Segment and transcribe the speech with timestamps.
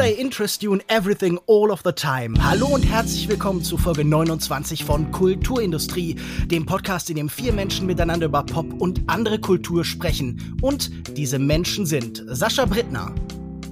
[0.00, 2.34] I interest you in everything all of the time?
[2.42, 7.86] Hallo und herzlich willkommen zu Folge 29 von Kulturindustrie, dem Podcast, in dem vier Menschen
[7.86, 10.56] miteinander über Pop und andere Kultur sprechen.
[10.62, 13.14] Und diese Menschen sind Sascha Brittner.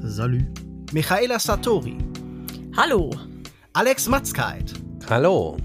[0.02, 0.44] Salü.
[0.92, 1.96] Michaela Satori.
[2.76, 3.10] Hallo.
[3.72, 4.74] Alex Matzkeit.
[5.08, 5.56] Hallo.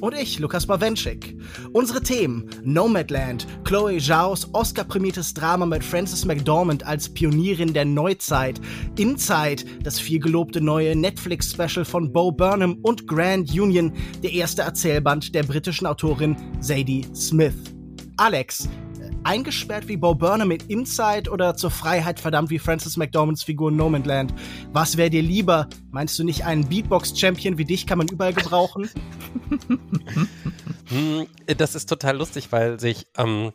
[0.00, 1.36] Und ich, Lukas Bawenschik.
[1.72, 8.60] Unsere Themen: Nomadland, Chloe Zhaos Oscar-prämiertes Drama mit Frances McDormand als Pionierin der Neuzeit,
[8.96, 15.42] Inside, das vielgelobte neue Netflix-Special von Bo Burnham und Grand Union, der erste Erzählband der
[15.42, 17.54] britischen Autorin Zadie Smith.
[18.16, 18.68] Alex,
[19.24, 23.76] eingesperrt wie Bo Burnham in Inside oder zur Freiheit verdammt wie Francis McDormands Figur in
[23.76, 24.34] No Man's Land?
[24.72, 25.68] Was wäre dir lieber?
[25.90, 28.88] Meinst du nicht, einen Beatbox-Champion wie dich kann man überall gebrauchen?
[30.90, 31.26] Hm,
[31.58, 33.52] das ist total lustig, weil sich ähm,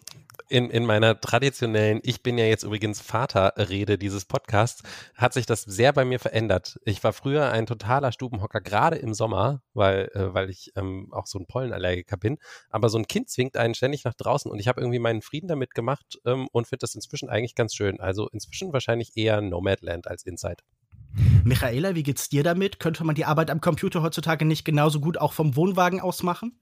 [0.50, 4.84] in, in meiner traditionellen, ich bin ja jetzt übrigens Vater-Rede dieses Podcasts,
[5.16, 6.80] hat sich das sehr bei mir verändert.
[6.86, 11.28] Ich war früher ein totaler Stubenhocker, gerade im Sommer, weil, äh, weil ich ähm, auch
[11.28, 12.38] so ein Pollenallergiker bin.
[12.70, 15.48] Aber so ein Kind zwingt einen ständig nach draußen und ich habe irgendwie meinen Frieden
[15.48, 18.00] damit gemacht ähm, und finde das inzwischen eigentlich ganz schön.
[18.00, 20.64] Also inzwischen wahrscheinlich eher Nomadland als Inside.
[21.44, 22.80] Michaela, wie geht's dir damit?
[22.80, 26.60] Könnte man die Arbeit am Computer heutzutage nicht genauso gut auch vom Wohnwagen aus machen?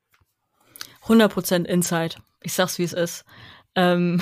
[1.06, 2.16] 100% Inside.
[2.42, 3.26] Ich sag's, wie es ist.
[3.76, 4.22] Ähm,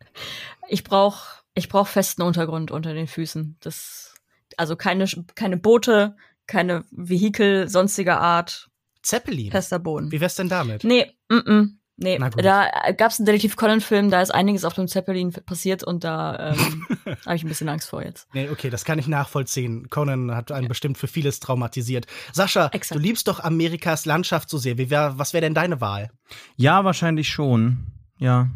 [0.68, 3.56] ich brauche ich brauch festen Untergrund unter den Füßen.
[3.60, 4.14] Das,
[4.56, 6.16] also keine, keine Boote,
[6.46, 8.68] keine Vehikel sonstiger Art.
[9.02, 9.50] Zeppelin.
[9.50, 10.12] Fester Boden.
[10.12, 10.84] Wie wär's denn damit?
[10.84, 11.68] Nee, mm, -mm.
[11.96, 16.52] Nee, da gab's einen Detektiv Conan-Film, da ist einiges auf dem Zeppelin passiert und da
[16.52, 16.86] ähm,
[17.26, 18.26] habe ich ein bisschen Angst vor jetzt.
[18.32, 19.88] Nee, okay, das kann ich nachvollziehen.
[19.90, 20.68] Conan hat einen ja.
[20.68, 22.06] bestimmt für vieles traumatisiert.
[22.32, 22.98] Sascha, Exakt.
[22.98, 24.78] du liebst doch Amerikas Landschaft so sehr.
[24.78, 26.10] Wie wär, was wäre denn deine Wahl?
[26.56, 27.92] Ja, wahrscheinlich schon.
[28.18, 28.48] Ja.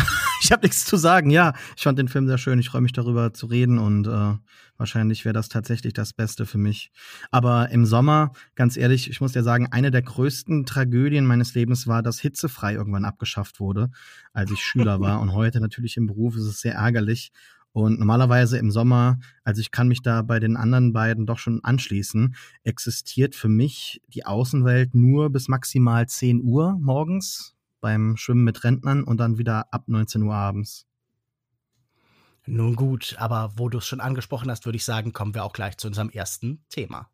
[0.42, 1.30] ich habe nichts zu sagen.
[1.30, 2.58] Ja, ich fand den Film sehr schön.
[2.58, 4.34] Ich freue mich darüber zu reden und äh,
[4.76, 6.90] wahrscheinlich wäre das tatsächlich das Beste für mich.
[7.30, 11.86] Aber im Sommer, ganz ehrlich, ich muss dir sagen, eine der größten Tragödien meines Lebens
[11.86, 13.90] war, dass hitzefrei irgendwann abgeschafft wurde,
[14.32, 15.20] als ich Schüler war.
[15.20, 17.32] Und heute natürlich im Beruf ist es sehr ärgerlich.
[17.72, 21.62] Und normalerweise im Sommer, also ich kann mich da bei den anderen beiden doch schon
[21.62, 28.64] anschließen, existiert für mich die Außenwelt nur bis maximal 10 Uhr morgens, beim Schwimmen mit
[28.64, 30.86] Rentnern und dann wieder ab 19 Uhr abends.
[32.46, 35.52] Nun gut, aber wo du es schon angesprochen hast, würde ich sagen, kommen wir auch
[35.52, 37.10] gleich zu unserem ersten Thema.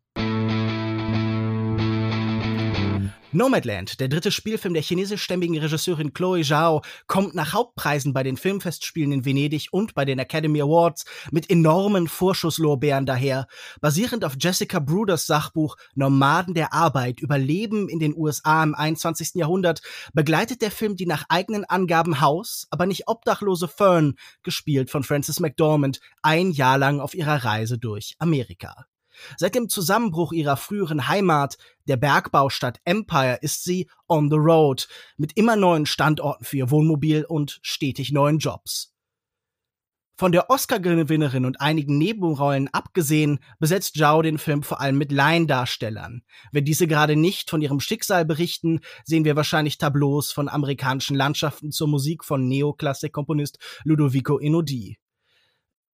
[3.33, 9.11] Nomadland, der dritte Spielfilm der chinesischstämmigen Regisseurin Chloe Zhao, kommt nach Hauptpreisen bei den Filmfestspielen
[9.11, 13.47] in Venedig und bei den Academy Awards mit enormen Vorschusslorbeeren daher.
[13.81, 19.31] Basierend auf Jessica Bruders Sachbuch Nomaden der Arbeit Überleben in den USA im 21.
[19.35, 19.81] Jahrhundert
[20.13, 25.41] begleitet der Film die nach eigenen Angaben Haus, aber nicht obdachlose Fern, gespielt von Frances
[25.41, 28.85] McDormand, ein Jahr lang auf ihrer Reise durch Amerika.
[29.37, 31.57] Seit dem Zusammenbruch ihrer früheren Heimat,
[31.87, 37.25] der Bergbaustadt Empire, ist sie on the road, mit immer neuen Standorten für ihr Wohnmobil
[37.25, 38.93] und stetig neuen Jobs.
[40.19, 46.23] Von der Oscar-Gewinnerin und einigen Nebenrollen abgesehen, besetzt Zhao den Film vor allem mit Laiendarstellern.
[46.51, 51.71] Wenn diese gerade nicht von ihrem Schicksal berichten, sehen wir wahrscheinlich Tableaus von amerikanischen Landschaften
[51.71, 54.97] zur Musik von Neoklassik-Komponist Ludovico Einaudi.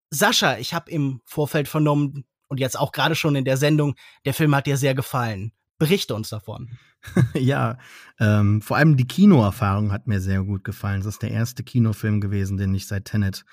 [0.10, 2.24] Sascha, ich habe im Vorfeld vernommen,
[2.54, 5.54] und jetzt auch gerade schon in der Sendung, der Film hat dir sehr gefallen.
[5.80, 6.70] Berichte uns davon.
[7.34, 7.80] ja,
[8.20, 11.00] ähm, vor allem die Kinoerfahrung hat mir sehr gut gefallen.
[11.00, 13.44] Das ist der erste Kinofilm gewesen, den ich seit Tenet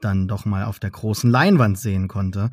[0.00, 2.50] dann doch mal auf der großen Leinwand sehen konnte.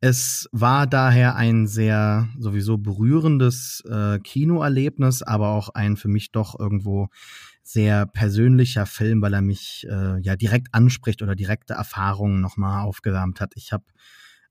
[0.00, 6.58] Es war daher ein sehr sowieso berührendes äh, Kinoerlebnis, aber auch ein für mich doch
[6.58, 7.10] irgendwo
[7.62, 13.40] sehr persönlicher Film, weil er mich äh, ja direkt anspricht oder direkte Erfahrungen nochmal aufgewärmt
[13.40, 13.52] hat.
[13.54, 13.84] Ich habe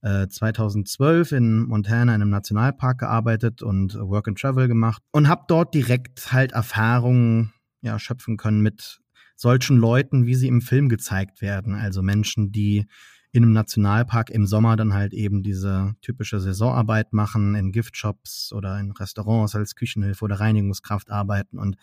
[0.03, 5.46] 2012 äh, in Montana in einem Nationalpark gearbeitet und Work and Travel gemacht und habe
[5.47, 9.00] dort direkt halt Erfahrungen ja, schöpfen können mit
[9.35, 11.76] solchen Leuten, wie sie im Film gezeigt werden.
[11.76, 12.85] Also Menschen, die
[13.32, 18.79] in einem Nationalpark im Sommer dann halt eben diese typische Saisonarbeit machen, in Giftshops oder
[18.79, 21.58] in Restaurants als Küchenhilfe oder Reinigungskraft arbeiten.
[21.58, 21.76] Und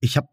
[0.00, 0.28] ich habe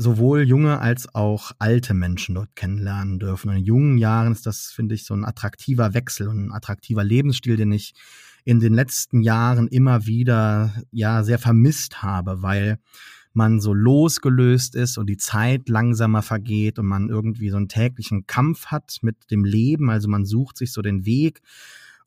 [0.00, 3.50] sowohl junge als auch alte Menschen dort kennenlernen dürfen.
[3.50, 7.56] In jungen Jahren ist das, finde ich, so ein attraktiver Wechsel und ein attraktiver Lebensstil,
[7.56, 7.94] den ich
[8.44, 12.78] in den letzten Jahren immer wieder ja sehr vermisst habe, weil
[13.32, 18.24] man so losgelöst ist und die Zeit langsamer vergeht und man irgendwie so einen täglichen
[18.28, 21.40] Kampf hat mit dem Leben, also man sucht sich so den Weg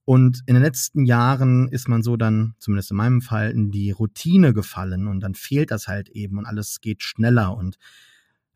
[0.05, 3.91] und in den letzten Jahren ist man so dann, zumindest in meinem Fall, in die
[3.91, 7.77] Routine gefallen und dann fehlt das halt eben und alles geht schneller und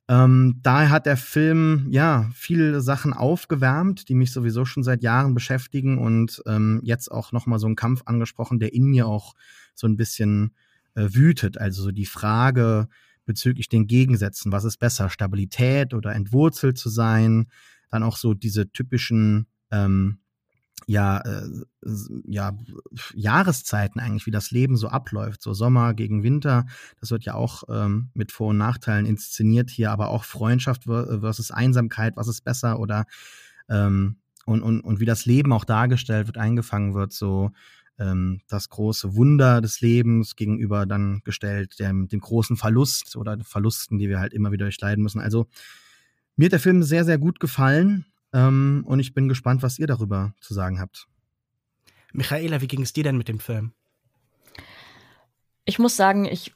[0.07, 5.33] Ähm, daher hat der Film ja viele Sachen aufgewärmt, die mich sowieso schon seit Jahren
[5.33, 9.33] beschäftigen und ähm, jetzt auch noch mal so einen Kampf angesprochen, der in mir auch
[9.73, 10.53] so ein bisschen
[10.93, 11.57] äh, wütet.
[11.57, 12.87] Also so die Frage
[13.25, 17.47] bezüglich den Gegensätzen, was ist besser, Stabilität oder entwurzelt zu sein?
[17.89, 20.19] Dann auch so diese typischen ähm,
[20.87, 21.49] ja, äh,
[22.25, 22.55] ja,
[23.13, 25.41] Jahreszeiten eigentlich, wie das Leben so abläuft.
[25.41, 26.65] So Sommer gegen Winter,
[26.99, 31.51] das wird ja auch ähm, mit Vor- und Nachteilen inszeniert hier, aber auch Freundschaft versus
[31.51, 33.05] Einsamkeit, was ist besser oder
[33.69, 37.51] ähm, und, und, und wie das Leben auch dargestellt wird, eingefangen wird, so
[37.97, 43.97] ähm, das große Wunder des Lebens gegenüber dann gestellt, dem, dem großen Verlust oder Verlusten,
[43.97, 45.21] die wir halt immer wieder durchleiden müssen.
[45.21, 45.47] Also
[46.35, 48.05] mir hat der Film sehr, sehr gut gefallen.
[48.35, 51.07] Ähm, und ich bin gespannt, was ihr darüber zu sagen habt.
[52.11, 53.71] Michaela, wie ging es dir denn mit dem Film?
[55.63, 56.53] Ich muss sagen, ich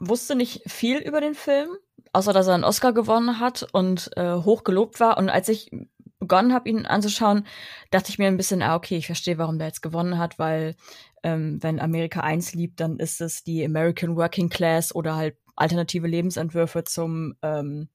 [0.00, 1.68] wusste nicht viel über den Film,
[2.12, 5.16] außer dass er einen Oscar gewonnen hat und äh, hoch gelobt war.
[5.16, 5.70] Und als ich
[6.18, 7.46] begonnen habe, ihn anzuschauen,
[7.92, 10.74] dachte ich mir ein bisschen, ah, okay, ich verstehe, warum der jetzt gewonnen hat, weil
[11.22, 16.08] ähm, wenn Amerika eins liebt, dann ist es die American Working Class oder halt alternative
[16.08, 17.88] Lebensentwürfe zum, ähm,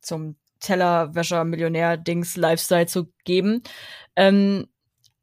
[0.00, 3.62] zum Tellerwäscher, Millionär, Dings, Lifestyle zu geben.
[4.16, 4.66] Ähm,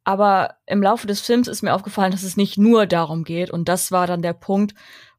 [0.03, 3.51] aber im Laufe des Films ist mir aufgefallen, dass es nicht nur darum geht.
[3.51, 4.73] Und das war dann der Punkt,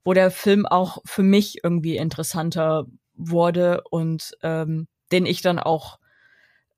[0.05, 5.99] wo der Film auch für mich irgendwie interessanter wurde und ähm, den ich dann auch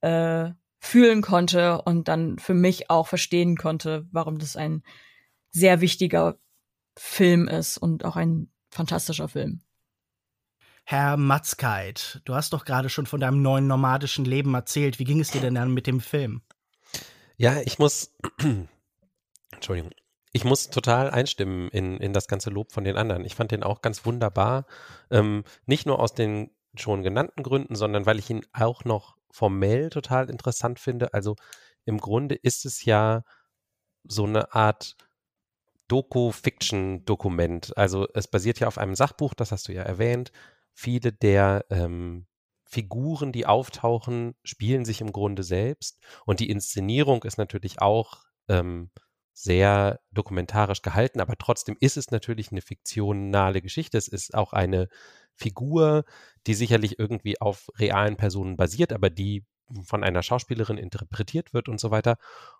[0.00, 0.50] äh,
[0.81, 4.83] fühlen konnte und dann für mich auch verstehen konnte, warum das ein
[5.50, 6.39] sehr wichtiger
[6.97, 9.62] Film ist und auch ein fantastischer Film.
[10.84, 14.99] Herr Matzkeit, du hast doch gerade schon von deinem neuen nomadischen Leben erzählt.
[14.99, 16.43] Wie ging es dir denn dann mit dem Film?
[17.37, 18.14] Ja, ich muss,
[19.52, 19.93] Entschuldigung,
[20.32, 23.25] ich muss total einstimmen in, in das ganze Lob von den anderen.
[23.25, 24.67] Ich fand den auch ganz wunderbar.
[25.11, 29.90] Ähm, nicht nur aus den schon genannten Gründen, sondern weil ich ihn auch noch formell
[29.90, 31.14] total interessant finde.
[31.14, 31.37] Also
[31.84, 33.25] im Grunde ist es ja
[34.05, 34.96] so eine Art
[35.88, 37.76] Doku-Fiction-Dokument.
[37.76, 40.32] Also es basiert ja auf einem Sachbuch, das hast du ja erwähnt
[40.72, 42.26] viele der ähm,
[42.64, 45.98] Figuren, die auftauchen, spielen sich im Grunde selbst.
[46.24, 48.90] Und die Inszenierung ist natürlich auch ähm,
[49.34, 53.98] sehr dokumentarisch gehalten, aber trotzdem ist es natürlich eine fiktionale Geschichte.
[53.98, 54.88] Es ist auch eine
[55.34, 56.04] Figur,
[56.46, 59.44] die sicherlich irgendwie auf realen Personen basiert, aber die
[59.84, 62.16] von einer Schauspielerin interpretiert wird und so weiter.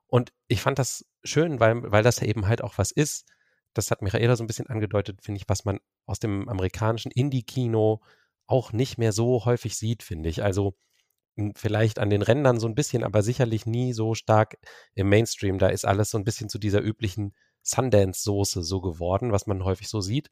[0.07, 3.27] Und ich fand das schön, weil, weil das eben halt auch was ist,
[3.75, 8.01] das hat Michaela so ein bisschen angedeutet, finde ich, was man aus dem amerikanischen Indie-Kino
[8.47, 10.43] auch nicht mehr so häufig sieht, finde ich.
[10.43, 10.75] Also
[11.37, 14.59] hm, vielleicht an den Rändern so ein bisschen, aber sicherlich nie so stark
[14.95, 15.59] im Mainstream.
[15.59, 19.89] Da ist alles so ein bisschen zu dieser üblichen Sundance-Soße so geworden, was man häufig
[19.89, 20.31] so sieht.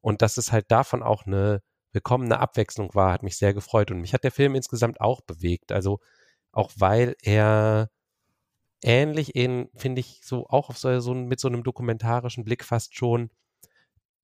[0.00, 1.62] Und dass es halt davon auch eine
[1.92, 3.90] willkommene Abwechslung war, hat mich sehr gefreut.
[3.90, 5.72] Und mich hat der Film insgesamt auch bewegt.
[5.72, 6.00] Also
[6.52, 7.90] auch weil er
[8.82, 12.96] ähnlich in, finde ich, so auch auf so, so mit so einem dokumentarischen Blick fast
[12.96, 13.30] schon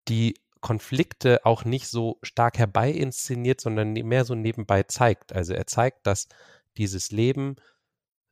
[0.09, 5.33] die Konflikte auch nicht so stark herbei inszeniert, sondern ne, mehr so nebenbei zeigt.
[5.33, 6.29] Also er zeigt, dass
[6.77, 7.57] dieses Leben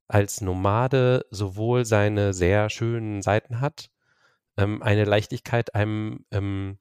[0.09, 3.91] als Nomade sowohl seine sehr schönen Seiten hat,
[4.57, 6.79] ähm, eine Leichtigkeit einem, ähm,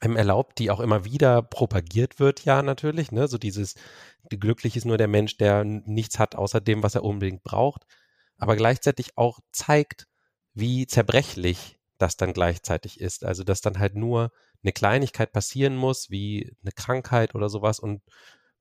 [0.00, 3.74] einem erlaubt, die auch immer wieder propagiert wird, ja, natürlich, ne, so dieses,
[4.30, 7.84] glücklich ist nur der Mensch, der nichts hat außer dem, was er unbedingt braucht
[8.38, 10.06] aber gleichzeitig auch zeigt,
[10.54, 13.24] wie zerbrechlich das dann gleichzeitig ist.
[13.24, 18.02] Also, dass dann halt nur eine Kleinigkeit passieren muss, wie eine Krankheit oder sowas und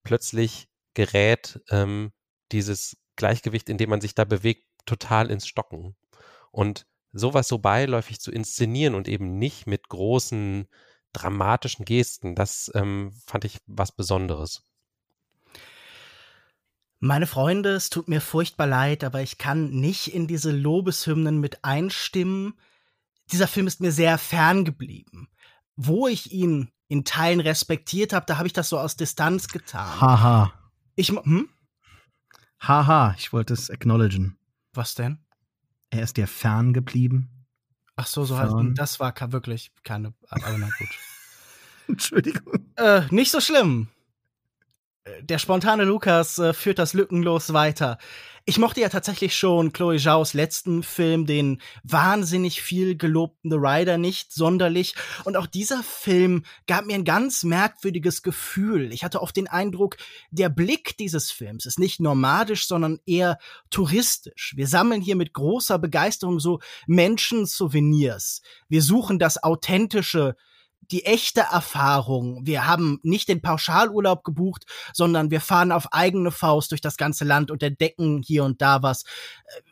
[0.03, 2.11] plötzlich gerät ähm,
[2.51, 5.95] dieses Gleichgewicht, in dem man sich da bewegt, total ins Stocken.
[6.51, 10.67] Und sowas so beiläufig zu inszenieren und eben nicht mit großen
[11.13, 14.63] dramatischen Gesten, das ähm, fand ich was Besonderes.
[16.99, 21.63] Meine Freunde, es tut mir furchtbar leid, aber ich kann nicht in diese Lobeshymnen mit
[21.63, 22.55] einstimmen.
[23.31, 25.29] Dieser Film ist mir sehr fern geblieben.
[25.75, 30.01] Wo ich ihn in Teilen respektiert habe, da habe ich das so aus Distanz getan.
[30.01, 30.53] Haha.
[30.95, 31.49] Ich hm?
[32.59, 34.39] Haha, ich wollte es acknowledgen.
[34.73, 35.19] Was denn?
[35.91, 37.45] Er ist dir fern geblieben.
[37.95, 40.89] Ach so, so halt, das war wirklich keine, aber na gut.
[41.87, 42.65] Entschuldigung.
[42.75, 43.89] Äh, nicht so schlimm
[45.21, 47.97] der spontane Lukas äh, führt das lückenlos weiter.
[48.49, 53.97] Ich mochte ja tatsächlich schon Chloe Zhaos letzten Film, den wahnsinnig viel gelobten The Rider,
[53.97, 54.95] nicht sonderlich.
[55.25, 58.93] Und auch dieser Film gab mir ein ganz merkwürdiges Gefühl.
[58.93, 59.97] Ich hatte oft den Eindruck,
[60.31, 63.37] der Blick dieses Films ist nicht nomadisch, sondern eher
[63.69, 64.53] touristisch.
[64.55, 68.41] Wir sammeln hier mit großer Begeisterung so Menschen-Souvenirs.
[68.69, 70.37] Wir suchen das authentische,
[70.91, 72.45] die echte Erfahrung.
[72.45, 77.25] Wir haben nicht den Pauschalurlaub gebucht, sondern wir fahren auf eigene Faust durch das ganze
[77.25, 79.03] Land und entdecken hier und da was.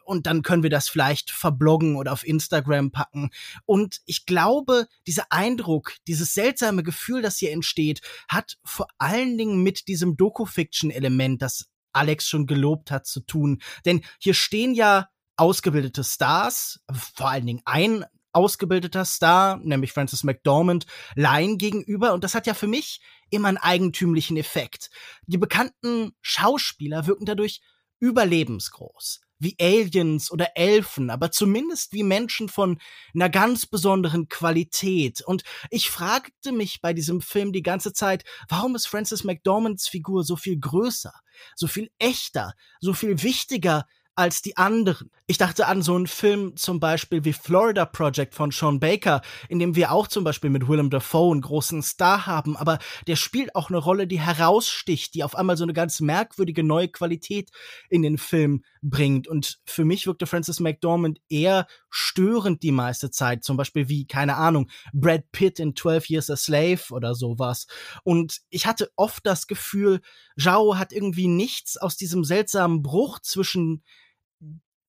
[0.03, 3.29] Und dann können wir das vielleicht verbloggen oder auf Instagram packen.
[3.65, 9.63] Und ich glaube, dieser Eindruck, dieses seltsame Gefühl, das hier entsteht, hat vor allen Dingen
[9.63, 13.61] mit diesem Doku-Fiction-Element, das Alex schon gelobt hat, zu tun.
[13.85, 15.07] Denn hier stehen ja
[15.37, 22.13] ausgebildete Stars, vor allen Dingen ein ausgebildeter Star, nämlich Francis McDormand, Line gegenüber.
[22.13, 22.99] Und das hat ja für mich
[23.29, 24.89] immer einen eigentümlichen Effekt.
[25.25, 27.61] Die bekannten Schauspieler wirken dadurch
[27.99, 29.21] überlebensgroß.
[29.37, 32.79] Wie Aliens oder Elfen, aber zumindest wie Menschen von
[33.13, 35.21] einer ganz besonderen Qualität.
[35.21, 40.23] Und ich fragte mich bei diesem Film die ganze Zeit, warum ist Francis McDormands Figur
[40.23, 41.13] so viel größer,
[41.55, 43.85] so viel echter, so viel wichtiger
[44.15, 45.11] als die anderen.
[45.27, 49.59] Ich dachte an so einen Film zum Beispiel wie Florida Project von Sean Baker, in
[49.59, 53.55] dem wir auch zum Beispiel mit Willem Dafoe einen großen Star haben, aber der spielt
[53.55, 57.49] auch eine Rolle, die heraussticht, die auf einmal so eine ganz merkwürdige neue Qualität
[57.89, 59.27] in den Film bringt.
[59.27, 64.35] Und für mich wirkte Francis McDormand eher störend die meiste Zeit, zum Beispiel wie, keine
[64.35, 67.67] Ahnung, Brad Pitt in 12 Years a Slave oder sowas.
[68.03, 70.01] Und ich hatte oft das Gefühl,
[70.37, 73.83] Zhao hat irgendwie nichts aus diesem seltsamen Bruch zwischen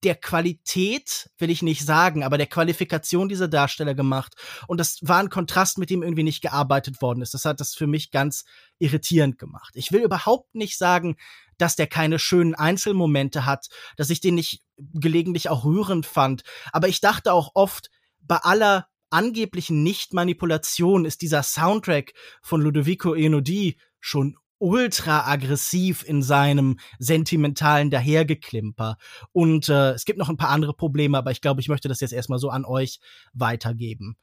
[0.05, 4.35] der Qualität, will ich nicht sagen, aber der Qualifikation dieser Darsteller gemacht.
[4.69, 7.35] Und das war ein Kontrast, mit dem irgendwie nicht gearbeitet worden ist.
[7.35, 8.45] Das hat das für mich ganz
[8.79, 9.73] irritierend gemacht.
[9.75, 11.17] Ich will überhaupt nicht sagen,
[11.59, 16.43] dass der keine schönen Einzelmomente hat, dass ich den nicht gelegentlich auch rührend fand.
[16.73, 22.13] Aber ich dachte auch oft, bei aller angeblichen Nicht-Manipulation ist dieser Soundtrack
[22.43, 28.97] von Ludovico Einaudi schon ultra aggressiv in seinem sentimentalen Dahergeklimper.
[29.33, 32.01] Und äh, es gibt noch ein paar andere Probleme, aber ich glaube, ich möchte das
[32.01, 33.01] jetzt erstmal so an euch
[33.33, 34.17] weitergeben.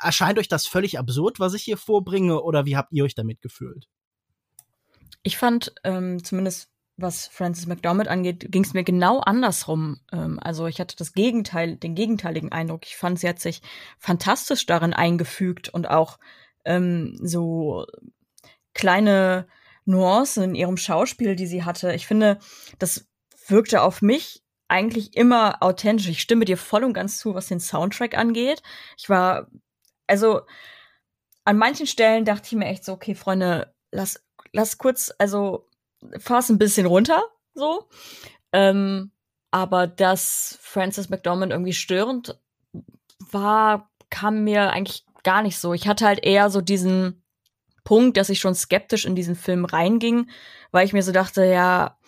[0.00, 3.40] Erscheint euch das völlig absurd, was ich hier vorbringe, oder wie habt ihr euch damit
[3.40, 3.88] gefühlt?
[5.22, 10.00] Ich fand, ähm, zumindest was Francis McDormand angeht, ging es mir genau andersrum.
[10.12, 12.86] Ähm, also ich hatte das Gegenteil, den gegenteiligen Eindruck.
[12.86, 13.62] Ich fand, sie hat sich
[13.98, 16.18] fantastisch darin eingefügt und auch
[16.64, 17.86] ähm, so
[18.74, 19.46] kleine
[19.84, 21.92] Nuancen in ihrem Schauspiel, die sie hatte.
[21.94, 22.38] Ich finde,
[22.78, 23.06] das
[23.48, 26.08] wirkte auf mich eigentlich immer authentisch.
[26.08, 28.62] Ich stimme dir voll und ganz zu, was den Soundtrack angeht.
[28.96, 29.48] Ich war,
[30.06, 30.42] also
[31.44, 35.68] an manchen Stellen dachte ich mir echt so, okay, Freunde, lass, lass kurz, also
[36.18, 37.22] fass ein bisschen runter,
[37.54, 37.88] so.
[38.52, 39.12] Ähm,
[39.50, 42.40] aber dass Frances McDormand irgendwie störend
[43.18, 45.74] war, kam mir eigentlich gar nicht so.
[45.74, 47.23] Ich hatte halt eher so diesen,
[47.84, 50.30] Punkt, dass ich schon skeptisch in diesen Film reinging,
[50.72, 51.98] weil ich mir so dachte, ja,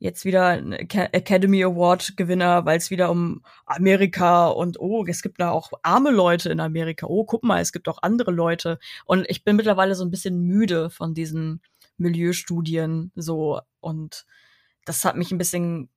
[0.00, 5.40] jetzt wieder ein Academy Award Gewinner, weil es wieder um Amerika und oh, es gibt
[5.40, 7.06] da auch arme Leute in Amerika.
[7.06, 8.78] Oh, guck mal, es gibt auch andere Leute.
[9.04, 11.60] Und ich bin mittlerweile so ein bisschen müde von diesen
[11.98, 14.24] Milieustudien so und
[14.86, 15.90] das hat mich ein bisschen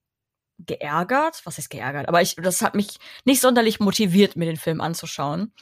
[0.60, 1.42] geärgert.
[1.46, 2.10] Was ist geärgert?
[2.10, 5.54] Aber ich, das hat mich nicht sonderlich motiviert, mir den Film anzuschauen.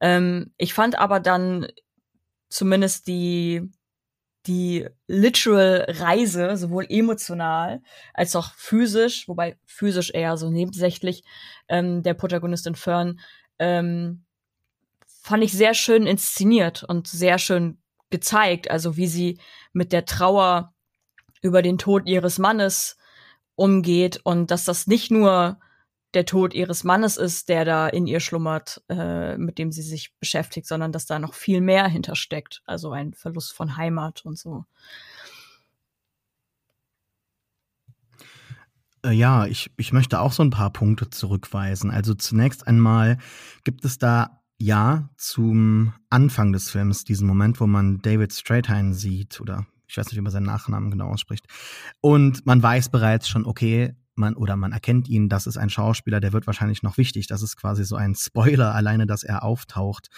[0.00, 1.68] Ähm, ich fand aber dann
[2.48, 3.70] zumindest die
[4.46, 7.80] die literal Reise, sowohl emotional
[8.12, 11.24] als auch physisch, wobei physisch eher so nebensächlich,
[11.68, 13.20] ähm, der Protagonistin Fern,
[13.58, 14.24] ähm,
[15.06, 17.78] fand ich sehr schön inszeniert und sehr schön
[18.10, 19.38] gezeigt, also wie sie
[19.72, 20.74] mit der Trauer
[21.40, 22.98] über den Tod ihres Mannes
[23.54, 25.58] umgeht und dass das nicht nur
[26.14, 30.14] der Tod ihres Mannes ist, der da in ihr schlummert, äh, mit dem sie sich
[30.18, 32.62] beschäftigt, sondern dass da noch viel mehr hintersteckt.
[32.66, 34.64] Also ein Verlust von Heimat und so.
[39.04, 41.90] Äh, ja, ich, ich möchte auch so ein paar Punkte zurückweisen.
[41.90, 43.18] Also zunächst einmal
[43.64, 49.40] gibt es da ja zum Anfang des Films diesen Moment, wo man David Strathairn sieht
[49.40, 51.46] oder ich weiß nicht, wie man seinen Nachnamen genau ausspricht.
[52.00, 56.20] Und man weiß bereits schon, okay, man oder man erkennt ihn, das ist ein Schauspieler,
[56.20, 57.26] der wird wahrscheinlich noch wichtig.
[57.26, 60.08] Das ist quasi so ein Spoiler alleine, dass er auftaucht.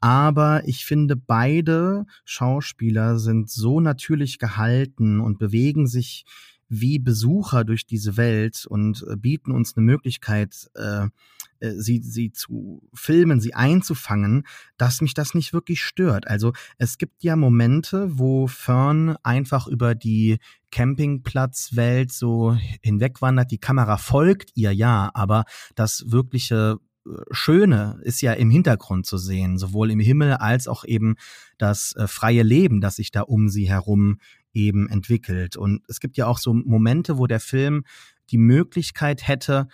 [0.00, 6.24] Aber ich finde, beide Schauspieler sind so natürlich gehalten und bewegen sich
[6.68, 11.06] wie Besucher durch diese Welt und äh, bieten uns eine Möglichkeit, äh,
[11.60, 14.44] äh, sie, sie zu filmen, sie einzufangen,
[14.76, 16.28] dass mich das nicht wirklich stört.
[16.28, 20.38] Also es gibt ja Momente, wo Fern einfach über die
[20.70, 25.44] Campingplatzwelt so hinwegwandert, die Kamera folgt ihr ja, aber
[25.74, 30.84] das wirkliche äh, Schöne ist ja im Hintergrund zu sehen, sowohl im Himmel als auch
[30.84, 31.16] eben
[31.56, 34.18] das freie Leben, das sich da um sie herum
[34.66, 35.56] eben entwickelt.
[35.56, 37.84] Und es gibt ja auch so Momente, wo der Film
[38.30, 39.68] die Möglichkeit hätte,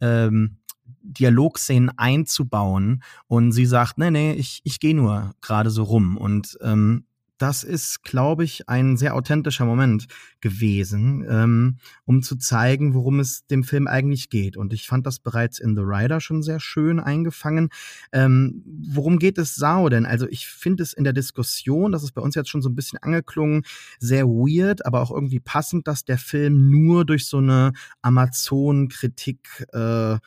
[0.00, 0.56] ähm,
[1.02, 6.58] Dialogszenen einzubauen und sie sagt, nee, nee, ich, ich gehe nur gerade so rum und
[6.62, 7.04] ähm,
[7.40, 10.06] das ist, glaube ich, ein sehr authentischer Moment
[10.42, 14.58] gewesen, ähm, um zu zeigen, worum es dem Film eigentlich geht.
[14.58, 17.70] Und ich fand das bereits in The Rider schon sehr schön eingefangen.
[18.12, 20.04] Ähm, worum geht es Sao denn?
[20.04, 22.74] Also ich finde es in der Diskussion, das ist bei uns jetzt schon so ein
[22.74, 23.62] bisschen angeklungen,
[23.98, 30.18] sehr weird, aber auch irgendwie passend, dass der Film nur durch so eine Amazon-Kritik äh,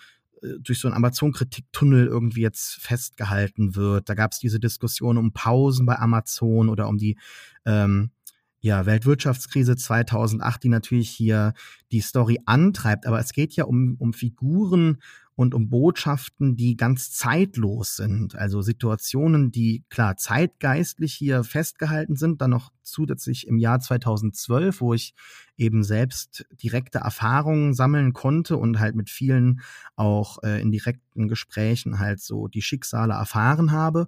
[0.59, 4.09] durch so einen Amazon-Kritiktunnel irgendwie jetzt festgehalten wird.
[4.09, 7.17] Da gab es diese Diskussion um Pausen bei Amazon oder um die
[7.65, 8.11] ähm,
[8.59, 11.53] ja, Weltwirtschaftskrise 2008, die natürlich hier
[11.91, 13.05] die Story antreibt.
[13.05, 14.99] Aber es geht ja um, um Figuren
[15.35, 18.35] und um Botschaften, die ganz zeitlos sind.
[18.35, 24.93] Also Situationen, die klar zeitgeistlich hier festgehalten sind, dann noch zusätzlich im Jahr 2012, wo
[24.93, 25.13] ich
[25.57, 29.61] eben selbst direkte Erfahrungen sammeln konnte und halt mit vielen
[29.95, 34.07] auch äh, in direkten Gesprächen halt so die Schicksale erfahren habe.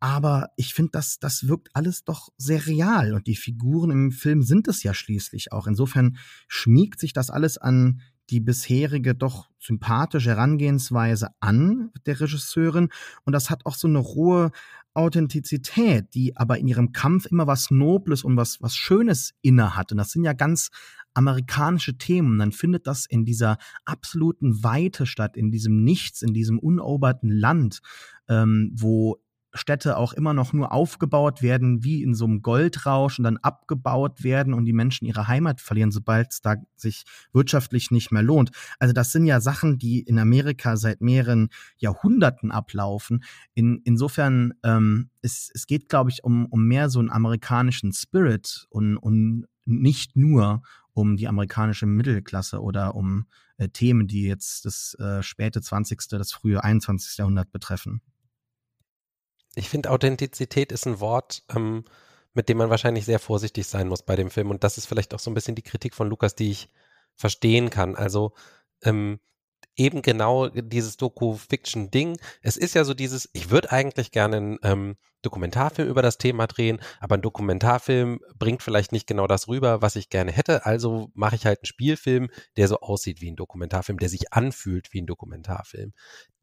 [0.00, 4.42] Aber ich finde, das, das wirkt alles doch sehr real und die Figuren im Film
[4.42, 5.66] sind es ja schließlich auch.
[5.66, 12.88] Insofern schmiegt sich das alles an die bisherige doch sympathische Herangehensweise an der Regisseurin
[13.24, 14.50] und das hat auch so eine rohe
[14.94, 19.90] Authentizität, die aber in ihrem Kampf immer was Nobles und was, was Schönes inne hat.
[19.90, 20.70] Und das sind ja ganz
[21.14, 22.38] amerikanische Themen.
[22.38, 27.80] Dann findet das in dieser absoluten Weite statt, in diesem Nichts, in diesem uneroberten Land,
[28.28, 29.20] ähm, wo
[29.54, 34.24] Städte auch immer noch nur aufgebaut werden, wie in so einem Goldrausch und dann abgebaut
[34.24, 38.50] werden und die Menschen ihre Heimat verlieren, sobald es da sich wirtschaftlich nicht mehr lohnt.
[38.78, 43.22] Also das sind ja Sachen, die in Amerika seit mehreren Jahrhunderten ablaufen.
[43.54, 48.66] In, insofern, ähm, es, es geht, glaube ich, um, um mehr so einen amerikanischen Spirit
[48.70, 54.94] und, und nicht nur um die amerikanische Mittelklasse oder um äh, Themen, die jetzt das
[54.98, 57.18] äh, späte 20., das frühe 21.
[57.18, 58.00] Jahrhundert betreffen
[59.56, 61.84] ich finde, Authentizität ist ein Wort, ähm,
[62.34, 64.50] mit dem man wahrscheinlich sehr vorsichtig sein muss bei dem Film.
[64.50, 66.68] Und das ist vielleicht auch so ein bisschen die Kritik von Lukas, die ich
[67.14, 67.94] verstehen kann.
[67.94, 68.32] Also
[68.82, 69.20] ähm,
[69.76, 72.18] eben genau dieses Doku-Fiction-Ding.
[72.42, 76.46] Es ist ja so dieses, ich würde eigentlich gerne einen ähm, Dokumentarfilm über das Thema
[76.46, 80.66] drehen, aber ein Dokumentarfilm bringt vielleicht nicht genau das rüber, was ich gerne hätte.
[80.66, 84.92] Also mache ich halt einen Spielfilm, der so aussieht wie ein Dokumentarfilm, der sich anfühlt
[84.92, 85.92] wie ein Dokumentarfilm,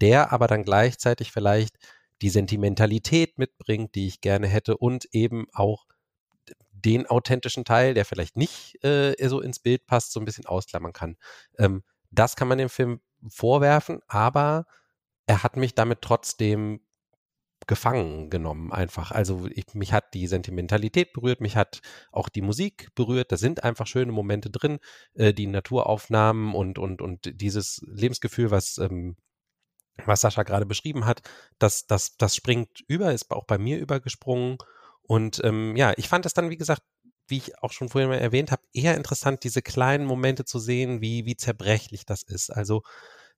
[0.02, 1.78] der aber dann gleichzeitig vielleicht
[2.22, 5.86] die Sentimentalität mitbringt, die ich gerne hätte und eben auch
[6.72, 10.94] den authentischen Teil, der vielleicht nicht äh, so ins Bild passt, so ein bisschen ausklammern
[10.94, 11.18] kann.
[11.58, 14.66] Ähm, das kann man dem Film vorwerfen, aber
[15.28, 16.82] er hat mich damit trotzdem
[17.68, 19.12] gefangen genommen einfach.
[19.12, 21.82] Also ich, mich hat die Sentimentalität berührt, mich hat
[22.12, 23.32] auch die Musik berührt.
[23.32, 24.80] Da sind einfach schöne Momente drin,
[25.14, 29.16] äh, die Naturaufnahmen und und und dieses Lebensgefühl, was ähm,
[30.06, 31.22] was Sascha gerade beschrieben hat,
[31.60, 34.58] das, das, das springt über, ist auch bei mir übergesprungen.
[35.04, 36.84] Und ähm, ja, ich fand es dann, wie gesagt,
[37.28, 41.02] wie ich auch schon vorhin mal erwähnt habe, eher interessant, diese kleinen Momente zu sehen,
[41.02, 42.50] wie, wie zerbrechlich das ist.
[42.50, 42.84] Also,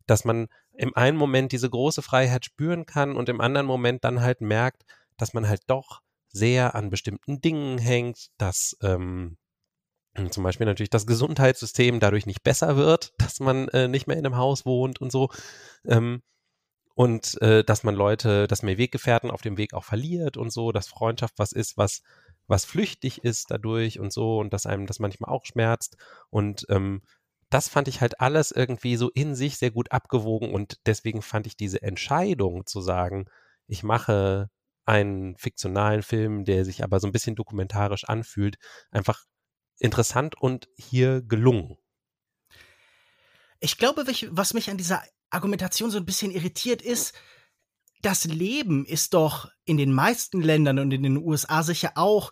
[0.06, 4.22] dass man im einen Moment diese große Freiheit spüren kann und im anderen Moment dann
[4.22, 4.84] halt merkt,
[5.18, 9.38] dass man halt doch sehr an bestimmten Dingen hängt, dass ähm,
[10.30, 14.26] zum Beispiel natürlich das Gesundheitssystem dadurch nicht besser wird, dass man äh, nicht mehr in
[14.26, 15.30] einem Haus wohnt und so.
[15.86, 16.22] Ähm,
[16.96, 20.72] und äh, dass man Leute, dass man Weggefährten auf dem Weg auch verliert und so,
[20.72, 22.02] dass Freundschaft was ist, was
[22.46, 25.96] was flüchtig ist dadurch und so und dass einem das manchmal auch schmerzt
[26.30, 27.02] und ähm,
[27.50, 31.46] das fand ich halt alles irgendwie so in sich sehr gut abgewogen und deswegen fand
[31.48, 33.28] ich diese Entscheidung zu sagen,
[33.68, 34.50] ich mache
[34.86, 38.58] einen fiktionalen Film, der sich aber so ein bisschen dokumentarisch anfühlt,
[38.92, 39.24] einfach
[39.78, 41.78] interessant und hier gelungen.
[43.60, 47.14] Ich glaube, was mich an dieser Argumentation so ein bisschen irritiert ist,
[48.02, 52.32] das Leben ist doch in den meisten Ländern und in den USA sicher auch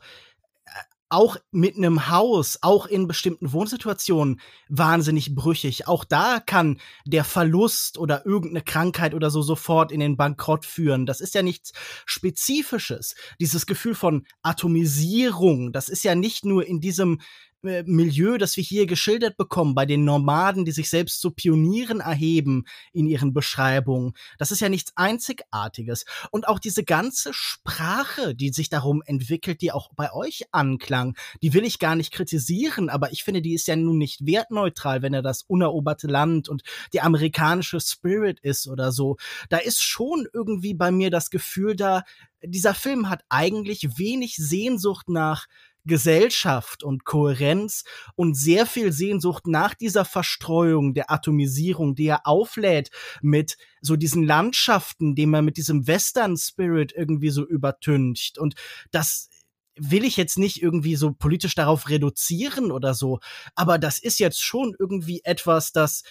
[0.66, 0.72] äh,
[1.08, 5.88] auch mit einem Haus, auch in bestimmten Wohnsituationen wahnsinnig brüchig.
[5.88, 11.06] Auch da kann der Verlust oder irgendeine Krankheit oder so sofort in den Bankrott führen.
[11.06, 11.74] Das ist ja nichts
[12.06, 13.16] Spezifisches.
[13.42, 17.20] Dieses Gefühl von Atomisierung, das ist ja nicht nur in diesem
[17.64, 22.00] äh, Milieu, das wir hier geschildert bekommen, bei den Nomaden, die sich selbst zu Pionieren
[22.00, 26.06] erheben in ihren Beschreibungen, das ist ja nichts Einzigartiges.
[26.32, 31.54] Und auch diese ganze Sprache, die sich darum entwickelt, die auch bei euch anklang, die
[31.54, 35.14] will ich gar nicht kritisieren, aber ich finde, die ist ja nun nicht wertneutral, wenn
[35.14, 39.18] er das uneroberte Land und die amerikanische Spirit ist oder so.
[39.50, 42.04] Da ist schon irgendwie bei mir das Gefühl da,
[42.44, 45.46] dieser Film hat eigentlich wenig Sehnsucht nach
[45.86, 47.84] Gesellschaft und Kohärenz
[48.16, 52.90] und sehr viel Sehnsucht nach dieser Verstreuung, der Atomisierung, die er auflädt
[53.22, 58.38] mit so diesen Landschaften, die man mit diesem Western Spirit irgendwie so übertüncht.
[58.38, 58.56] Und
[58.92, 59.30] das
[59.76, 63.20] will ich jetzt nicht irgendwie so politisch darauf reduzieren oder so,
[63.56, 66.04] aber das ist jetzt schon irgendwie etwas, das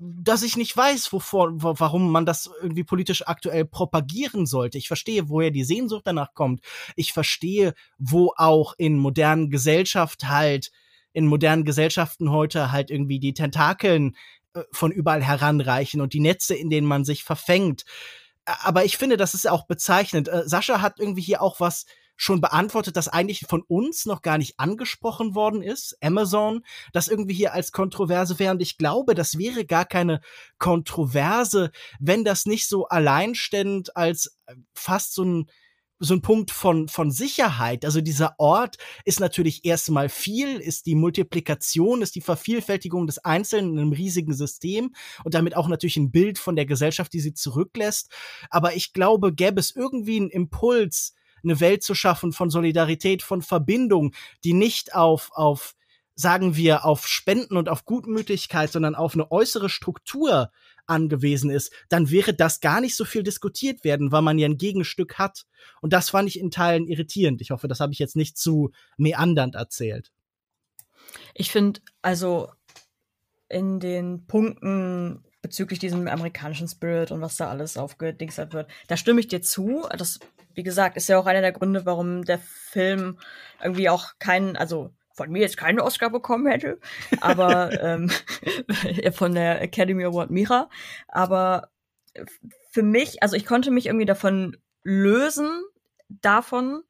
[0.00, 4.78] dass ich nicht weiß, wovor, warum man das irgendwie politisch aktuell propagieren sollte.
[4.78, 6.62] Ich verstehe, woher die Sehnsucht danach kommt.
[6.96, 10.70] Ich verstehe, wo auch in modernen Gesellschaft halt,
[11.12, 14.16] in modernen Gesellschaften heute halt irgendwie die Tentakeln
[14.54, 17.84] äh, von überall heranreichen und die Netze, in denen man sich verfängt.
[18.46, 20.28] Aber ich finde, das ist auch bezeichnend.
[20.28, 21.84] Äh, Sascha hat irgendwie hier auch was
[22.20, 27.32] schon beantwortet, das eigentlich von uns noch gar nicht angesprochen worden ist, Amazon, das irgendwie
[27.32, 28.52] hier als Kontroverse wäre.
[28.52, 30.20] Und ich glaube, das wäre gar keine
[30.58, 35.50] Kontroverse, wenn das nicht so alleinstehend als äh, fast so ein
[36.02, 37.84] so ein Punkt von, von Sicherheit.
[37.84, 43.74] Also dieser Ort ist natürlich erstmal viel, ist die Multiplikation, ist die Vervielfältigung des Einzelnen
[43.74, 47.34] in einem riesigen System und damit auch natürlich ein Bild von der Gesellschaft, die sie
[47.34, 48.10] zurücklässt.
[48.48, 53.42] Aber ich glaube, gäbe es irgendwie einen Impuls, eine Welt zu schaffen von Solidarität, von
[53.42, 55.74] Verbindung, die nicht auf, auf,
[56.14, 60.50] sagen wir, auf Spenden und auf Gutmütigkeit, sondern auf eine äußere Struktur
[60.86, 64.58] angewiesen ist, dann wäre das gar nicht so viel diskutiert werden, weil man ja ein
[64.58, 65.46] Gegenstück hat.
[65.80, 67.40] Und das fand ich in Teilen irritierend.
[67.40, 70.10] Ich hoffe, das habe ich jetzt nicht zu meandernd erzählt.
[71.34, 72.50] Ich finde, also
[73.48, 79.20] in den Punkten bezüglich diesem amerikanischen Spirit und was da alles aufgedingselt wird, da stimme
[79.20, 79.86] ich dir zu.
[79.96, 80.20] Das
[80.54, 83.18] wie gesagt, ist ja auch einer der Gründe, warum der Film
[83.62, 86.78] irgendwie auch keinen, also von mir jetzt keinen Oscar bekommen hätte,
[87.20, 88.10] aber ähm,
[89.12, 90.68] von der Academy Award Mira.
[91.08, 91.70] Aber
[92.70, 95.62] für mich, also ich konnte mich irgendwie davon lösen,
[96.08, 96.82] davon,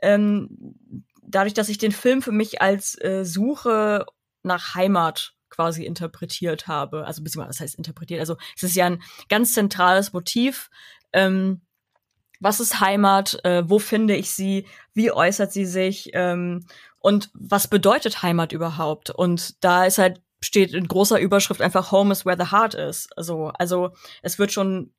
[0.00, 0.74] ähm,
[1.22, 4.06] dadurch, dass ich den Film für mich als äh, Suche
[4.42, 7.06] nach Heimat quasi interpretiert habe.
[7.06, 8.20] Also beziehungsweise, was heißt interpretiert?
[8.20, 10.70] Also es ist ja ein ganz zentrales Motiv.
[11.12, 11.60] Ähm,
[12.40, 16.64] was ist Heimat, äh, wo finde ich sie, wie äußert sie sich ähm,
[16.98, 19.10] und was bedeutet Heimat überhaupt?
[19.10, 23.08] Und da ist halt steht in großer Überschrift einfach Home is where the heart is.
[23.14, 23.90] Also, also
[24.22, 24.92] es wird schon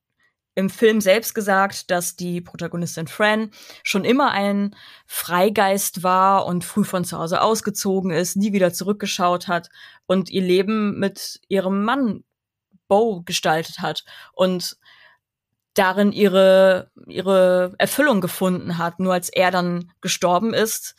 [0.56, 3.52] im Film selbst gesagt, dass die Protagonistin Fran
[3.84, 9.48] schon immer ein Freigeist war und früh von zu Hause ausgezogen ist, nie wieder zurückgeschaut
[9.48, 9.70] hat
[10.08, 12.24] und ihr Leben mit ihrem Mann
[12.88, 14.04] Bo gestaltet hat.
[14.34, 14.78] Und
[15.74, 19.00] darin ihre, ihre Erfüllung gefunden hat.
[19.00, 20.96] Nur als er dann gestorben ist,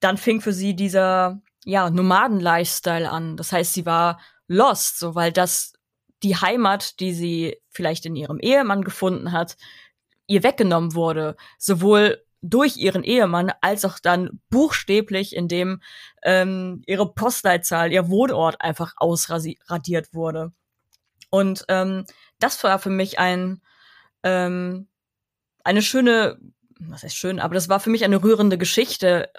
[0.00, 3.36] dann fing für sie dieser, ja, Nomaden-Lifestyle an.
[3.36, 5.72] Das heißt, sie war lost, so, weil das
[6.22, 9.56] die Heimat, die sie vielleicht in ihrem Ehemann gefunden hat,
[10.26, 11.36] ihr weggenommen wurde.
[11.58, 15.80] Sowohl durch ihren Ehemann als auch dann buchstäblich, indem
[16.22, 20.52] ähm, ihre Postleitzahl, ihr Wohnort einfach ausradiert wurde.
[21.30, 22.04] Und ähm,
[22.38, 23.62] das war für mich ein
[24.24, 24.88] ähm,
[25.64, 26.38] eine schöne,
[26.80, 29.30] was heißt schön, aber das war für mich eine rührende Geschichte.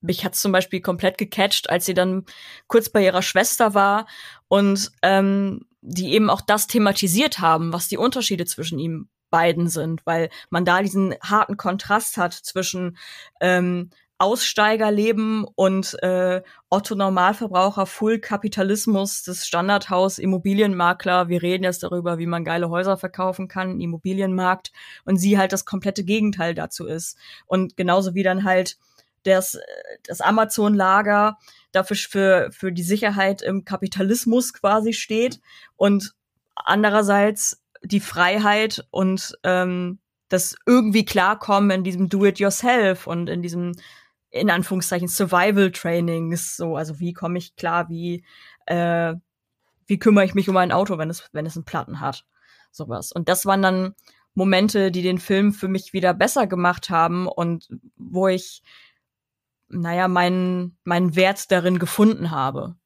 [0.00, 2.24] Mich hat zum Beispiel komplett gecatcht, als sie dann
[2.68, 4.06] kurz bei ihrer Schwester war
[4.48, 10.06] und ähm, die eben auch das thematisiert haben, was die Unterschiede zwischen ihm beiden sind,
[10.06, 12.96] weil man da diesen harten Kontrast hat zwischen
[13.40, 21.28] ähm, Aussteigerleben und äh, Otto Normalverbraucher, Full Kapitalismus, das Standardhaus, Immobilienmakler.
[21.28, 24.70] Wir reden jetzt darüber, wie man geile Häuser verkaufen kann, Immobilienmarkt.
[25.04, 27.18] Und sie halt das komplette Gegenteil dazu ist.
[27.46, 28.78] Und genauso wie dann halt
[29.24, 29.58] das,
[30.06, 31.36] das Amazon-Lager
[31.72, 35.40] dafür für, für die Sicherheit im Kapitalismus quasi steht
[35.76, 36.14] und
[36.54, 43.74] andererseits die Freiheit und ähm, das irgendwie klarkommen in diesem Do-it-yourself und in diesem
[44.30, 48.24] in Anführungszeichen Survival Trainings, so, also wie komme ich klar, wie,
[48.66, 49.14] äh,
[49.86, 52.24] wie kümmere ich mich um ein Auto, wenn es, wenn es einen Platten hat.
[52.70, 53.12] Sowas.
[53.12, 53.94] Und das waren dann
[54.34, 58.62] Momente, die den Film für mich wieder besser gemacht haben und wo ich,
[59.72, 62.76] naja, meinen, meinen Wert darin gefunden habe.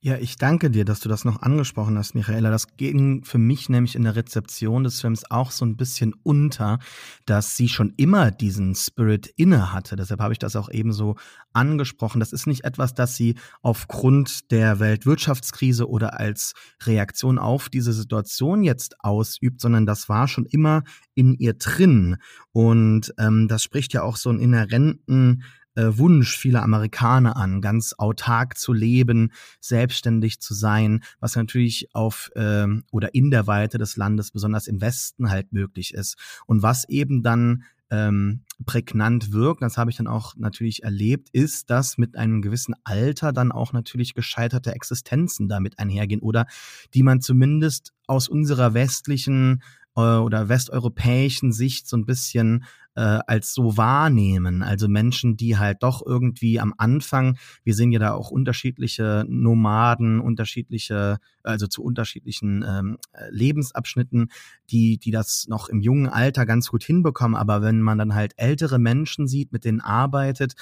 [0.00, 2.52] Ja, ich danke dir, dass du das noch angesprochen hast, Michaela.
[2.52, 6.78] Das ging für mich nämlich in der Rezeption des Films auch so ein bisschen unter,
[7.26, 9.96] dass sie schon immer diesen Spirit inne hatte.
[9.96, 11.16] Deshalb habe ich das auch eben so
[11.52, 12.20] angesprochen.
[12.20, 16.52] Das ist nicht etwas, das sie aufgrund der Weltwirtschaftskrise oder als
[16.84, 20.84] Reaktion auf diese Situation jetzt ausübt, sondern das war schon immer
[21.16, 22.18] in ihr drin.
[22.52, 25.42] Und ähm, das spricht ja auch so einen inhärenten
[25.86, 32.84] Wunsch vieler Amerikaner an, ganz autark zu leben, selbstständig zu sein, was natürlich auf ähm,
[32.90, 36.16] oder in der Weite des Landes, besonders im Westen halt möglich ist.
[36.46, 41.70] Und was eben dann ähm, prägnant wirken, das habe ich dann auch natürlich erlebt, ist,
[41.70, 46.46] dass mit einem gewissen Alter dann auch natürlich gescheiterte Existenzen damit einhergehen oder
[46.94, 49.62] die man zumindest aus unserer westlichen
[49.96, 52.64] äh, oder westeuropäischen Sicht so ein bisschen
[52.98, 54.64] äh, als so wahrnehmen.
[54.64, 60.18] Also Menschen, die halt doch irgendwie am Anfang, wir sehen ja da auch unterschiedliche Nomaden,
[60.20, 62.98] unterschiedliche, also zu unterschiedlichen ähm,
[63.30, 64.32] Lebensabschnitten,
[64.70, 67.36] die, die das noch im jungen Alter ganz gut hinbekommen.
[67.36, 70.54] Aber wenn man dann halt ältere Menschen sieht, mit denen arbeitet,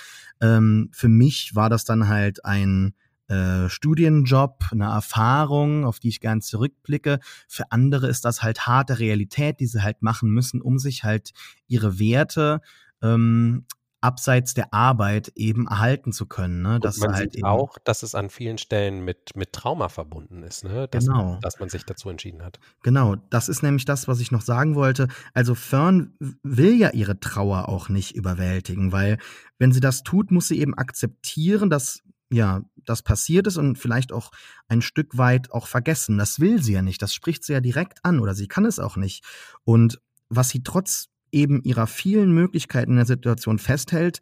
[0.42, 2.92] ähm, für mich war das dann halt ein
[3.29, 7.19] äh, Studienjob, eine Erfahrung, auf die ich gern zurückblicke.
[7.49, 11.33] Für andere ist das halt harte Realität, die sie halt machen müssen, um sich halt
[11.67, 12.61] ihre Werte
[13.03, 13.67] ähm,
[14.01, 16.62] abseits der Arbeit eben erhalten zu können.
[16.62, 16.79] Ne?
[16.79, 20.65] Dass man halt sieht auch, dass es an vielen Stellen mit, mit Trauma verbunden ist,
[20.65, 20.87] ne?
[20.89, 21.39] dass, genau.
[21.43, 22.61] dass man sich dazu entschieden hat.
[22.83, 25.09] Genau, das ist nämlich das, was ich noch sagen wollte.
[25.35, 29.19] Also Fern will ja ihre Trauer auch nicht überwältigen, weil
[29.59, 34.12] wenn sie das tut, muss sie eben akzeptieren, dass ja, das passiert ist und vielleicht
[34.12, 34.31] auch
[34.69, 36.19] ein Stück weit auch vergessen.
[36.19, 37.01] Das will sie ja nicht.
[37.03, 39.25] Das spricht sie ja direkt an oder sie kann es auch nicht.
[39.65, 44.21] Und was sie trotz eben ihrer vielen Möglichkeiten in der Situation festhält,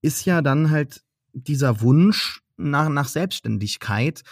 [0.00, 4.22] ist ja dann halt dieser Wunsch nach, nach Selbstständigkeit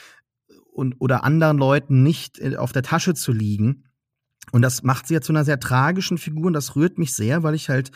[0.72, 3.84] und oder anderen Leuten nicht äh, auf der Tasche zu liegen.
[4.52, 7.42] Und das macht sie ja zu einer sehr tragischen Figur und das rührt mich sehr,
[7.42, 7.90] weil ich halt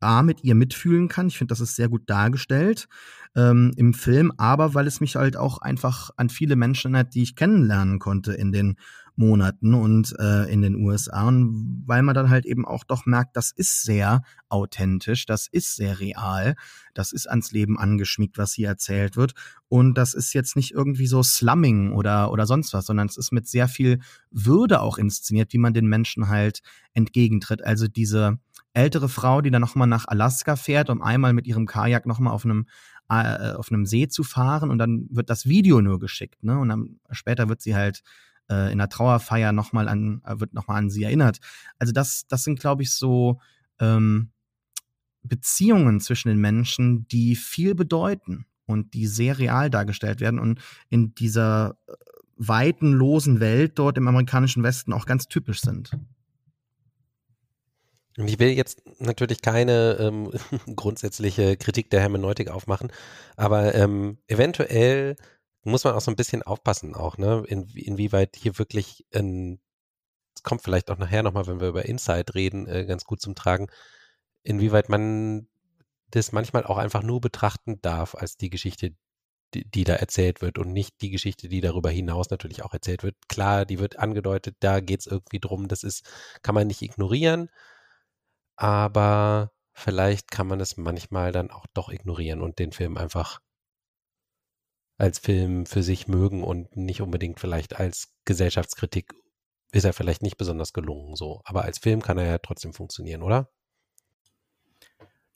[0.00, 1.28] A, mit ihr mitfühlen kann.
[1.28, 2.88] Ich finde, das ist sehr gut dargestellt
[3.36, 7.22] ähm, im Film, aber weil es mich halt auch einfach an viele Menschen erinnert, die
[7.22, 8.76] ich kennenlernen konnte in den
[9.18, 13.36] Monaten und äh, in den USA und weil man dann halt eben auch doch merkt,
[13.36, 16.54] das ist sehr authentisch, das ist sehr real,
[16.94, 19.34] das ist ans Leben angeschmiegt, was hier erzählt wird
[19.68, 23.32] und das ist jetzt nicht irgendwie so Slumming oder oder sonst was, sondern es ist
[23.32, 23.98] mit sehr viel
[24.30, 26.60] Würde auch inszeniert, wie man den Menschen halt
[26.94, 27.64] entgegentritt.
[27.64, 28.38] Also diese
[28.72, 32.44] ältere Frau, die dann nochmal nach Alaska fährt, um einmal mit ihrem Kajak nochmal auf
[32.44, 32.66] einem
[33.10, 36.58] äh, auf einem See zu fahren und dann wird das Video nur geschickt, ne?
[36.58, 38.02] Und dann später wird sie halt
[38.50, 41.38] äh, in der Trauerfeier nochmal an, äh, wird nochmal an sie erinnert.
[41.78, 43.40] Also das, das sind, glaube ich, so
[43.80, 44.30] ähm,
[45.22, 51.14] Beziehungen zwischen den Menschen, die viel bedeuten und die sehr real dargestellt werden und in
[51.14, 51.92] dieser äh,
[52.36, 55.90] weiten, losen Welt dort im amerikanischen Westen auch ganz typisch sind.
[58.26, 60.30] Ich will jetzt natürlich keine ähm,
[60.76, 62.90] grundsätzliche Kritik der Hermeneutik aufmachen,
[63.36, 65.16] aber ähm, eventuell
[65.68, 69.60] muss man auch so ein bisschen aufpassen, auch, ne, in, inwieweit hier wirklich ein,
[70.34, 73.34] es kommt vielleicht auch nachher nochmal, wenn wir über Insight reden, äh, ganz gut zum
[73.34, 73.68] Tragen,
[74.42, 75.48] inwieweit man
[76.10, 78.94] das manchmal auch einfach nur betrachten darf als die Geschichte,
[79.54, 83.02] die, die, da erzählt wird und nicht die Geschichte, die darüber hinaus natürlich auch erzählt
[83.02, 83.16] wird.
[83.28, 86.08] Klar, die wird angedeutet, da geht es irgendwie drum, das ist,
[86.42, 87.50] kann man nicht ignorieren
[88.58, 93.40] aber vielleicht kann man es manchmal dann auch doch ignorieren und den Film einfach
[94.98, 99.14] als Film für sich mögen und nicht unbedingt vielleicht als Gesellschaftskritik
[99.72, 101.40] ist er vielleicht nicht besonders gelungen so.
[101.44, 103.50] Aber als Film kann er ja trotzdem funktionieren, oder?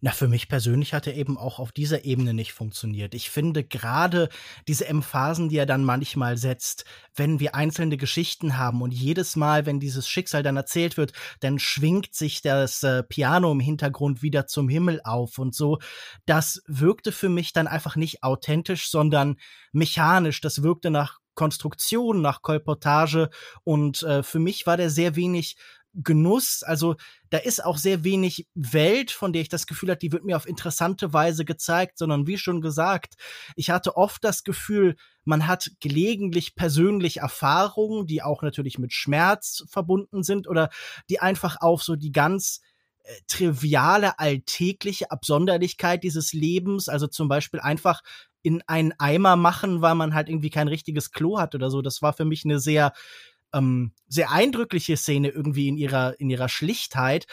[0.05, 3.15] Na, für mich persönlich hat er eben auch auf dieser Ebene nicht funktioniert.
[3.15, 4.31] Ich finde gerade
[4.67, 6.85] diese Emphasen, die er dann manchmal setzt,
[7.15, 11.61] wenn wir einzelne Geschichten haben und jedes Mal, wenn dieses Schicksal dann erzählt wird, dann
[11.61, 15.79] schwingt sich das äh, Piano im Hintergrund wieder zum Himmel auf und so.
[16.27, 19.37] Das wirkte für mich dann einfach nicht authentisch, sondern
[19.71, 20.41] mechanisch.
[20.41, 23.31] Das wirkte nach Konstruktion, nach Kolportage
[23.63, 25.57] und äh, für mich war der sehr wenig
[25.95, 26.63] Genuss.
[26.63, 26.97] Also
[27.31, 30.37] da ist auch sehr wenig Welt, von der ich das Gefühl hatte, die wird mir
[30.37, 33.15] auf interessante Weise gezeigt, sondern wie schon gesagt,
[33.57, 39.65] ich hatte oft das Gefühl, man hat gelegentlich persönlich Erfahrungen, die auch natürlich mit Schmerz
[39.69, 40.71] verbunden sind oder
[41.09, 42.61] die einfach auf so die ganz
[43.05, 48.03] äh, triviale, alltägliche Absonderlichkeit dieses Lebens, also zum Beispiel einfach
[48.43, 51.81] in einen Eimer machen, weil man halt irgendwie kein richtiges Klo hat oder so.
[51.81, 52.93] Das war für mich eine sehr
[53.53, 57.27] ähm, sehr eindrückliche Szene irgendwie in ihrer, in ihrer Schlichtheit.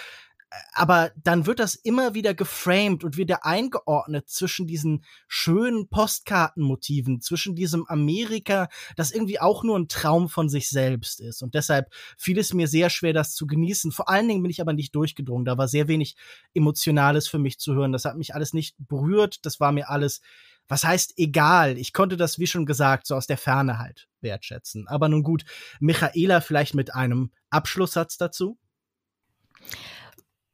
[0.73, 7.55] Aber dann wird das immer wieder geframed und wieder eingeordnet zwischen diesen schönen Postkartenmotiven, zwischen
[7.55, 11.43] diesem Amerika, das irgendwie auch nur ein Traum von sich selbst ist.
[11.43, 13.91] Und deshalb fiel es mir sehr schwer, das zu genießen.
[13.91, 15.45] Vor allen Dingen bin ich aber nicht durchgedrungen.
[15.45, 16.15] Da war sehr wenig
[16.55, 17.91] Emotionales für mich zu hören.
[17.91, 19.45] Das hat mich alles nicht berührt.
[19.45, 20.21] Das war mir alles
[20.69, 21.77] was heißt egal?
[21.77, 24.88] Ich konnte das, wie schon gesagt, so aus der Ferne halt wertschätzen.
[24.88, 25.43] Aber nun gut,
[25.79, 28.58] Michaela vielleicht mit einem Abschlusssatz dazu?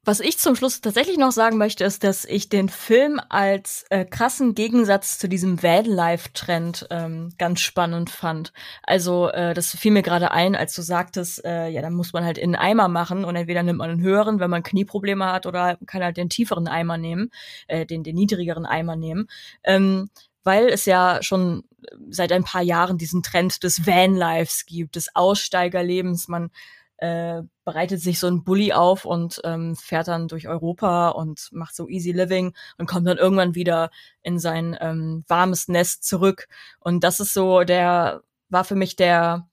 [0.06, 4.04] Was ich zum Schluss tatsächlich noch sagen möchte, ist, dass ich den Film als äh,
[4.04, 8.52] krassen Gegensatz zu diesem Vanlife-Trend ähm, ganz spannend fand.
[8.84, 12.24] Also äh, das fiel mir gerade ein, als du sagtest, äh, ja, dann muss man
[12.24, 15.44] halt in einen Eimer machen und entweder nimmt man einen höheren, wenn man Knieprobleme hat,
[15.44, 17.32] oder kann halt den tieferen Eimer nehmen,
[17.66, 19.26] äh, den, den niedrigeren Eimer nehmen.
[19.64, 20.08] Ähm,
[20.44, 21.64] weil es ja schon
[22.10, 26.28] seit ein paar Jahren diesen Trend des Vanlives gibt, des Aussteigerlebens.
[26.28, 26.50] Man
[26.98, 31.74] äh, bereitet sich so ein Bulli auf und ähm, fährt dann durch Europa und macht
[31.74, 33.90] so easy living und kommt dann irgendwann wieder
[34.22, 36.48] in sein ähm, warmes Nest zurück.
[36.80, 39.48] Und das ist so der, war für mich der,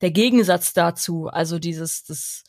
[0.00, 1.28] der Gegensatz dazu.
[1.28, 2.44] Also dieses, das,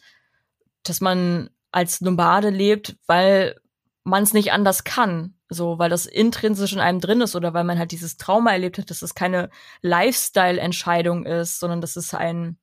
[0.84, 3.60] dass man als Nomade lebt, weil
[4.04, 5.36] man es nicht anders kann.
[5.50, 8.78] So, weil das intrinsisch in einem drin ist oder weil man halt dieses Trauma erlebt
[8.78, 9.50] hat, dass es keine
[9.82, 12.58] Lifestyle-Entscheidung ist, sondern dass es ein,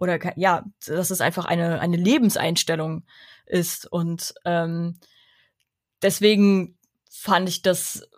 [0.00, 3.04] oder ja, dass es einfach eine, eine Lebenseinstellung
[3.46, 3.86] ist.
[3.86, 4.98] Und ähm,
[6.02, 6.78] deswegen
[7.10, 8.08] fand ich das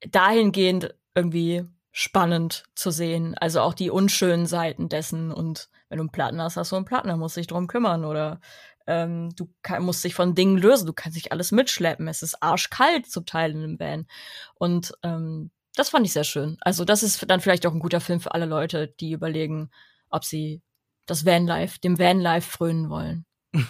[0.00, 3.36] dahingehend irgendwie spannend zu sehen.
[3.38, 5.30] Also auch die unschönen Seiten dessen.
[5.30, 7.66] Und wenn du einen Platten hast, hast du einen Platten, dann musst du dich drum
[7.66, 8.06] kümmern.
[8.06, 8.40] Oder
[8.86, 12.08] ähm, du kann, musst dich von Dingen lösen, du kannst dich alles mitschleppen.
[12.08, 14.06] Es ist arschkalt zum Teil in einem Van.
[14.54, 16.56] Und ähm, das fand ich sehr schön.
[16.62, 19.70] Also das ist dann vielleicht auch ein guter Film für alle Leute, die überlegen,
[20.08, 20.62] ob sie
[21.10, 23.24] das Vanlife, dem Vanlife frönen wollen.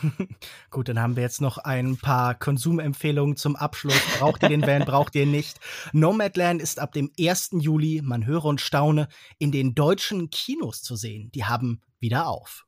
[0.71, 4.01] Gut, dann haben wir jetzt noch ein paar Konsumempfehlungen zum Abschluss.
[4.19, 5.61] Braucht ihr den Van, braucht ihr nicht?
[5.93, 7.51] Nomadland ist ab dem 1.
[7.53, 11.31] Juli, man höre und staune, in den deutschen Kinos zu sehen.
[11.33, 12.67] Die haben wieder auf.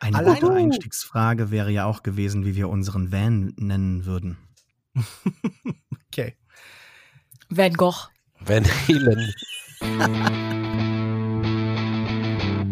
[0.00, 4.36] Eine Allein gute Einstiegsfrage wäre ja auch gewesen, wie wir unseren Van nennen würden.
[6.08, 6.36] okay.
[7.48, 8.08] Van Gogh.
[8.40, 9.34] Van Halen.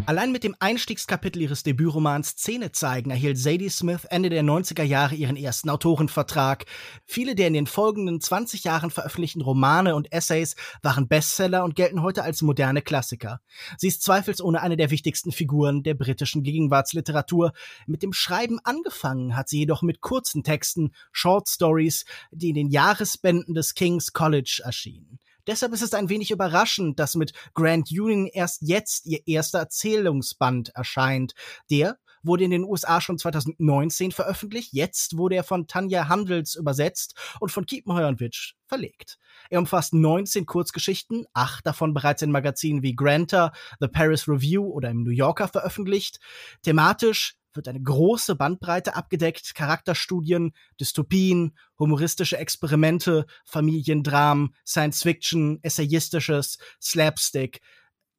[0.07, 5.15] Allein mit dem Einstiegskapitel ihres Debütromans Szene zeigen erhielt Sadie Smith Ende der 90er Jahre
[5.15, 6.63] ihren ersten Autorenvertrag.
[7.05, 12.03] Viele der in den folgenden 20 Jahren veröffentlichten Romane und Essays waren Bestseller und gelten
[12.03, 13.41] heute als moderne Klassiker.
[13.77, 17.51] Sie ist zweifelsohne eine der wichtigsten Figuren der britischen Gegenwartsliteratur.
[17.85, 22.69] Mit dem Schreiben angefangen hat sie jedoch mit kurzen Texten, Short Stories, die in den
[22.69, 25.19] Jahresbänden des King's College erschienen.
[25.47, 30.69] Deshalb ist es ein wenig überraschend, dass mit Grand Union erst jetzt ihr erster Erzählungsband
[30.75, 31.33] erscheint.
[31.71, 34.73] Der wurde in den USA schon 2019 veröffentlicht.
[34.73, 39.17] Jetzt wurde er von Tanja Handels übersetzt und von Kiepenheuerwitsch verlegt.
[39.49, 44.89] Er umfasst 19 Kurzgeschichten, acht davon bereits in Magazinen wie Granta, The Paris Review oder
[44.89, 46.19] im New Yorker veröffentlicht.
[46.63, 57.61] Thematisch wird eine große Bandbreite abgedeckt, Charakterstudien, Dystopien, humoristische Experimente, Familiendramen, Science Fiction, Essayistisches, Slapstick.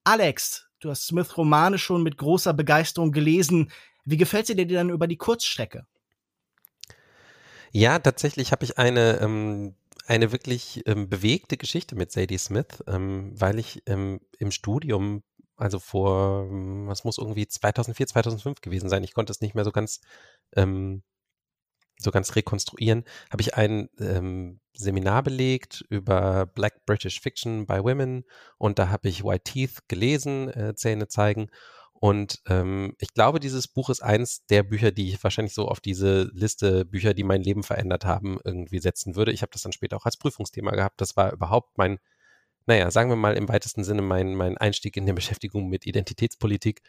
[0.05, 3.71] Alex, du hast Smith Romane schon mit großer Begeisterung gelesen.
[4.05, 5.87] Wie gefällt sie dir dann über die Kurzstrecke?
[7.71, 9.75] Ja, tatsächlich habe ich eine ähm,
[10.09, 15.23] eine wirklich ähm, bewegte Geschichte mit Sadie Smith, ähm, weil ich ähm, im Studium
[15.59, 19.05] also vor, hm, was muss irgendwie 2004, 2005 gewesen sein.
[19.05, 20.01] Ich konnte es nicht mehr so ganz,
[20.57, 21.03] ähm,
[21.99, 23.05] so ganz rekonstruieren.
[23.31, 28.25] Habe ich ein ähm, Seminar belegt über Black British Fiction by Women
[28.57, 31.51] und da habe ich White Teeth gelesen, äh, Zähne zeigen.
[32.01, 35.81] Und ähm, ich glaube, dieses Buch ist eins der Bücher, die ich wahrscheinlich so auf
[35.81, 39.33] diese Liste Bücher, die mein Leben verändert haben, irgendwie setzen würde.
[39.33, 41.01] Ich habe das dann später auch als Prüfungsthema gehabt.
[41.01, 41.99] Das war überhaupt mein
[42.69, 46.83] naja, sagen wir mal im weitesten Sinne mein, mein Einstieg in der Beschäftigung mit Identitätspolitik.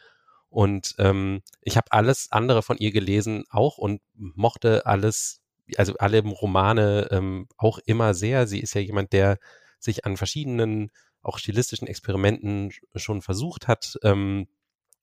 [0.50, 5.42] Und ähm, ich habe alles andere von ihr gelesen auch und mochte alles,
[5.78, 8.46] also alle Romane ähm, auch immer sehr.
[8.46, 9.38] Sie ist ja jemand, der
[9.80, 13.98] sich an verschiedenen, auch stilistischen Experimenten schon versucht hat.
[14.04, 14.50] Ähm,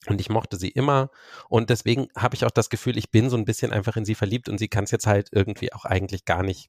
[0.09, 1.11] und ich mochte sie immer.
[1.49, 4.15] Und deswegen habe ich auch das Gefühl, ich bin so ein bisschen einfach in sie
[4.15, 6.69] verliebt und sie kann es jetzt halt irgendwie auch eigentlich gar nicht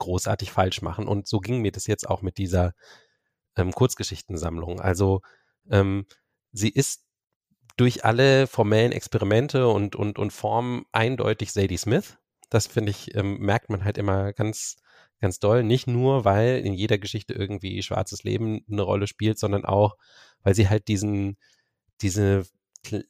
[0.00, 1.06] großartig falsch machen.
[1.06, 2.74] Und so ging mir das jetzt auch mit dieser
[3.56, 4.80] ähm, Kurzgeschichtensammlung.
[4.80, 5.22] Also
[5.70, 6.06] ähm,
[6.52, 7.04] sie ist
[7.76, 12.16] durch alle formellen Experimente und, und, und Formen eindeutig Sadie Smith.
[12.48, 14.76] Das finde ich, ähm, merkt man halt immer ganz,
[15.20, 15.62] ganz doll.
[15.62, 19.96] Nicht nur, weil in jeder Geschichte irgendwie schwarzes Leben eine Rolle spielt, sondern auch,
[20.42, 21.36] weil sie halt diesen,
[22.00, 22.46] diese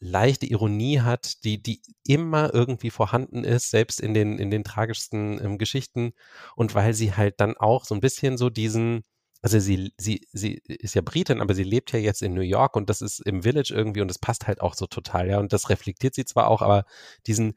[0.00, 5.38] leichte Ironie hat, die, die immer irgendwie vorhanden ist, selbst in den, in den tragischsten
[5.44, 6.12] ähm, Geschichten.
[6.56, 9.02] Und weil sie halt dann auch so ein bisschen so diesen,
[9.46, 12.74] also sie, sie, sie ist ja Britin, aber sie lebt ja jetzt in New York
[12.74, 15.38] und das ist im Village irgendwie und das passt halt auch so total, ja.
[15.38, 16.84] Und das reflektiert sie zwar auch, aber
[17.28, 17.54] diesen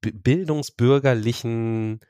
[0.00, 2.00] bildungsbürgerlichen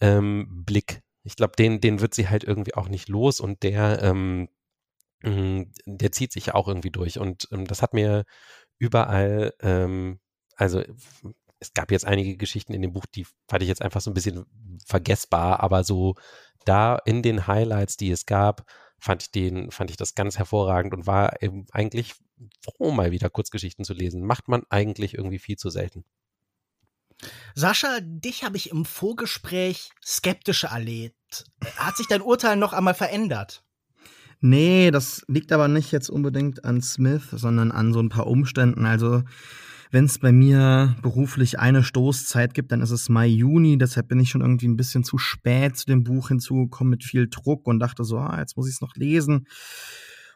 [0.00, 4.04] ähm, Blick, ich glaube, den, den wird sie halt irgendwie auch nicht los und der,
[4.04, 4.48] ähm,
[5.24, 7.18] mm, der zieht sich auch irgendwie durch.
[7.18, 8.24] Und ähm, das hat mir
[8.78, 10.20] überall, ähm,
[10.54, 10.84] also
[11.60, 14.14] es gab jetzt einige Geschichten in dem Buch, die fand ich jetzt einfach so ein
[14.14, 14.46] bisschen
[14.86, 16.14] vergessbar, aber so
[16.64, 18.66] da in den Highlights, die es gab,
[18.98, 22.14] fand ich den, fand ich das ganz hervorragend und war eben eigentlich
[22.62, 24.24] froh, mal wieder Kurzgeschichten zu lesen.
[24.24, 26.04] Macht man eigentlich irgendwie viel zu selten.
[27.54, 31.44] Sascha, dich habe ich im Vorgespräch skeptisch erlebt.
[31.76, 33.62] Hat sich dein Urteil noch einmal verändert?
[34.40, 38.86] Nee, das liegt aber nicht jetzt unbedingt an Smith, sondern an so ein paar Umständen.
[38.86, 39.22] Also
[39.90, 43.76] wenn es bei mir beruflich eine Stoßzeit gibt, dann ist es Mai, Juni.
[43.76, 47.28] Deshalb bin ich schon irgendwie ein bisschen zu spät zu dem Buch hinzugekommen mit viel
[47.28, 49.46] Druck und dachte so, ah, jetzt muss ich es noch lesen.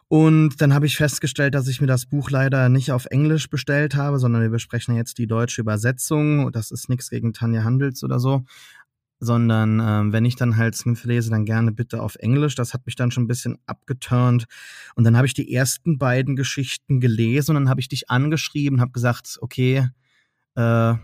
[0.09, 3.95] Und dann habe ich festgestellt, dass ich mir das Buch leider nicht auf Englisch bestellt
[3.95, 6.53] habe, sondern wir besprechen jetzt die deutsche Übersetzung.
[6.53, 8.45] Das ist nichts gegen Tanja Handels oder so
[9.21, 12.55] sondern ähm, wenn ich dann halt Smith lese, dann gerne bitte auf Englisch.
[12.55, 14.45] Das hat mich dann schon ein bisschen abgeturnt.
[14.95, 18.81] Und dann habe ich die ersten beiden Geschichten gelesen und dann habe ich dich angeschrieben,
[18.81, 19.89] habe gesagt, okay,
[20.57, 20.95] äh,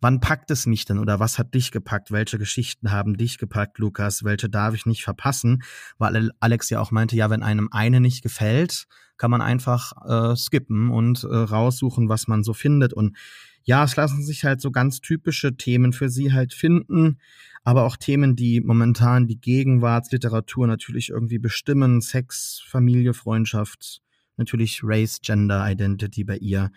[0.00, 2.10] wann packt es mich denn oder was hat dich gepackt?
[2.10, 4.24] Welche Geschichten haben dich gepackt, Lukas?
[4.24, 5.62] Welche darf ich nicht verpassen?
[5.98, 8.86] Weil Alex ja auch meinte, ja, wenn einem eine nicht gefällt,
[9.16, 12.94] kann man einfach äh, skippen und äh, raussuchen, was man so findet.
[12.94, 13.16] Und
[13.62, 17.18] ja, es lassen sich halt so ganz typische Themen für sie halt finden,
[17.64, 24.00] aber auch Themen, die momentan die Gegenwartsliteratur natürlich irgendwie bestimmen, Sex, Familie, Freundschaft,
[24.36, 26.70] natürlich Race, Gender, Identity bei ihr.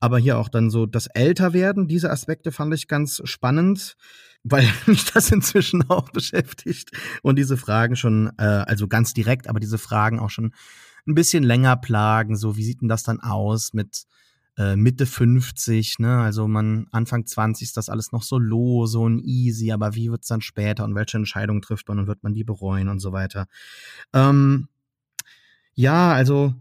[0.00, 3.96] Aber hier auch dann so das Älterwerden, diese Aspekte fand ich ganz spannend,
[4.44, 6.90] weil mich das inzwischen auch beschäftigt
[7.22, 10.52] und diese Fragen schon, äh, also ganz direkt, aber diese Fragen auch schon
[11.06, 12.36] ein bisschen länger plagen.
[12.36, 14.04] So, wie sieht denn das dann aus mit
[14.56, 16.20] äh, Mitte 50, ne?
[16.20, 20.28] Also man Anfang 20 ist das alles noch so lose und easy, aber wie wird's
[20.28, 23.46] dann später und welche Entscheidungen trifft man und wird man die bereuen und so weiter.
[24.12, 24.68] Ähm,
[25.74, 26.54] ja, also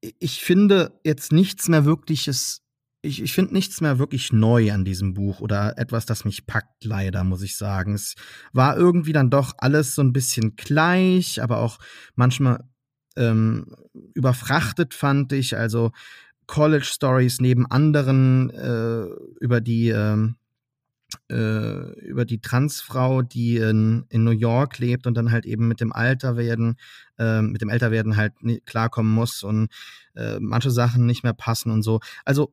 [0.00, 2.62] ich finde jetzt nichts mehr wirkliches
[3.02, 6.84] ich, ich finde nichts mehr wirklich neu an diesem Buch oder etwas, das mich packt,
[6.84, 7.94] leider, muss ich sagen.
[7.94, 8.14] Es
[8.52, 11.78] war irgendwie dann doch alles so ein bisschen gleich, aber auch
[12.16, 12.64] manchmal
[13.16, 13.66] ähm,
[14.14, 15.56] überfrachtet, fand ich.
[15.56, 15.92] Also
[16.48, 19.04] College Stories neben anderen äh,
[19.40, 20.28] über die äh,
[21.30, 25.80] äh, über die Transfrau, die in, in New York lebt und dann halt eben mit
[25.80, 26.76] dem Alter werden,
[27.18, 28.34] äh, mit dem Älterwerden halt
[28.66, 29.68] klarkommen muss und
[30.14, 32.00] äh, manche Sachen nicht mehr passen und so.
[32.24, 32.52] Also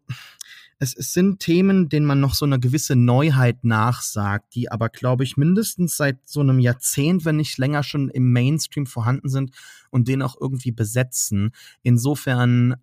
[0.79, 5.23] es, es sind Themen, denen man noch so eine gewisse Neuheit nachsagt, die aber, glaube
[5.23, 9.51] ich, mindestens seit so einem Jahrzehnt, wenn nicht länger schon im Mainstream vorhanden sind
[9.89, 11.51] und den auch irgendwie besetzen.
[11.81, 12.75] Insofern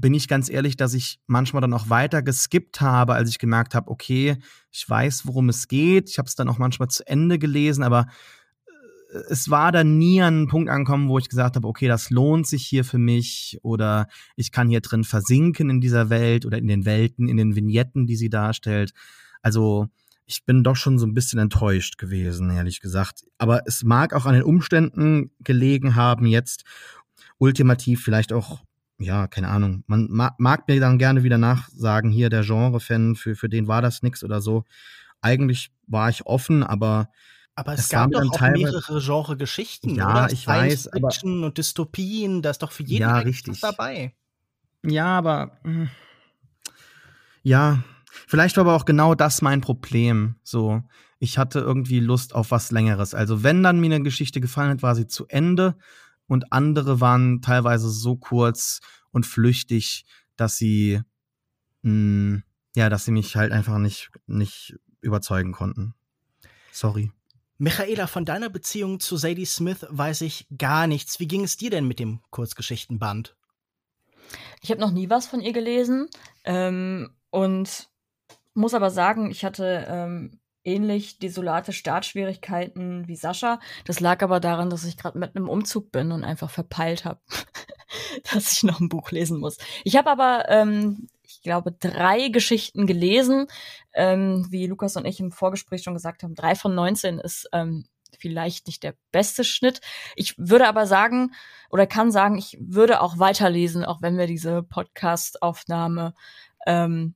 [0.00, 3.74] bin ich ganz ehrlich, dass ich manchmal dann auch weiter geskippt habe, als ich gemerkt
[3.74, 4.36] habe, okay,
[4.70, 6.10] ich weiß, worum es geht.
[6.10, 8.06] Ich habe es dann auch manchmal zu Ende gelesen, aber
[8.66, 12.10] äh, es war dann nie an einen Punkt angekommen, wo ich gesagt habe, okay, das
[12.10, 16.58] lohnt sich hier für mich oder ich kann hier drin versinken in dieser Welt oder
[16.58, 18.92] in den Welten, in den Vignetten, die sie darstellt.
[19.42, 19.88] Also
[20.26, 23.24] ich bin doch schon so ein bisschen enttäuscht gewesen, ehrlich gesagt.
[23.38, 26.64] Aber es mag auch an den Umständen gelegen haben jetzt,
[27.38, 28.60] ultimativ vielleicht auch
[28.98, 29.84] ja, keine Ahnung.
[29.86, 33.80] Man mag, mag mir dann gerne wieder nachsagen, hier der Genre-Fan, für, für den war
[33.80, 34.64] das nix oder so.
[35.20, 37.08] Eigentlich war ich offen, aber
[37.54, 39.96] aber es, es gab doch auch mehrere Genre-Geschichten.
[39.96, 40.32] Ja, oder?
[40.32, 40.90] ich weiß.
[40.92, 43.60] Fiction und Dystopien, da ist doch für jeden ja, richtig.
[43.60, 44.14] dabei.
[44.84, 45.90] Ja, aber hm.
[47.42, 47.82] ja,
[48.28, 50.36] vielleicht war aber auch genau das mein Problem.
[50.44, 50.84] So,
[51.18, 53.12] ich hatte irgendwie Lust auf was Längeres.
[53.12, 55.74] Also wenn dann mir eine Geschichte gefallen hat, war sie zu Ende
[56.28, 60.04] und andere waren teilweise so kurz und flüchtig,
[60.36, 61.00] dass sie
[61.82, 62.42] mh, hm,
[62.76, 65.94] ja, dass sie mich halt einfach nicht nicht überzeugen konnten.
[66.70, 67.10] Sorry.
[67.56, 71.18] Michaela, von deiner Beziehung zu Sadie Smith weiß ich gar nichts.
[71.18, 73.34] Wie ging es dir denn mit dem Kurzgeschichtenband?
[74.60, 76.08] Ich habe noch nie was von ihr gelesen
[76.44, 77.88] ähm, und
[78.54, 80.38] muss aber sagen, ich hatte ähm,
[80.68, 83.58] ähnlich desolate Startschwierigkeiten wie Sascha.
[83.84, 87.20] Das lag aber daran, dass ich gerade mit einem Umzug bin und einfach verpeilt habe,
[88.32, 89.56] dass ich noch ein Buch lesen muss.
[89.84, 93.46] Ich habe aber, ähm, ich glaube, drei Geschichten gelesen.
[93.94, 97.86] Ähm, wie Lukas und ich im Vorgespräch schon gesagt haben, drei von 19 ist ähm,
[98.18, 99.80] vielleicht nicht der beste Schnitt.
[100.16, 101.32] Ich würde aber sagen
[101.70, 106.14] oder kann sagen, ich würde auch weiterlesen, auch wenn wir diese Podcast-Aufnahme
[106.66, 107.14] ähm,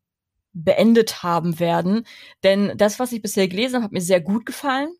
[0.52, 2.06] beendet haben werden.
[2.42, 4.94] Denn das, was ich bisher gelesen habe, hat mir sehr gut gefallen.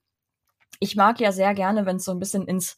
[0.81, 2.77] Ich mag ja sehr gerne, wenn es so ein bisschen ins,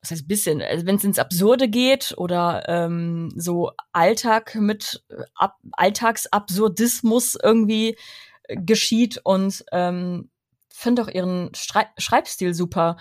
[0.00, 5.58] was heißt bisschen, also wenn es ins Absurde geht oder ähm, so Alltag mit Ab
[5.72, 7.96] Alltagsabsurdismus irgendwie
[8.44, 10.30] äh, geschieht und ähm,
[10.70, 12.96] finde auch ihren Schrei Schreibstil super.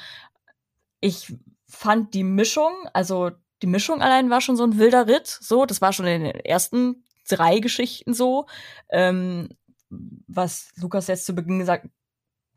[1.00, 1.34] Ich
[1.68, 3.32] fand die Mischung, also
[3.62, 5.28] die Mischung allein war schon so ein wilder Ritt.
[5.28, 8.48] So, das war schon in den ersten drei Geschichten so.
[8.90, 9.50] Ähm,
[9.90, 11.88] was Lukas jetzt zu Beginn gesagt,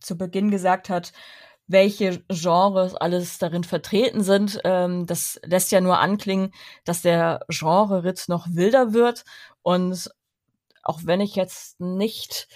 [0.00, 1.12] zu Beginn gesagt hat,
[1.66, 4.60] welche Genres alles darin vertreten sind.
[4.64, 6.52] Ähm, das lässt ja nur anklingen,
[6.84, 9.24] dass der Genre-Ritt noch wilder wird.
[9.62, 10.10] Und
[10.82, 12.48] auch wenn ich jetzt nicht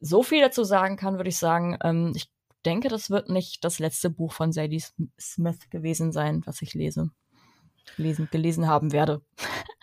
[0.00, 2.30] so viel dazu sagen kann, würde ich sagen, ähm, ich
[2.64, 4.82] denke, das wird nicht das letzte Buch von Sadie
[5.18, 7.10] Smith gewesen sein, was ich lese.
[7.96, 9.22] Lesen, gelesen haben werde.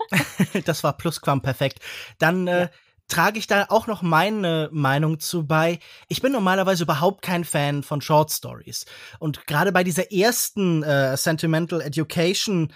[0.65, 1.79] das war plusquamperfekt.
[2.19, 2.69] Dann äh, ja
[3.07, 5.79] trage ich da auch noch meine Meinung zu bei.
[6.07, 8.85] Ich bin normalerweise überhaupt kein Fan von Short Stories.
[9.19, 12.73] Und gerade bei dieser ersten äh, Sentimental Education,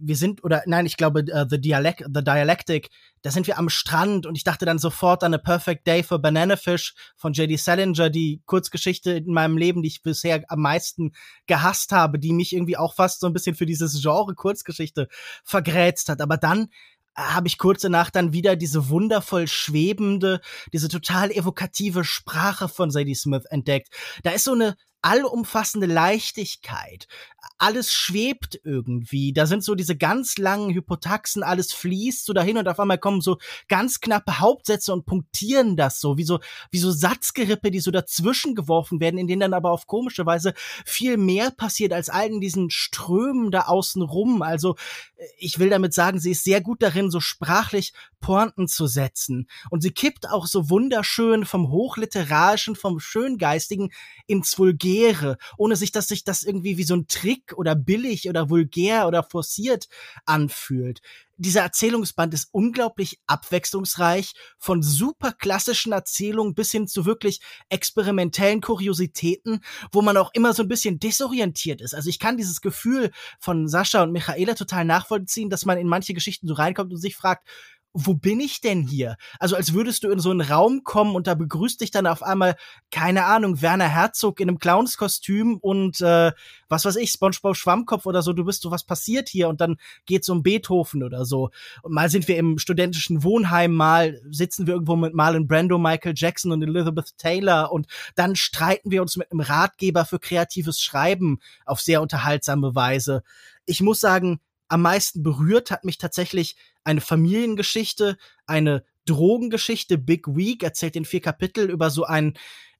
[0.00, 2.90] wir sind, oder nein, ich glaube, uh, The, Dialect, The Dialectic,
[3.22, 6.18] da sind wir am Strand und ich dachte dann sofort an A Perfect Day for
[6.18, 7.56] Banana Fish von J.D.
[7.56, 11.12] Salinger, die Kurzgeschichte in meinem Leben, die ich bisher am meisten
[11.46, 15.08] gehasst habe, die mich irgendwie auch fast so ein bisschen für dieses Genre Kurzgeschichte
[15.44, 16.20] vergrätzt hat.
[16.20, 16.68] Aber dann
[17.16, 20.40] habe ich kurz danach dann wieder diese wundervoll schwebende,
[20.72, 23.88] diese total evokative Sprache von Sadie Smith entdeckt.
[24.22, 27.06] Da ist so eine allumfassende Leichtigkeit.
[27.58, 29.32] Alles schwebt irgendwie.
[29.32, 33.20] Da sind so diese ganz langen Hypotaxen, alles fließt so dahin und auf einmal kommen
[33.20, 33.38] so
[33.68, 36.40] ganz knappe Hauptsätze und punktieren das so, wie so,
[36.70, 40.54] wie so Satzgerippe, die so dazwischen geworfen werden, in denen dann aber auf komische Weise
[40.84, 44.42] viel mehr passiert als allen diesen Strömen da außen rum.
[44.42, 44.76] Also,
[45.16, 49.48] äh, ich will damit sagen, sie ist sehr gut darin, so sprachlich Pointen zu setzen.
[49.70, 53.90] Und sie kippt auch so wunderschön vom Hochliterarischen, vom Schöngeistigen
[54.26, 54.58] ins
[54.90, 59.06] Vulgäre, ohne sich, dass sich das irgendwie wie so ein Trick oder billig oder vulgär
[59.06, 59.88] oder forciert
[60.24, 61.00] anfühlt.
[61.36, 69.60] Dieser Erzählungsband ist unglaublich abwechslungsreich, von super klassischen Erzählungen bis hin zu wirklich experimentellen Kuriositäten,
[69.92, 71.94] wo man auch immer so ein bisschen desorientiert ist.
[71.94, 76.12] Also ich kann dieses Gefühl von Sascha und Michaela total nachvollziehen, dass man in manche
[76.12, 77.48] Geschichten so reinkommt und sich fragt,
[77.92, 79.16] wo bin ich denn hier?
[79.40, 82.22] Also als würdest du in so einen Raum kommen und da begrüßt dich dann auf
[82.22, 82.54] einmal,
[82.90, 86.30] keine Ahnung, Werner Herzog in einem Clownskostüm und äh,
[86.68, 89.48] was weiß ich, Spongebob Schwammkopf oder so, du bist so, was passiert hier?
[89.48, 89.76] Und dann
[90.06, 91.50] geht's um Beethoven oder so.
[91.82, 96.14] Und mal sind wir im studentischen Wohnheim, mal sitzen wir irgendwo mit Marlon Brando, Michael
[96.16, 101.40] Jackson und Elizabeth Taylor und dann streiten wir uns mit einem Ratgeber für kreatives Schreiben
[101.66, 103.22] auf sehr unterhaltsame Weise.
[103.66, 104.40] Ich muss sagen,
[104.70, 108.16] am meisten berührt hat mich tatsächlich eine Familiengeschichte,
[108.46, 109.98] eine Drogengeschichte.
[109.98, 112.34] Big Week erzählt in vier Kapitel über so einen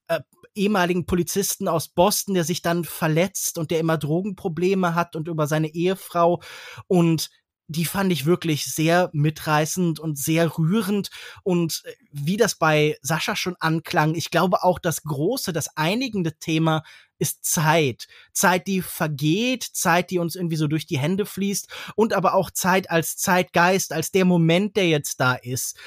[0.09, 0.21] äh,
[0.55, 5.47] ehemaligen Polizisten aus Boston, der sich dann verletzt und der immer Drogenprobleme hat und über
[5.47, 6.41] seine Ehefrau
[6.87, 7.31] und
[7.71, 11.11] die fand ich wirklich sehr mitreißend und sehr rührend.
[11.45, 16.37] Und äh, wie das bei Sascha schon anklang, ich glaube auch das große, das einigende
[16.39, 16.83] Thema
[17.21, 18.09] ist Zeit.
[18.33, 22.51] Zeit, die vergeht, Zeit, die uns irgendwie so durch die Hände fließt und aber auch
[22.51, 25.79] Zeit als Zeitgeist, als der Moment, der jetzt da ist.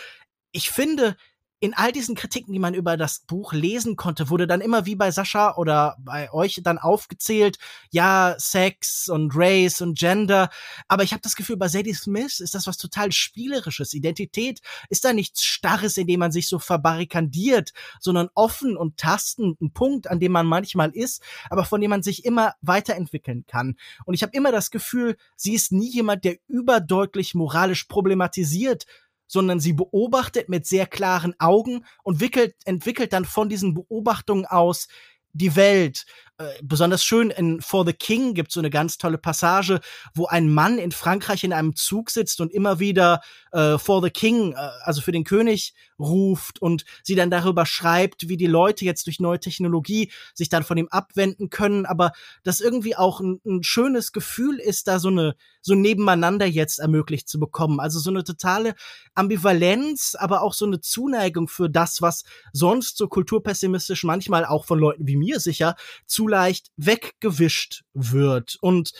[0.51, 1.17] Ich finde,
[1.63, 4.97] in all diesen Kritiken, die man über das Buch lesen konnte, wurde dann immer wie
[4.97, 7.57] bei Sascha oder bei euch dann aufgezählt,
[7.89, 10.49] ja, Sex und Race und Gender.
[10.89, 13.93] Aber ich habe das Gefühl, bei Sadie Smith ist das was total Spielerisches.
[13.93, 14.59] Identität
[14.89, 19.71] ist da nichts Starres, in dem man sich so verbarrikadiert, sondern offen und tastend, ein
[19.71, 23.77] Punkt, an dem man manchmal ist, aber von dem man sich immer weiterentwickeln kann.
[24.03, 28.85] Und ich habe immer das Gefühl, sie ist nie jemand, der überdeutlich moralisch problematisiert,
[29.27, 34.87] sondern sie beobachtet mit sehr klaren Augen und wickelt, entwickelt dann von diesen Beobachtungen aus
[35.33, 36.05] die Welt.
[36.39, 39.79] Äh, besonders schön in For the King gibt so eine ganz tolle Passage,
[40.15, 43.21] wo ein Mann in Frankreich in einem Zug sitzt und immer wieder
[43.51, 48.29] äh, For the King, äh, also für den König, ruft und sie dann darüber schreibt,
[48.29, 52.13] wie die Leute jetzt durch neue Technologie sich dann von ihm abwenden können, aber
[52.43, 57.29] das irgendwie auch ein, ein schönes Gefühl ist, da so eine so nebeneinander jetzt ermöglicht
[57.29, 57.79] zu bekommen.
[57.79, 58.75] Also so eine totale
[59.13, 64.77] Ambivalenz, aber auch so eine Zuneigung für das, was sonst so kulturpessimistisch manchmal auch von
[64.77, 65.75] Leuten wie mir sicher
[66.05, 68.57] zu leicht weggewischt wird.
[68.61, 68.91] Und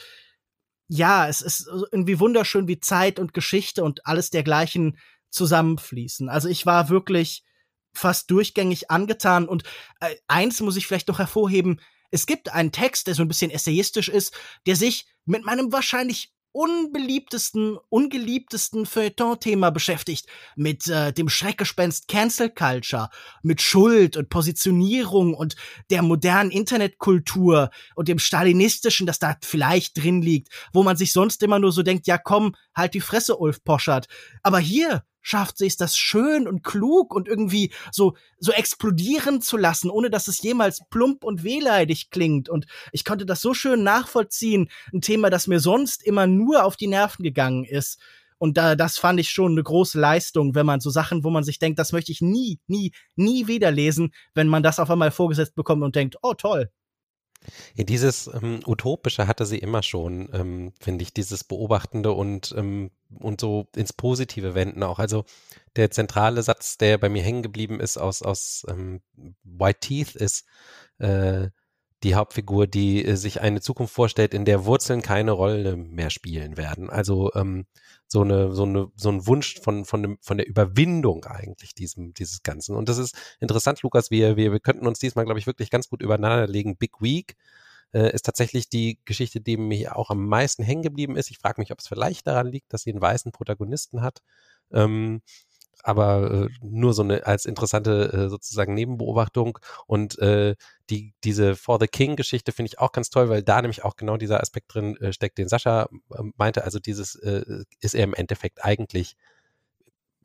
[0.88, 4.98] ja, es ist irgendwie wunderschön, wie Zeit und Geschichte und alles dergleichen
[5.30, 6.30] zusammenfließen.
[6.30, 7.44] Also ich war wirklich
[7.94, 9.64] fast durchgängig angetan und
[10.00, 11.80] äh, eins muss ich vielleicht noch hervorheben,
[12.12, 14.36] es gibt einen Text, der so ein bisschen essayistisch ist,
[14.68, 23.10] der sich mit meinem wahrscheinlich unbeliebtesten, ungeliebtesten Feuilleton-Thema beschäftigt, mit äh, dem Schreckgespenst Cancel Culture,
[23.42, 25.56] mit Schuld und Positionierung und
[25.90, 31.44] der modernen Internetkultur und dem stalinistischen, das da vielleicht drin liegt, wo man sich sonst
[31.44, 34.08] immer nur so denkt, ja komm, halt die Fresse, Ulf Poschert.
[34.44, 39.58] Aber hier schafft sie es, das schön und klug und irgendwie so, so explodieren zu
[39.58, 42.50] lassen, ohne dass es jemals plump und wehleidig klingt.
[42.50, 44.70] Und ich konnte das so schön nachvollziehen.
[44.94, 48.00] Ein Thema, das mir sonst immer nur auf die Nerven gegangen ist.
[48.38, 51.46] Und da, das fand ich schon eine große Leistung, wenn man so Sachen, wo man
[51.46, 55.12] sich denkt, das möchte ich nie, nie, nie wieder lesen, wenn man das auf einmal
[55.12, 56.70] vorgesetzt bekommt und denkt, oh toll,
[57.78, 63.42] dieses ähm, Utopische hatte sie immer schon, ähm, finde ich, dieses Beobachtende und, ähm, und
[63.42, 65.00] so ins Positive wenden auch.
[65.00, 65.26] Also
[65.76, 69.02] der zentrale Satz, der bei mir hängen geblieben ist aus, aus ähm,
[69.44, 70.46] White Teeth, ist
[71.00, 71.50] äh,
[72.04, 76.58] die Hauptfigur, die äh, sich eine Zukunft vorstellt, in der Wurzeln keine Rolle mehr spielen
[76.58, 76.90] werden.
[76.90, 77.66] Also ähm,
[78.14, 82.14] so eine, so eine, so ein Wunsch von, von, dem, von der Überwindung eigentlich diesem,
[82.14, 82.76] dieses Ganzen.
[82.76, 85.90] Und das ist interessant, Lukas, wir, wir, wir könnten uns diesmal, glaube ich, wirklich ganz
[85.90, 86.78] gut übereinander legen.
[86.78, 87.36] Big Week
[87.92, 91.32] äh, ist tatsächlich die Geschichte, die mir auch am meisten hängen geblieben ist.
[91.32, 94.22] Ich frage mich, ob es vielleicht daran liegt, dass sie einen weißen Protagonisten hat.
[94.72, 95.24] Ähm,
[95.84, 100.56] aber äh, nur so eine als interessante äh, sozusagen Nebenbeobachtung und äh,
[100.90, 103.96] die diese For the King Geschichte finde ich auch ganz toll, weil da nämlich auch
[103.96, 106.64] genau dieser Aspekt drin äh, steckt, den Sascha äh, meinte.
[106.64, 109.18] Also dieses äh, ist er im Endeffekt eigentlich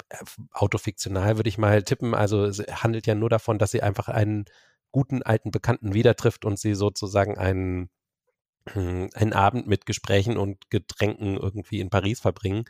[0.09, 0.17] äh,
[0.53, 2.15] autofiktional, würde ich mal tippen.
[2.15, 4.45] Also es handelt ja nur davon, dass sie einfach einen
[4.93, 7.91] guten alten Bekannten wieder trifft und sie sozusagen einen
[8.77, 12.65] einen Abend mit Gesprächen und Getränken irgendwie in Paris verbringen.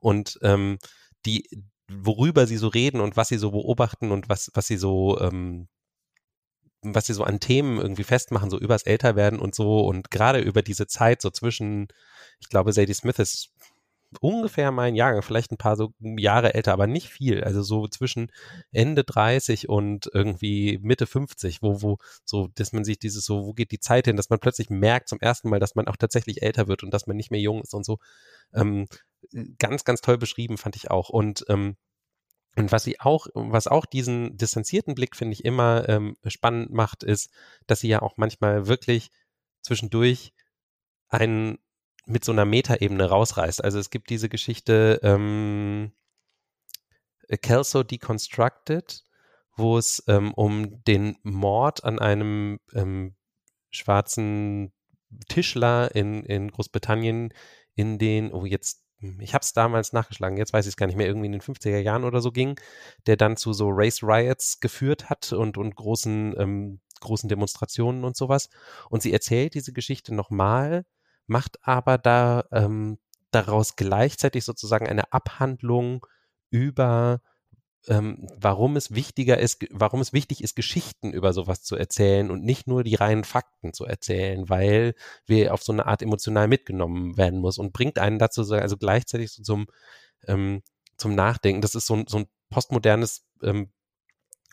[0.00, 0.78] Und ähm,
[1.26, 1.48] die,
[2.00, 5.68] worüber sie so reden und was sie so beobachten und was, was sie so, ähm,
[6.82, 10.62] was sie so an Themen irgendwie festmachen, so übers Älterwerden und so und gerade über
[10.62, 11.88] diese Zeit so zwischen,
[12.40, 13.52] ich glaube, Sadie Smith ist
[14.20, 17.44] ungefähr mein Jahrgang, vielleicht ein paar so Jahre älter, aber nicht viel.
[17.44, 18.30] Also so zwischen
[18.72, 23.52] Ende 30 und irgendwie Mitte 50, wo, wo, so, dass man sich dieses so, wo
[23.54, 26.42] geht die Zeit hin, dass man plötzlich merkt zum ersten Mal, dass man auch tatsächlich
[26.42, 27.98] älter wird und dass man nicht mehr jung ist und so.
[28.54, 28.86] Ähm,
[29.58, 31.08] ganz, ganz toll beschrieben, fand ich auch.
[31.08, 31.76] Und ähm,
[32.54, 37.02] und was sie auch, was auch diesen distanzierten Blick, finde ich, immer ähm, spannend macht,
[37.02, 37.30] ist,
[37.66, 39.10] dass sie ja auch manchmal wirklich
[39.62, 40.34] zwischendurch
[41.08, 41.58] einen
[42.04, 43.64] mit so einer Metaebene rausreißt.
[43.64, 45.92] Also es gibt diese Geschichte ähm,
[47.40, 49.04] Kelso Deconstructed,
[49.56, 53.14] wo es ähm, um den Mord an einem ähm,
[53.70, 54.72] schwarzen
[55.28, 57.32] Tischler in, in Großbritannien
[57.74, 58.84] in den, oh jetzt
[59.18, 61.40] ich habe es damals nachgeschlagen, jetzt weiß ich es gar nicht mehr, irgendwie in den
[61.40, 62.58] 50er Jahren oder so ging,
[63.06, 68.16] der dann zu so Race Riots geführt hat und, und großen, ähm, großen Demonstrationen und
[68.16, 68.48] sowas.
[68.90, 70.84] Und sie erzählt diese Geschichte nochmal,
[71.26, 72.98] macht aber da ähm,
[73.32, 76.06] daraus gleichzeitig sozusagen eine Abhandlung
[76.50, 77.20] über
[77.88, 82.44] ähm, warum es wichtiger ist, warum es wichtig ist, Geschichten über sowas zu erzählen und
[82.44, 84.94] nicht nur die reinen Fakten zu erzählen, weil
[85.26, 89.32] wir auf so eine Art emotional mitgenommen werden muss und bringt einen dazu, also gleichzeitig
[89.32, 89.66] so zum,
[90.28, 90.62] ähm,
[90.96, 91.60] zum Nachdenken.
[91.60, 93.72] Das ist so, ein so ein postmodernes ähm,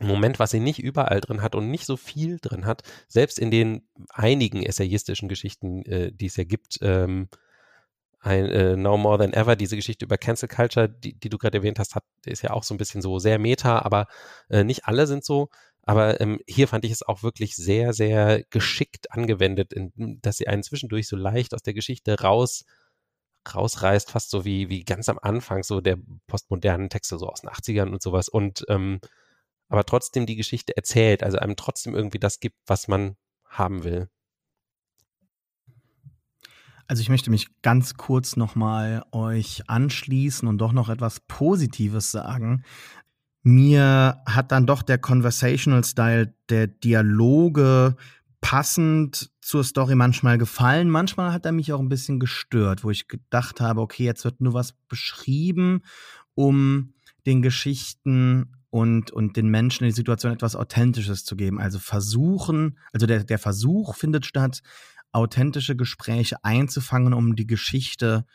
[0.02, 3.52] Moment, was sie nicht überall drin hat und nicht so viel drin hat, selbst in
[3.52, 7.28] den einigen essayistischen Geschichten, äh, die es ja gibt, ähm,
[8.20, 11.58] ein äh, Now More Than Ever, diese Geschichte über Cancel Culture, die, die du gerade
[11.58, 14.08] erwähnt hast, hat, ist ja auch so ein bisschen so sehr meta, aber
[14.50, 15.50] äh, nicht alle sind so.
[15.84, 20.48] Aber ähm, hier fand ich es auch wirklich sehr, sehr geschickt angewendet, in, dass sie
[20.48, 22.66] einen zwischendurch so leicht aus der Geschichte raus
[23.54, 25.98] rausreißt, fast so wie, wie ganz am Anfang so der
[26.28, 29.00] postmodernen Texte so aus den 80ern und sowas und ähm,
[29.70, 33.16] aber trotzdem die Geschichte erzählt, also einem trotzdem irgendwie das gibt, was man
[33.46, 34.10] haben will.
[36.90, 42.64] Also ich möchte mich ganz kurz nochmal euch anschließen und doch noch etwas Positives sagen.
[43.44, 47.96] Mir hat dann doch der Conversational Style der Dialoge
[48.42, 50.90] passend zur Story manchmal gefallen.
[50.90, 54.42] Manchmal hat er mich auch ein bisschen gestört, wo ich gedacht habe, okay, jetzt wird
[54.42, 55.84] nur was beschrieben,
[56.34, 56.96] um
[57.28, 61.60] den Geschichten und, und den Menschen in die Situation etwas Authentisches zu geben.
[61.60, 64.64] Also versuchen, also der, der Versuch findet statt,
[65.12, 68.26] authentische Gespräche einzufangen, um die Geschichte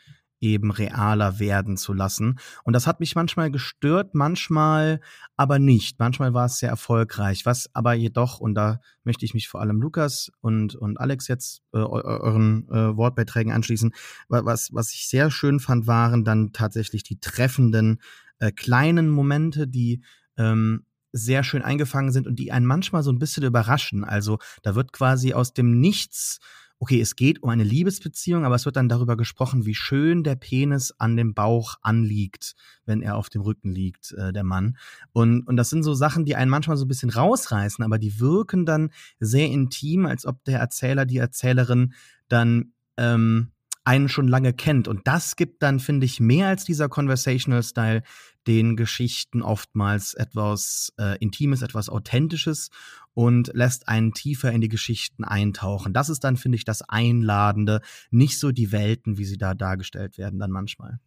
[0.41, 2.37] eben realer werden zu lassen.
[2.63, 4.99] Und das hat mich manchmal gestört, manchmal
[5.37, 5.99] aber nicht.
[5.99, 7.45] Manchmal war es sehr erfolgreich.
[7.45, 11.61] Was aber jedoch, und da möchte ich mich vor allem Lukas und, und Alex jetzt
[11.73, 13.93] äh, euren äh, Wortbeiträgen anschließen,
[14.27, 18.01] was, was ich sehr schön fand, waren dann tatsächlich die treffenden
[18.39, 20.03] äh, kleinen Momente, die
[20.37, 24.03] ähm, sehr schön eingefangen sind und die einen manchmal so ein bisschen überraschen.
[24.03, 26.39] Also da wird quasi aus dem Nichts
[26.79, 30.35] okay, es geht um eine Liebesbeziehung, aber es wird dann darüber gesprochen, wie schön der
[30.35, 32.55] Penis an dem Bauch anliegt,
[32.85, 34.77] wenn er auf dem Rücken liegt, äh, der Mann.
[35.13, 38.19] Und, und das sind so Sachen, die einen manchmal so ein bisschen rausreißen, aber die
[38.19, 41.93] wirken dann sehr intim, als ob der Erzähler, die Erzählerin
[42.27, 43.51] dann ähm,
[43.85, 44.87] einen schon lange kennt.
[44.87, 48.03] Und das gibt dann, finde ich, mehr als dieser Conversational Style
[48.47, 52.69] den Geschichten oftmals etwas äh, Intimes, etwas Authentisches
[53.13, 55.93] und lässt einen tiefer in die Geschichten eintauchen.
[55.93, 57.81] Das ist dann, finde ich, das Einladende,
[58.11, 60.99] nicht so die Welten, wie sie da dargestellt werden, dann manchmal.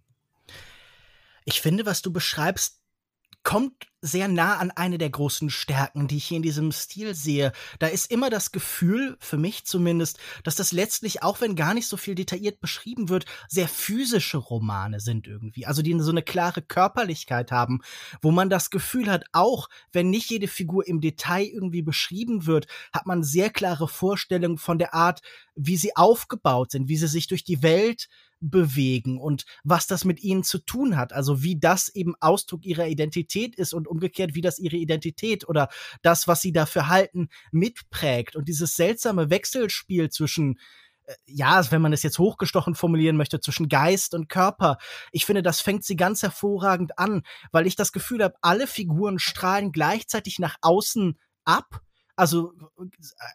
[1.45, 2.81] Ich finde, was du beschreibst,
[3.43, 7.53] kommt sehr nah an eine der großen Stärken, die ich hier in diesem Stil sehe.
[7.81, 11.89] Da ist immer das Gefühl, für mich zumindest, dass das letztlich, auch wenn gar nicht
[11.89, 15.67] so viel detailliert beschrieben wird, sehr physische Romane sind irgendwie.
[15.67, 17.81] Also die so eine klare Körperlichkeit haben,
[18.23, 22.69] wo man das Gefühl hat, auch wenn nicht jede Figur im Detail irgendwie beschrieben wird,
[22.93, 25.23] hat man sehr klare Vorstellungen von der Art,
[25.57, 28.09] wie sie aufgebaut sind, wie sie sich durch die Welt
[28.41, 31.13] bewegen und was das mit ihnen zu tun hat.
[31.13, 35.69] Also wie das eben Ausdruck ihrer Identität ist und umgekehrt, wie das ihre Identität oder
[36.03, 38.37] das, was sie dafür halten, mitprägt.
[38.37, 40.59] Und dieses seltsame Wechselspiel zwischen
[41.07, 44.79] äh, ja, wenn man es jetzt hochgestochen formulieren möchte, zwischen Geist und Körper.
[45.13, 49.19] Ich finde, das fängt sie ganz hervorragend an, weil ich das Gefühl habe, alle Figuren
[49.19, 51.83] strahlen gleichzeitig nach außen ab
[52.19, 52.53] also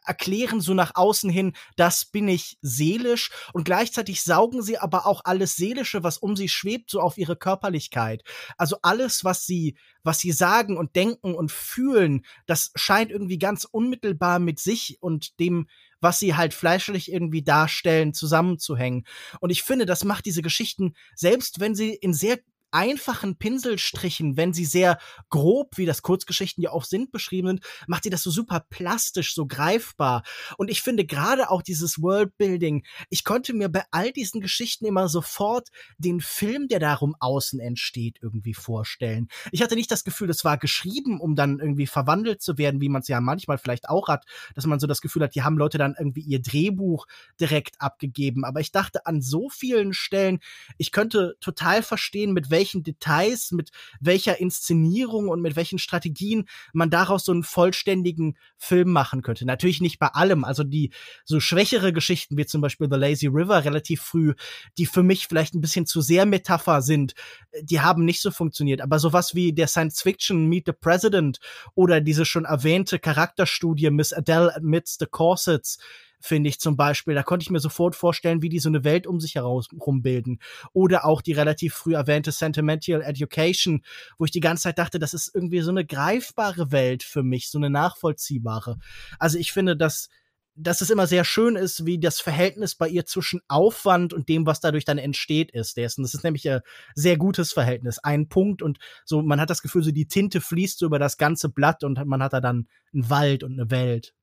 [0.06, 5.22] erklären so nach außen hin, das bin ich seelisch und gleichzeitig saugen sie aber auch
[5.24, 8.24] alles Seelische, was um sie schwebt, so auf ihre Körperlichkeit.
[8.58, 13.66] Also alles, was sie, was sie sagen und denken und fühlen, das scheint irgendwie ganz
[13.66, 15.68] unmittelbar mit sich und dem,
[16.02, 19.06] was sie halt fleischlich irgendwie darstellen, zusammenzuhängen.
[19.40, 22.40] Und ich finde, das macht diese Geschichten, selbst wenn sie in sehr
[22.74, 24.98] einfachen Pinselstrichen, wenn sie sehr
[25.30, 29.36] grob, wie das Kurzgeschichten ja auch sind, beschrieben sind, macht sie das so super plastisch,
[29.36, 30.24] so greifbar.
[30.58, 35.08] Und ich finde gerade auch dieses Worldbuilding, ich konnte mir bei all diesen Geschichten immer
[35.08, 39.28] sofort den Film, der darum außen entsteht, irgendwie vorstellen.
[39.52, 42.90] Ich hatte nicht das Gefühl, das war geschrieben, um dann irgendwie verwandelt zu werden, wie
[42.90, 45.58] man es ja manchmal vielleicht auch hat, dass man so das Gefühl hat, die haben
[45.58, 47.06] Leute dann irgendwie ihr Drehbuch
[47.40, 48.46] direkt abgegeben.
[48.46, 50.40] Aber ich dachte an so vielen Stellen,
[50.78, 56.48] ich könnte total verstehen, mit welchen welchen Details, mit welcher Inszenierung und mit welchen Strategien
[56.72, 59.46] man daraus so einen vollständigen Film machen könnte.
[59.46, 60.46] Natürlich nicht bei allem.
[60.46, 60.92] Also die
[61.26, 64.34] so schwächere Geschichten wie zum Beispiel The Lazy River relativ früh,
[64.78, 67.16] die für mich vielleicht ein bisschen zu sehr Metapher sind,
[67.62, 68.80] die haben nicht so funktioniert.
[68.80, 71.40] Aber sowas wie der Science Fiction Meet the President
[71.76, 75.80] oder diese schon erwähnte Charakterstudie Miss Adele Amidst the Corsets,
[76.24, 77.16] finde ich zum Beispiel.
[77.16, 80.40] Da konnte ich mir sofort vorstellen, wie die so eine Welt um sich herum bilden.
[80.72, 83.84] Oder auch die relativ früh erwähnte Sentimental Education,
[84.18, 87.50] wo ich die ganze Zeit dachte, das ist irgendwie so eine greifbare Welt für mich,
[87.50, 88.78] so eine nachvollziehbare.
[89.20, 90.10] Also ich finde, dass
[90.56, 94.46] dass es immer sehr schön ist, wie das Verhältnis bei ihr zwischen Aufwand und dem,
[94.46, 95.78] was dadurch dann entsteht, ist.
[95.78, 96.62] Das ist nämlich ein
[96.94, 97.98] sehr gutes Verhältnis.
[97.98, 101.18] Ein Punkt und so, man hat das Gefühl, so die Tinte fließt so über das
[101.18, 104.14] ganze Blatt und man hat da dann einen Wald und eine Welt.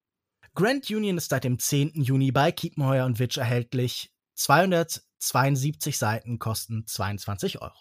[0.54, 1.92] Grand Union ist seit dem 10.
[2.02, 4.10] Juni bei Kiepenheuer und Witch erhältlich.
[4.34, 7.74] 272 Seiten kosten 22 Euro.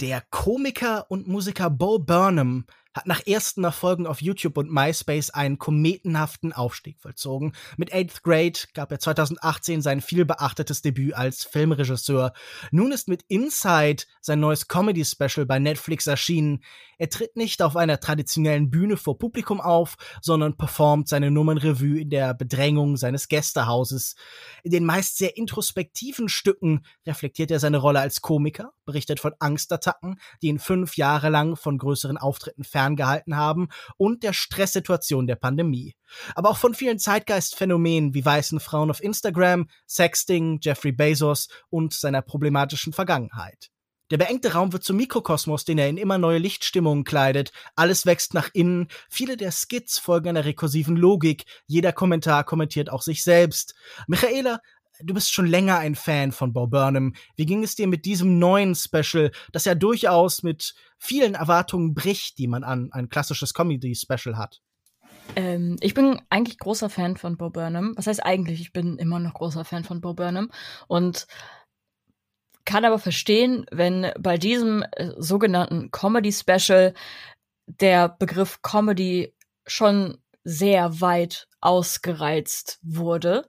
[0.00, 5.58] Der Komiker und Musiker Bo Burnham hat nach ersten Erfolgen auf YouTube und MySpace einen
[5.58, 7.52] kometenhaften Aufstieg vollzogen.
[7.76, 12.32] Mit Eighth Grade gab er 2018 sein vielbeachtetes Debüt als Filmregisseur.
[12.70, 16.62] Nun ist mit Inside sein neues Comedy-Special bei Netflix erschienen.
[16.98, 22.10] Er tritt nicht auf einer traditionellen Bühne vor Publikum auf, sondern performt seine Nummernrevue in
[22.10, 24.14] der Bedrängung seines Gästehauses.
[24.62, 30.20] In den meist sehr introspektiven Stücken reflektiert er seine Rolle als Komiker, berichtet von Angstattacken,
[30.42, 35.94] die ihn fünf Jahre lang von größeren Auftritten ferngehalten haben und der Stresssituation der Pandemie.
[36.34, 42.22] Aber auch von vielen Zeitgeistphänomenen wie weißen Frauen auf Instagram, Sexting, Jeffrey Bezos und seiner
[42.22, 43.70] problematischen Vergangenheit.
[44.10, 47.50] Der beengte Raum wird zum Mikrokosmos, den er in immer neue Lichtstimmungen kleidet.
[47.76, 48.88] Alles wächst nach innen.
[49.08, 51.46] Viele der Skits folgen einer rekursiven Logik.
[51.66, 53.74] Jeder Kommentar kommentiert auch sich selbst.
[54.06, 54.60] Michaela
[55.02, 57.14] du bist schon länger ein Fan von Bo Burnham.
[57.36, 62.38] Wie ging es dir mit diesem neuen Special, das ja durchaus mit vielen Erwartungen bricht,
[62.38, 64.60] die man an ein klassisches Comedy-Special hat?
[65.36, 67.94] Ähm, ich bin eigentlich großer Fan von Bo Burnham.
[67.96, 68.60] Was heißt eigentlich?
[68.60, 70.50] Ich bin immer noch großer Fan von Bo Burnham.
[70.88, 71.26] Und
[72.64, 76.94] kann aber verstehen, wenn bei diesem äh, sogenannten Comedy-Special
[77.66, 79.34] der Begriff Comedy
[79.66, 83.48] schon sehr weit ausgereizt wurde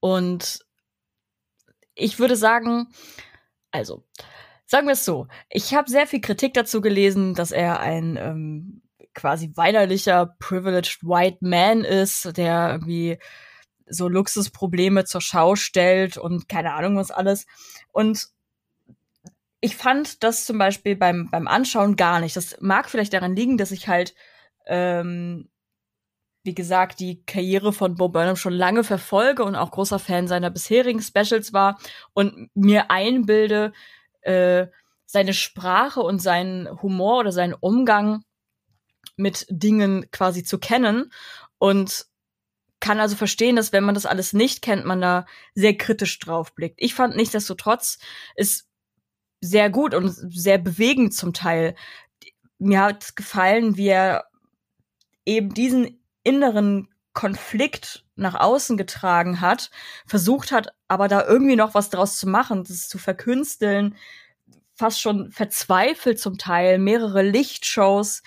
[0.00, 0.60] und
[2.00, 2.88] ich würde sagen,
[3.70, 4.04] also,
[4.66, 8.82] sagen wir es so, ich habe sehr viel Kritik dazu gelesen, dass er ein ähm,
[9.14, 13.18] quasi weinerlicher, privileged white man ist, der irgendwie
[13.86, 17.46] so Luxusprobleme zur Schau stellt und keine Ahnung was alles.
[17.92, 18.28] Und
[19.60, 22.36] ich fand das zum Beispiel beim, beim Anschauen gar nicht.
[22.36, 24.14] Das mag vielleicht daran liegen, dass ich halt
[24.66, 25.48] ähm,
[26.42, 30.50] wie gesagt, die Karriere von Bo Burnham schon lange verfolge und auch großer Fan seiner
[30.50, 31.78] bisherigen Specials war
[32.14, 33.72] und mir einbilde,
[34.22, 34.66] äh,
[35.04, 38.22] seine Sprache und seinen Humor oder seinen Umgang
[39.16, 41.12] mit Dingen quasi zu kennen
[41.58, 42.06] und
[42.80, 46.54] kann also verstehen, dass wenn man das alles nicht kennt, man da sehr kritisch drauf
[46.54, 46.76] blickt.
[46.80, 47.98] Ich fand nichtsdestotrotz,
[48.34, 48.66] es
[49.42, 51.74] sehr gut und sehr bewegend zum Teil.
[52.58, 54.24] Mir hat gefallen, wie er
[55.26, 59.70] eben diesen inneren Konflikt nach außen getragen hat,
[60.06, 63.96] versucht hat, aber da irgendwie noch was draus zu machen, das zu verkünsteln,
[64.74, 68.22] fast schon verzweifelt zum Teil, mehrere Lichtshows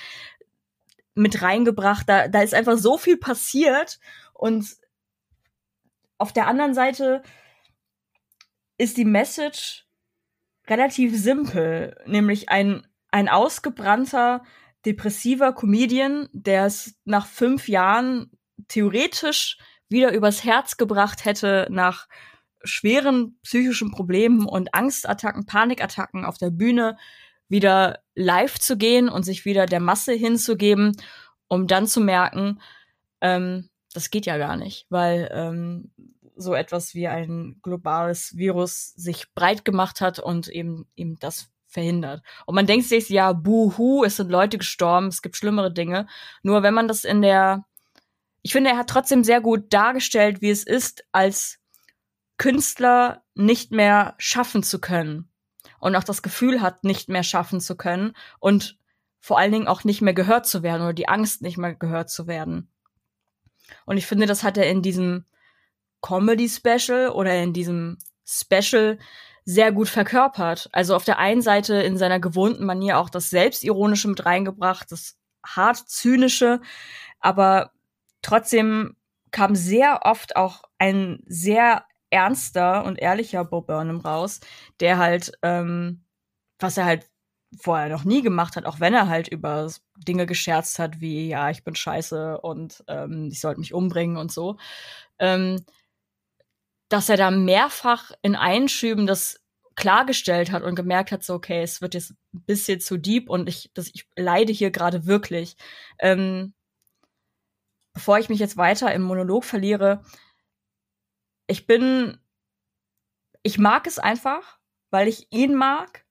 [1.15, 2.07] mit reingebracht.
[2.09, 3.99] Da, da ist einfach so viel passiert
[4.33, 4.67] und
[6.17, 7.23] auf der anderen Seite
[8.77, 9.85] ist die Message
[10.67, 14.43] relativ simpel, nämlich ein, ein ausgebrannter,
[14.85, 18.31] depressiver Comedian, der es nach fünf Jahren
[18.67, 19.57] theoretisch
[19.89, 22.07] wieder übers Herz gebracht hätte, nach
[22.63, 26.97] schweren psychischen Problemen und Angstattacken, Panikattacken auf der Bühne
[27.49, 30.95] wieder live zu gehen und sich wieder der Masse hinzugeben,
[31.47, 32.61] um dann zu merken,
[33.21, 35.91] ähm, das geht ja gar nicht, weil ähm,
[36.35, 42.23] so etwas wie ein globales Virus sich breit gemacht hat und eben eben das verhindert.
[42.45, 46.07] Und man denkt sich, ja, buhu, es sind Leute gestorben, es gibt schlimmere Dinge.
[46.43, 47.65] Nur wenn man das in der,
[48.41, 51.59] ich finde, er hat trotzdem sehr gut dargestellt, wie es ist, als
[52.37, 55.29] Künstler nicht mehr schaffen zu können.
[55.79, 58.77] Und auch das Gefühl hat, nicht mehr schaffen zu können und
[59.19, 62.09] vor allen Dingen auch nicht mehr gehört zu werden oder die Angst, nicht mehr gehört
[62.09, 62.69] zu werden.
[63.85, 65.25] Und ich finde, das hat er in diesem
[66.01, 68.97] Comedy-Special oder in diesem Special
[69.45, 70.69] sehr gut verkörpert.
[70.71, 75.17] Also auf der einen Seite in seiner gewohnten Manier auch das Selbstironische mit reingebracht, das
[75.45, 76.61] hart zynische,
[77.19, 77.71] aber
[78.21, 78.95] trotzdem
[79.31, 84.39] kam sehr oft auch ein sehr ernster und ehrlicher Bo Burnham raus,
[84.79, 86.05] der halt, ähm,
[86.59, 87.09] was er halt
[87.61, 91.49] vorher noch nie gemacht hat, auch wenn er halt über Dinge gescherzt hat, wie ja,
[91.49, 94.57] ich bin scheiße und ähm, ich sollte mich umbringen und so.
[95.19, 95.65] Ähm,
[96.89, 99.43] dass er da mehrfach in Einschüben das
[99.75, 103.49] klargestellt hat und gemerkt hat, so, okay, es wird jetzt ein bisschen zu deep und
[103.49, 105.55] ich, das, ich leide hier gerade wirklich.
[105.99, 106.53] Ähm,
[107.93, 110.03] bevor ich mich jetzt weiter im Monolog verliere,
[111.47, 112.17] ich bin,
[113.41, 114.59] ich mag es einfach,
[114.91, 116.05] weil ich ihn mag,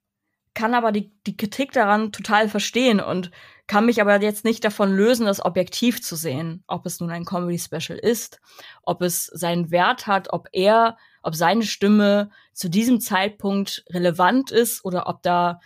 [0.54, 3.30] kann aber die, die Kritik daran total verstehen und
[3.72, 7.24] kann mich aber jetzt nicht davon lösen, das objektiv zu sehen, ob es nun ein
[7.24, 8.38] Comedy-Special ist,
[8.82, 14.84] ob es seinen Wert hat, ob er, ob seine Stimme zu diesem Zeitpunkt relevant ist
[14.84, 15.58] oder ob da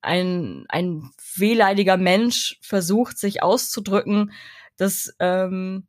[0.00, 4.32] ein, ein wehleidiger Mensch versucht, sich auszudrücken.
[4.76, 5.86] Das ähm,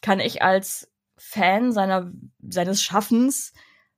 [0.00, 2.10] kann ich als Fan seiner,
[2.40, 3.52] seines Schaffens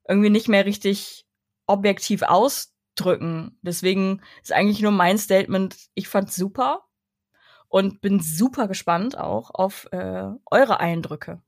[0.08, 1.26] irgendwie nicht mehr richtig
[1.68, 3.56] objektiv ausdrücken.
[3.62, 6.83] Deswegen ist eigentlich nur mein Statement, ich fand's super
[7.68, 11.40] und bin super gespannt auch auf äh, eure Eindrücke.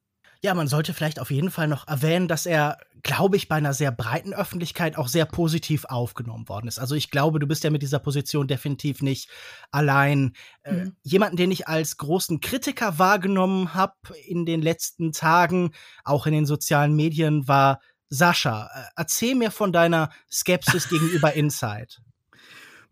[0.43, 3.73] Ja, man sollte vielleicht auf jeden Fall noch erwähnen, dass er, glaube ich, bei einer
[3.73, 6.79] sehr breiten Öffentlichkeit auch sehr positiv aufgenommen worden ist.
[6.79, 9.31] Also ich glaube, du bist ja mit dieser Position definitiv nicht
[9.71, 10.35] allein.
[10.63, 10.79] Äh, mhm.
[10.79, 13.95] Äh, jemanden, den ich als großen Kritiker wahrgenommen habe
[14.27, 15.73] in den letzten Tagen,
[16.05, 18.71] auch in den sozialen Medien, war Sascha.
[18.75, 21.89] Äh, erzähl mir von deiner Skepsis gegenüber Inside.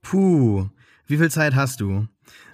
[0.03, 0.69] Puh,
[1.07, 2.09] wie viel Zeit hast du?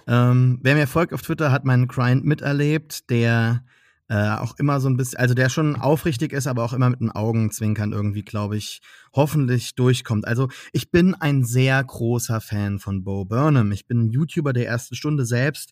[0.07, 3.63] Ähm, wer mir folgt auf Twitter, hat meinen Grind miterlebt, der
[4.11, 6.99] äh, auch immer so ein bisschen, also der schon aufrichtig ist, aber auch immer mit
[6.99, 8.81] den Augenzwinkern irgendwie, glaube ich,
[9.13, 10.27] hoffentlich durchkommt.
[10.27, 13.71] Also ich bin ein sehr großer Fan von Bo Burnham.
[13.71, 15.71] Ich bin YouTuber der ersten Stunde selbst.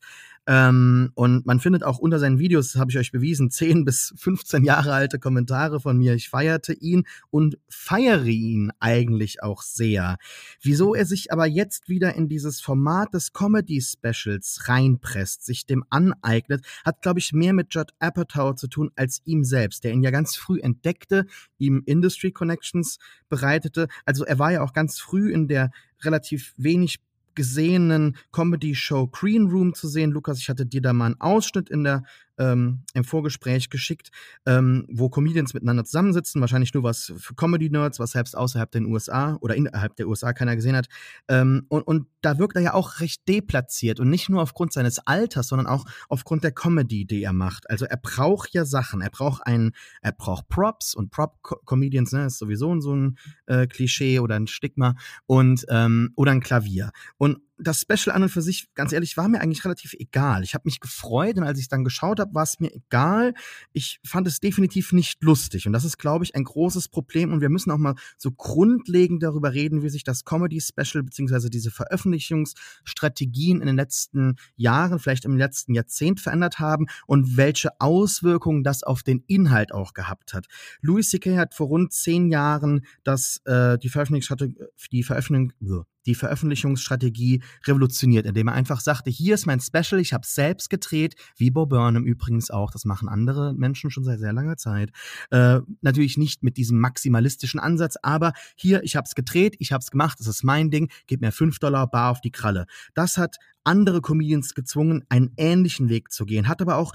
[0.49, 4.15] Ähm, und man findet auch unter seinen Videos, das habe ich euch bewiesen, 10 bis
[4.17, 6.15] 15 Jahre alte Kommentare von mir.
[6.15, 10.17] Ich feierte ihn und feiere ihn eigentlich auch sehr.
[10.59, 16.65] Wieso er sich aber jetzt wieder in dieses Format des Comedy-Specials reinpresst, sich dem aneignet,
[16.83, 20.09] hat, glaube ich, mehr mit Judd Apatow zu tun als ihm selbst, der ihn ja
[20.09, 21.27] ganz früh entdeckte,
[21.59, 22.97] ihm Industry Connections
[23.29, 23.87] bereitete.
[24.03, 25.69] Also er war ja auch ganz früh in der
[26.01, 26.99] relativ wenig
[27.39, 30.11] gesehenen Comedy-Show Green Room zu sehen.
[30.11, 32.03] Lukas, ich hatte dir da mal einen Ausschnitt in der
[32.39, 34.09] ähm, im Vorgespräch geschickt,
[34.45, 39.37] ähm, wo Comedians miteinander zusammensitzen, wahrscheinlich nur was für Comedy-Nerds, was selbst außerhalb der USA
[39.41, 40.87] oder innerhalb der USA keiner gesehen hat.
[41.27, 44.99] Ähm, und, und da wirkt er ja auch recht deplatziert und nicht nur aufgrund seines
[44.99, 47.69] Alters, sondern auch aufgrund der Comedy, die er macht.
[47.69, 49.71] Also er braucht ja Sachen, er braucht einen,
[50.01, 53.17] er braucht Props und Prop-Comedians, ne, ist sowieso so ein
[53.47, 56.91] äh, Klischee oder ein Stigma und ähm, oder ein Klavier.
[57.17, 60.43] Und das Special an und für sich, ganz ehrlich, war mir eigentlich relativ egal.
[60.43, 63.33] Ich habe mich gefreut und als ich dann geschaut habe, war es mir egal.
[63.73, 67.41] Ich fand es definitiv nicht lustig und das ist, glaube ich, ein großes Problem und
[67.41, 73.61] wir müssen auch mal so grundlegend darüber reden, wie sich das Comedy-Special beziehungsweise diese Veröffentlichungsstrategien
[73.61, 79.03] in den letzten Jahren, vielleicht im letzten Jahrzehnt verändert haben und welche Auswirkungen das auf
[79.03, 80.47] den Inhalt auch gehabt hat.
[80.81, 81.37] Louis C.K.
[81.37, 84.55] hat vor rund zehn Jahren das, äh, die Veröffentlichungsstrategie,
[84.91, 90.25] die Veröffentlichung, die Veröffentlichungsstrategie revolutioniert, indem er einfach sagte, hier ist mein Special, ich habe
[90.25, 94.57] selbst gedreht, wie Bo Burnham übrigens auch, das machen andere Menschen schon seit sehr langer
[94.57, 94.89] Zeit.
[95.29, 99.81] Äh, natürlich nicht mit diesem maximalistischen Ansatz, aber hier, ich habe es gedreht, ich habe
[99.81, 102.65] es gemacht, es ist mein Ding, gib mir fünf Dollar bar auf die Kralle.
[102.95, 106.93] Das hat andere Comedians gezwungen, einen ähnlichen Weg zu gehen, hat aber auch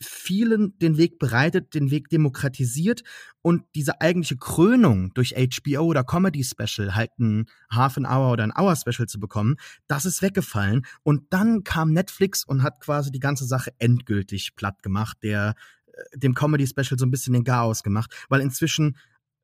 [0.00, 3.02] vielen den Weg bereitet, den Weg demokratisiert
[3.42, 8.44] und diese eigentliche Krönung durch HBO oder Comedy Special, halt ein Half an Hour oder
[8.44, 10.84] ein Hour Special zu bekommen, das ist weggefallen.
[11.02, 15.54] Und dann kam Netflix und hat quasi die ganze Sache endgültig platt gemacht, der
[15.86, 18.96] äh, dem Comedy Special so ein bisschen den Chaos gemacht, weil inzwischen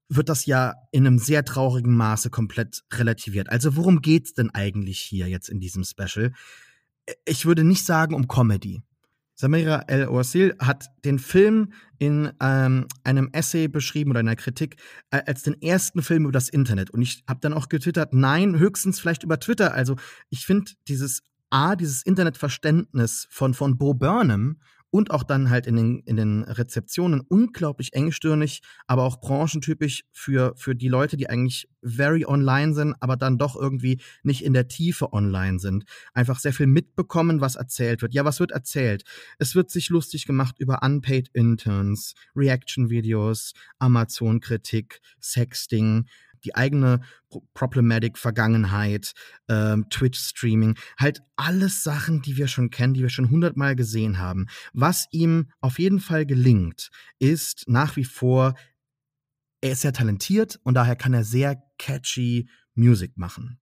[0.09, 3.49] wird das ja in einem sehr traurigen Maße komplett relativiert.
[3.49, 6.33] Also worum geht's denn eigentlich hier jetzt in diesem Special?
[7.25, 8.83] Ich würde nicht sagen um Comedy.
[9.43, 14.77] Samira El-Oasil hat den Film in ähm, einem Essay beschrieben oder in einer Kritik
[15.11, 16.91] äh, als den ersten Film über das Internet.
[16.91, 19.75] Und ich habe dann auch getwittert, nein, höchstens vielleicht über Twitter.
[19.75, 19.97] Also
[20.31, 24.61] ich finde dieses A, dieses Internetverständnis von, von Bo Burnham
[24.93, 30.53] und auch dann halt in den, in den Rezeptionen unglaublich engstirnig, aber auch branchentypisch für,
[30.57, 34.69] für die Leute, die eigentlich very online sind, aber dann doch irgendwie nicht in der
[34.69, 35.85] Tiefe online sind.
[36.13, 38.13] Einfach sehr viel mitbekommen, was erzählt wird.
[38.13, 39.05] Ja, was wird erzählt?
[39.39, 46.05] Es wird sich lustig gemacht über Unpaid Interns, Reaction-Videos, Amazon-Kritik, Sexting,
[46.45, 47.01] die eigene
[47.55, 49.13] Problematic Vergangenheit,
[49.49, 54.47] ähm, Twitch-Streaming, halt alles Sachen, die wir schon kennen, die wir schon hundertmal gesehen haben.
[54.73, 58.55] Was ihm auf jeden Fall gelingt, ist nach wie vor,
[59.61, 63.59] er ist sehr talentiert und daher kann er sehr catchy Musik machen.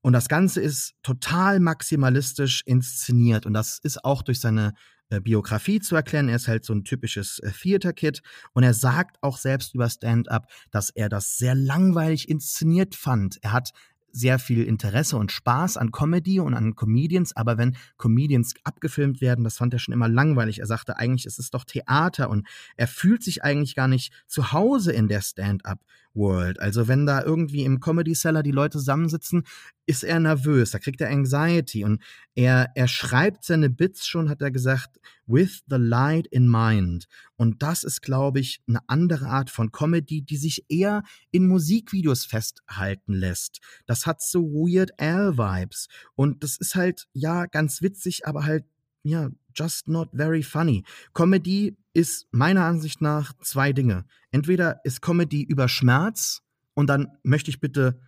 [0.00, 4.74] Und das Ganze ist total maximalistisch inszeniert und das ist auch durch seine
[5.20, 6.28] Biografie zu erklären.
[6.28, 10.50] Er ist halt so ein typisches äh, Theater-Kid und er sagt auch selbst über Stand-up,
[10.70, 13.38] dass er das sehr langweilig inszeniert fand.
[13.42, 13.72] Er hat
[14.10, 19.44] sehr viel Interesse und Spaß an Comedy und an Comedians, aber wenn Comedians abgefilmt werden,
[19.44, 20.60] das fand er schon immer langweilig.
[20.60, 22.46] Er sagte eigentlich, es ist doch Theater und
[22.76, 25.80] er fühlt sich eigentlich gar nicht zu Hause in der Stand-up
[26.18, 26.60] World.
[26.60, 29.44] Also wenn da irgendwie im Comedy Cellar die Leute zusammensitzen,
[29.86, 32.02] ist er nervös, da kriegt er Anxiety und
[32.34, 37.06] er, er schreibt seine Bits schon, hat er gesagt, with the light in mind.
[37.36, 42.26] Und das ist, glaube ich, eine andere Art von Comedy, die sich eher in Musikvideos
[42.26, 43.60] festhalten lässt.
[43.86, 45.88] Das hat so Weird Al-Vibes.
[46.14, 48.64] Und das ist halt, ja, ganz witzig, aber halt,
[49.04, 50.84] ja, just not very funny.
[51.14, 54.04] Comedy ist meiner Ansicht nach zwei Dinge.
[54.30, 56.42] Entweder ist Comedy über Schmerz
[56.74, 58.00] und dann möchte ich bitte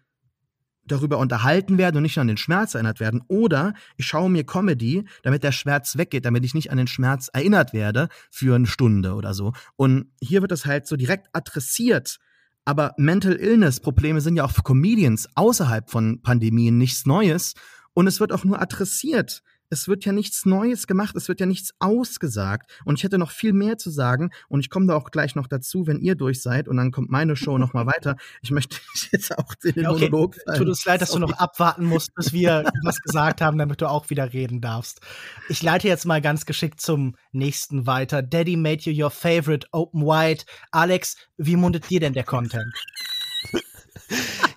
[0.85, 3.23] darüber unterhalten werden und nicht an den Schmerz erinnert werden.
[3.29, 7.29] Oder ich schaue mir Comedy, damit der Schmerz weggeht, damit ich nicht an den Schmerz
[7.33, 9.53] erinnert werde für eine Stunde oder so.
[9.77, 12.19] Und hier wird das halt so direkt adressiert.
[12.65, 17.55] Aber Mental Illness Probleme sind ja auch für Comedians außerhalb von Pandemien nichts Neues.
[17.93, 21.47] Und es wird auch nur adressiert es wird ja nichts Neues gemacht, es wird ja
[21.47, 22.71] nichts ausgesagt.
[22.85, 24.31] Und ich hätte noch viel mehr zu sagen.
[24.49, 26.68] Und ich komme da auch gleich noch dazu, wenn ihr durch seid.
[26.68, 28.16] Und dann kommt meine Show noch mal weiter.
[28.43, 28.77] Ich möchte
[29.12, 30.09] jetzt auch den okay.
[30.11, 30.37] Monolog.
[30.45, 30.59] Fallen.
[30.59, 31.23] Tut uns leid, dass Sorry.
[31.23, 35.01] du noch abwarten musst, bis wir was gesagt haben, damit du auch wieder reden darfst.
[35.49, 38.23] Ich leite jetzt mal ganz geschickt zum nächsten weiter.
[38.23, 40.45] Daddy made you your favorite open wide.
[40.73, 42.66] Alex, wie mundet dir denn der Content?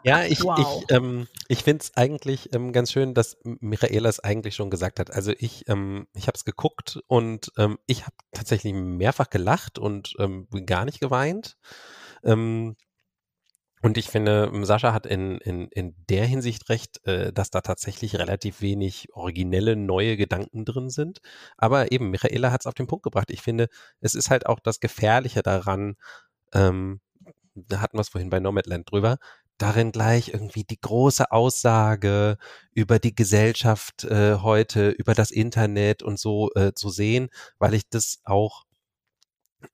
[0.04, 0.60] Ja, ich, wow.
[0.60, 5.00] ich, ähm, ich finde es eigentlich ähm, ganz schön, dass Michaela es eigentlich schon gesagt
[5.00, 5.12] hat.
[5.12, 10.14] Also ich, ähm, ich habe es geguckt und ähm, ich habe tatsächlich mehrfach gelacht und
[10.20, 11.56] ähm, gar nicht geweint.
[12.24, 12.76] Ähm,
[13.84, 18.18] und ich finde, Sascha hat in, in, in der Hinsicht recht, äh, dass da tatsächlich
[18.18, 21.20] relativ wenig originelle, neue Gedanken drin sind.
[21.58, 23.30] Aber eben, Michaela hat es auf den Punkt gebracht.
[23.30, 23.68] Ich finde,
[24.00, 25.96] es ist halt auch das Gefährliche daran,
[26.54, 27.02] ähm,
[27.56, 29.18] da hatten wir es vorhin bei Nomadland drüber,
[29.58, 32.38] darin gleich irgendwie die große Aussage
[32.72, 37.30] über die Gesellschaft äh, heute, über das Internet und so äh, zu sehen,
[37.60, 38.64] weil ich das auch,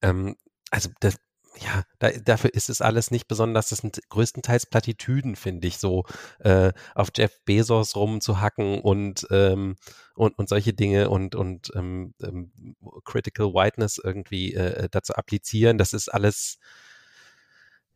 [0.01, 0.35] ähm,
[0.71, 1.17] also das,
[1.57, 3.69] ja, da, dafür ist es alles nicht besonders.
[3.69, 6.05] Das sind größtenteils Plattitüden, finde ich, so
[6.39, 9.75] äh, auf Jeff Bezos rumzuhacken und ähm,
[10.15, 15.77] und, und solche Dinge und und ähm, ähm, Critical Whiteness irgendwie äh, dazu applizieren.
[15.77, 16.59] Das ist alles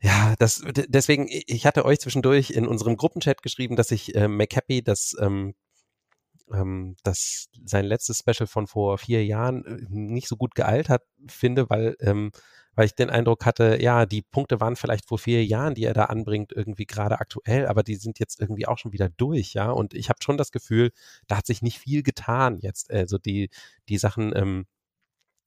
[0.04, 4.84] ja, das deswegen, ich hatte euch zwischendurch in unserem Gruppenchat geschrieben, dass ich äh, McHappy
[4.84, 5.56] das ähm,
[6.54, 11.70] ähm, dass sein letztes Special von vor vier Jahren äh, nicht so gut gealtert finde,
[11.70, 12.32] weil ähm,
[12.76, 15.94] weil ich den Eindruck hatte, ja, die Punkte waren vielleicht vor vier Jahren, die er
[15.94, 19.70] da anbringt, irgendwie gerade aktuell, aber die sind jetzt irgendwie auch schon wieder durch, ja.
[19.72, 20.92] Und ich habe schon das Gefühl,
[21.28, 22.92] da hat sich nicht viel getan jetzt.
[22.92, 23.50] Also die,
[23.90, 24.66] die Sachen, ähm,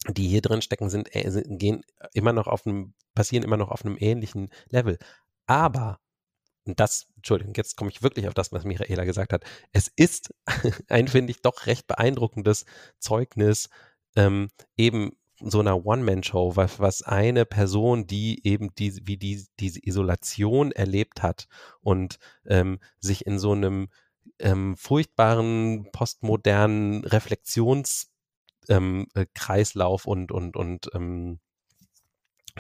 [0.09, 1.82] die hier drin stecken, sind, äh, gehen
[2.12, 4.99] immer noch auf einem, passieren immer noch auf einem ähnlichen Level.
[5.47, 6.01] Aber
[6.66, 9.44] und das, Entschuldigung, jetzt komme ich wirklich auf das, was Michaela gesagt hat.
[9.72, 10.34] Es ist
[10.88, 12.64] ein, finde ich, doch recht beeindruckendes
[12.99, 13.70] Zeugnis
[14.16, 19.80] ähm, eben so einer One-Man-Show, was, was eine Person, die eben die, wie die, diese
[19.86, 21.47] Isolation erlebt hat
[21.80, 23.88] und ähm, sich in so einem
[24.38, 28.15] ähm, furchtbaren postmodernen Reflexionskreislauf
[28.68, 29.26] ähm, äh,
[30.04, 31.40] und, und, und ähm,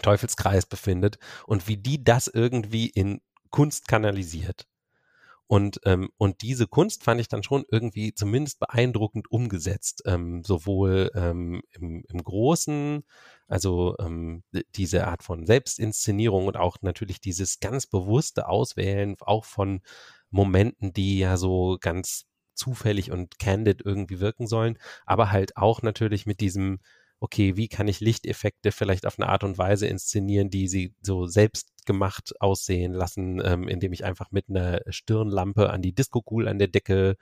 [0.02, 4.66] Teufelskreis befindet und wie die das irgendwie in Kunst kanalisiert.
[5.48, 11.12] Und, ähm, und diese Kunst fand ich dann schon irgendwie zumindest beeindruckend umgesetzt, ähm, sowohl
[11.14, 13.04] ähm, im, im Großen,
[13.46, 14.42] also ähm,
[14.74, 19.82] diese Art von Selbstinszenierung und auch natürlich dieses ganz bewusste Auswählen auch von
[20.30, 22.26] Momenten, die ja so ganz
[22.56, 26.80] zufällig und candid irgendwie wirken sollen, aber halt auch natürlich mit diesem
[27.20, 31.26] okay, wie kann ich Lichteffekte vielleicht auf eine Art und Weise inszenieren, die sie so
[31.26, 36.58] selbst gemacht aussehen lassen, ähm, indem ich einfach mit einer Stirnlampe an die Disco-Cool an
[36.58, 37.16] der Decke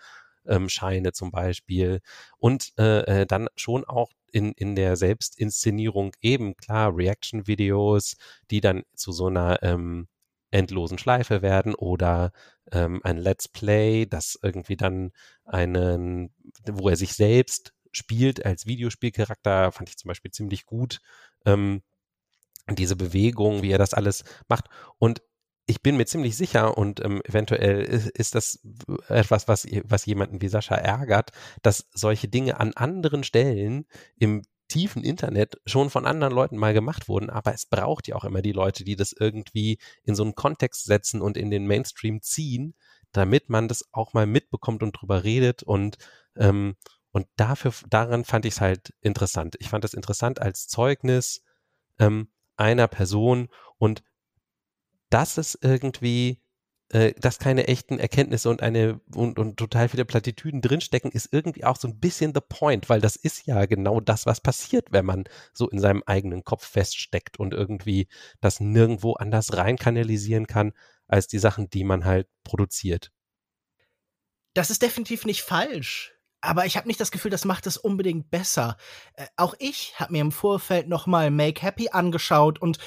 [0.46, 2.00] ähm, scheine zum Beispiel.
[2.38, 8.16] Und äh, äh, dann schon auch in, in der Selbstinszenierung eben klar Reaction-Videos,
[8.50, 10.08] die dann zu so einer ähm,
[10.54, 12.32] endlosen Schleife werden oder
[12.72, 15.12] ähm, ein Let's Play, das irgendwie dann
[15.44, 16.32] einen,
[16.66, 21.00] wo er sich selbst spielt als Videospielcharakter, fand ich zum Beispiel ziemlich gut.
[21.44, 21.82] Ähm,
[22.70, 24.68] diese Bewegung, wie er das alles macht.
[24.98, 25.22] Und
[25.66, 28.60] ich bin mir ziemlich sicher und ähm, eventuell ist, ist, das
[29.08, 31.30] etwas, was, was jemanden wie Sascha ärgert,
[31.62, 33.86] dass solche Dinge an anderen Stellen
[34.18, 34.42] im
[34.74, 38.42] tiefen Internet schon von anderen Leuten mal gemacht wurden, aber es braucht ja auch immer
[38.42, 42.74] die Leute, die das irgendwie in so einen Kontext setzen und in den Mainstream ziehen,
[43.12, 45.96] damit man das auch mal mitbekommt und drüber redet und
[46.36, 46.74] ähm,
[47.12, 49.54] und dafür, daran fand ich es halt interessant.
[49.60, 51.44] Ich fand es interessant als Zeugnis
[52.00, 53.48] ähm, einer Person
[53.78, 54.02] und
[55.08, 56.42] dass es irgendwie,
[56.94, 61.64] äh, dass keine echten Erkenntnisse und eine und, und total viele Plattitüden drinstecken, ist irgendwie
[61.64, 65.04] auch so ein bisschen the point, weil das ist ja genau das, was passiert, wenn
[65.04, 68.06] man so in seinem eigenen Kopf feststeckt und irgendwie
[68.40, 70.72] das nirgendwo anders rein kanalisieren kann,
[71.08, 73.10] als die Sachen, die man halt produziert.
[74.54, 76.14] Das ist definitiv nicht falsch
[76.44, 78.76] aber ich habe nicht das Gefühl, das macht es unbedingt besser.
[79.14, 82.78] Äh, auch ich habe mir im Vorfeld noch mal Make Happy angeschaut und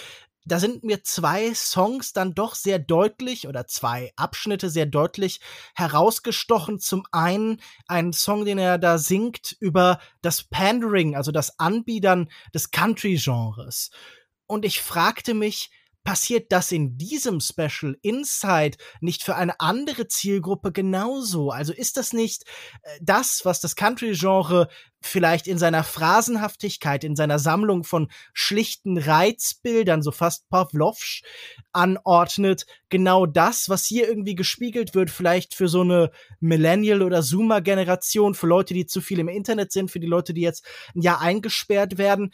[0.47, 5.41] da sind mir zwei Songs dann doch sehr deutlich oder zwei Abschnitte sehr deutlich
[5.75, 6.79] herausgestochen.
[6.79, 12.71] Zum einen ein Song, den er da singt über das Pandering, also das Anbiedern des
[12.71, 13.91] Country-Genres.
[14.45, 15.69] Und ich fragte mich,
[16.07, 21.51] passiert das in diesem Special Inside nicht für eine andere Zielgruppe genauso?
[21.51, 22.45] Also ist das nicht
[22.83, 24.69] äh, das, was das Country-Genre
[25.01, 31.23] vielleicht in seiner Phrasenhaftigkeit, in seiner Sammlung von schlichten Reizbildern, so fast Pavlovsch,
[31.73, 38.33] anordnet, genau das, was hier irgendwie gespiegelt wird, vielleicht für so eine Millennial- oder Zoomer-Generation,
[38.33, 41.19] für Leute, die zu viel im Internet sind, für die Leute, die jetzt ein Jahr
[41.19, 42.31] eingesperrt werden,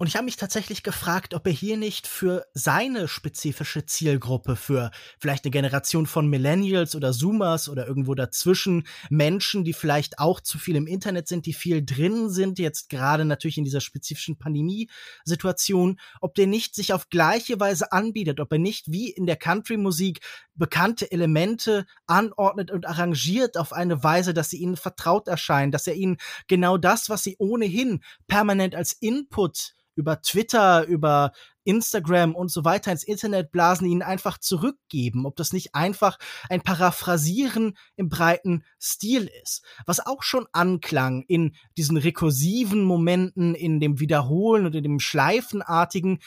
[0.00, 4.92] und ich habe mich tatsächlich gefragt, ob er hier nicht für seine spezifische Zielgruppe, für
[5.18, 10.56] vielleicht eine Generation von Millennials oder Zoomers oder irgendwo dazwischen, Menschen, die vielleicht auch zu
[10.56, 15.98] viel im Internet sind, die viel drin sind, jetzt gerade natürlich in dieser spezifischen Pandemie-Situation,
[16.20, 20.20] ob der nicht sich auf gleiche Weise anbietet, ob er nicht wie in der Country-Musik
[20.54, 25.94] bekannte Elemente anordnet und arrangiert auf eine Weise, dass sie ihnen vertraut erscheinen, dass er
[25.94, 31.32] ihnen genau das, was sie ohnehin permanent als Input über Twitter, über
[31.64, 36.18] Instagram und so weiter ins Internet blasen, ihnen einfach zurückgeben, ob das nicht einfach
[36.48, 39.62] ein Paraphrasieren im breiten Stil ist.
[39.84, 46.20] Was auch schon anklang in diesen rekursiven Momenten, in dem Wiederholen und in dem Schleifenartigen,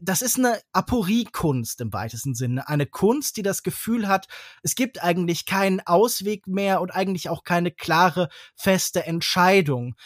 [0.00, 2.68] das ist eine Aporie-Kunst im weitesten Sinne.
[2.68, 4.28] Eine Kunst, die das Gefühl hat,
[4.62, 9.96] es gibt eigentlich keinen Ausweg mehr und eigentlich auch keine klare, feste Entscheidung.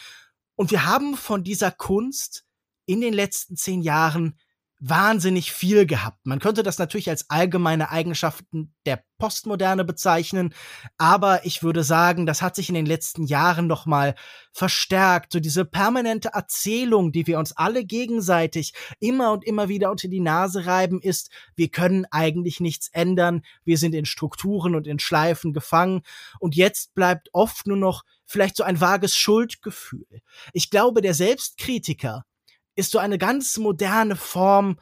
[0.55, 2.44] Und wir haben von dieser Kunst
[2.85, 4.37] in den letzten zehn Jahren
[4.79, 6.25] wahnsinnig viel gehabt.
[6.25, 10.53] Man könnte das natürlich als allgemeine Eigenschaften der Postmoderne bezeichnen,
[10.97, 14.15] aber ich würde sagen, das hat sich in den letzten Jahren noch mal
[14.51, 15.31] verstärkt.
[15.31, 20.19] So diese permanente Erzählung, die wir uns alle gegenseitig immer und immer wieder unter die
[20.19, 25.53] Nase reiben, ist, wir können eigentlich nichts ändern, wir sind in Strukturen und in Schleifen
[25.53, 26.01] gefangen
[26.39, 30.21] und jetzt bleibt oft nur noch vielleicht so ein vages Schuldgefühl.
[30.51, 32.25] Ich glaube, der Selbstkritiker
[32.75, 34.77] ist so eine ganz moderne Form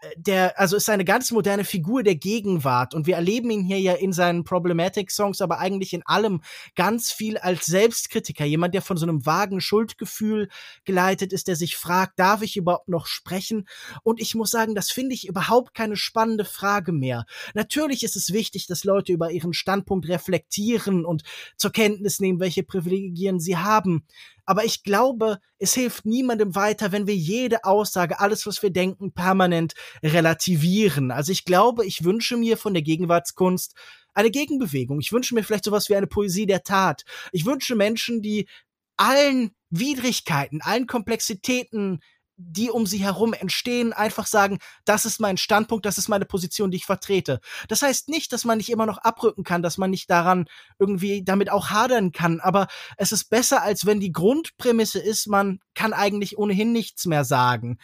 [0.00, 3.80] äh, der, also ist eine ganz moderne Figur der Gegenwart und wir erleben ihn hier
[3.80, 6.40] ja in seinen Problematic-Songs, aber eigentlich in allem
[6.74, 10.48] ganz viel als Selbstkritiker, jemand, der von so einem vagen Schuldgefühl
[10.84, 13.68] geleitet ist, der sich fragt, darf ich überhaupt noch sprechen?
[14.02, 17.24] Und ich muss sagen, das finde ich überhaupt keine spannende Frage mehr.
[17.54, 21.22] Natürlich ist es wichtig, dass Leute über ihren Standpunkt reflektieren und
[21.56, 24.06] zur Kenntnis nehmen, welche Privilegien sie haben.
[24.44, 29.12] Aber ich glaube, es hilft niemandem weiter, wenn wir jede Aussage, alles, was wir denken,
[29.12, 31.10] permanent relativieren.
[31.10, 33.74] Also ich glaube, ich wünsche mir von der Gegenwartskunst
[34.14, 35.00] eine Gegenbewegung.
[35.00, 37.04] Ich wünsche mir vielleicht sowas wie eine Poesie der Tat.
[37.32, 38.48] Ich wünsche Menschen, die
[38.96, 42.00] allen Widrigkeiten, allen Komplexitäten
[42.42, 46.70] die um sie herum entstehen, einfach sagen, das ist mein Standpunkt, das ist meine Position,
[46.70, 47.40] die ich vertrete.
[47.68, 50.46] Das heißt nicht, dass man nicht immer noch abrücken kann, dass man nicht daran
[50.78, 55.60] irgendwie damit auch hadern kann, aber es ist besser, als wenn die Grundprämisse ist, man
[55.74, 57.78] kann eigentlich ohnehin nichts mehr sagen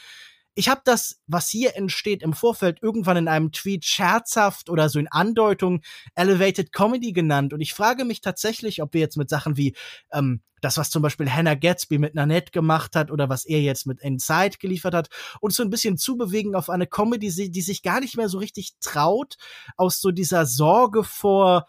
[0.58, 4.98] ich habe das, was hier entsteht, im Vorfeld irgendwann in einem Tweet scherzhaft oder so
[4.98, 5.82] in Andeutung
[6.14, 7.52] Elevated Comedy genannt.
[7.52, 9.76] Und ich frage mich tatsächlich, ob wir jetzt mit Sachen wie
[10.12, 13.86] ähm, das, was zum Beispiel Hannah Gatsby mit Nanette gemacht hat oder was er jetzt
[13.86, 15.10] mit Inside geliefert hat,
[15.42, 18.72] uns so ein bisschen zubewegen auf eine Comedy, die sich gar nicht mehr so richtig
[18.80, 19.36] traut,
[19.76, 21.66] aus so dieser Sorge vor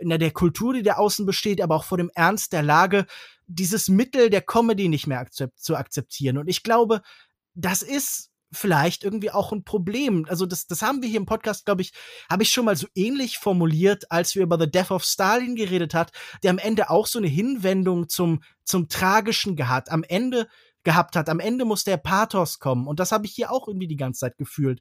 [0.00, 3.04] na, der Kultur, die da außen besteht, aber auch vor dem Ernst der Lage,
[3.46, 6.38] dieses Mittel der Comedy nicht mehr akzept zu akzeptieren.
[6.38, 7.02] Und ich glaube,
[7.54, 10.26] das ist vielleicht irgendwie auch ein Problem.
[10.28, 11.92] Also das, das haben wir hier im Podcast, glaube ich,
[12.28, 15.94] habe ich schon mal so ähnlich formuliert, als wir über The Death of Stalin geredet
[15.94, 16.12] hat,
[16.42, 20.48] der am Ende auch so eine Hinwendung zum, zum Tragischen gehabt, am Ende
[20.82, 21.28] gehabt hat.
[21.28, 22.86] Am Ende muss der Pathos kommen.
[22.86, 24.80] Und das habe ich hier auch irgendwie die ganze Zeit gefühlt.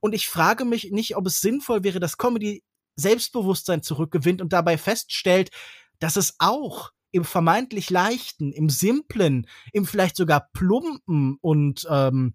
[0.00, 2.62] Und ich frage mich nicht, ob es sinnvoll wäre, dass Comedy
[2.96, 5.50] Selbstbewusstsein zurückgewinnt und dabei feststellt,
[5.98, 12.34] dass es auch im vermeintlich leichten, im simplen, im vielleicht sogar plumpen und ähm,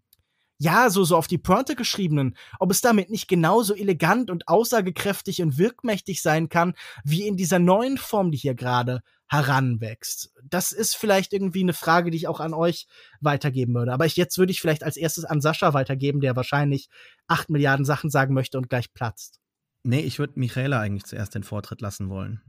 [0.57, 5.41] ja, so, so auf die Pointe geschriebenen, ob es damit nicht genauso elegant und aussagekräftig
[5.41, 6.73] und wirkmächtig sein kann,
[7.03, 10.33] wie in dieser neuen Form, die hier gerade heranwächst.
[10.43, 12.87] Das ist vielleicht irgendwie eine Frage, die ich auch an euch
[13.21, 13.91] weitergeben würde.
[13.91, 16.89] Aber ich, jetzt würde ich vielleicht als erstes an Sascha weitergeben, der wahrscheinlich
[17.27, 19.39] acht Milliarden Sachen sagen möchte und gleich platzt.
[19.83, 22.41] Nee, ich würde Michaela eigentlich zuerst den Vortritt lassen wollen.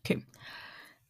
[0.00, 0.24] Okay.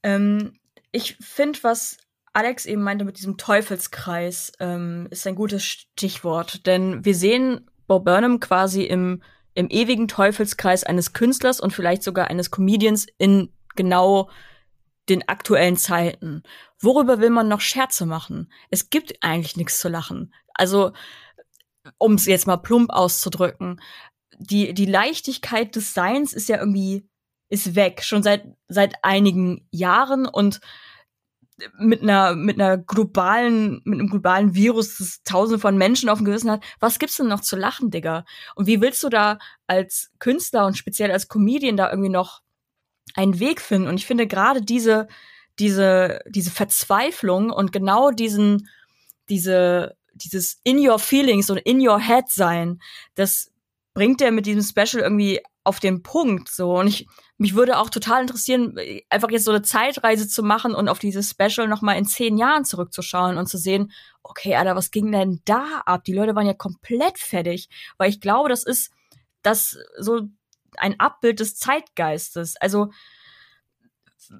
[0.02, 0.58] Ähm,
[0.92, 1.98] ich finde, was
[2.32, 6.66] Alex eben meinte mit diesem Teufelskreis, ähm, ist ein gutes Stichwort.
[6.66, 9.22] Denn wir sehen Bob Burnham quasi im,
[9.54, 14.30] im ewigen Teufelskreis eines Künstlers und vielleicht sogar eines Comedians in genau
[15.08, 16.42] den aktuellen Zeiten.
[16.80, 18.50] Worüber will man noch Scherze machen?
[18.70, 20.32] Es gibt eigentlich nichts zu lachen.
[20.54, 20.92] Also,
[21.98, 23.80] um es jetzt mal plump auszudrücken,
[24.38, 27.08] die, die Leichtigkeit des Seins ist ja irgendwie,
[27.48, 30.60] ist weg, schon seit, seit einigen Jahren und
[31.78, 36.24] mit einer mit einer globalen mit einem globalen Virus, das Tausende von Menschen auf dem
[36.24, 38.24] Gewissen hat, was gibt's denn noch zu lachen, Digga?
[38.54, 42.42] Und wie willst du da als Künstler und speziell als Comedian da irgendwie noch
[43.14, 43.88] einen Weg finden?
[43.88, 45.08] Und ich finde gerade diese
[45.58, 48.68] diese diese Verzweiflung und genau diesen
[49.28, 52.80] diese dieses in your feelings und in your head sein,
[53.14, 53.52] das
[53.94, 57.06] bringt er mit diesem Special irgendwie auf den Punkt so und ich
[57.42, 58.76] mich würde auch total interessieren,
[59.10, 62.38] einfach jetzt so eine Zeitreise zu machen und auf dieses Special noch mal in zehn
[62.38, 63.90] Jahren zurückzuschauen und zu sehen,
[64.22, 66.04] okay, Alter, was ging denn da ab?
[66.04, 68.92] Die Leute waren ja komplett fertig, weil ich glaube, das ist
[69.42, 70.28] das so
[70.76, 72.56] ein Abbild des Zeitgeistes.
[72.58, 72.92] Also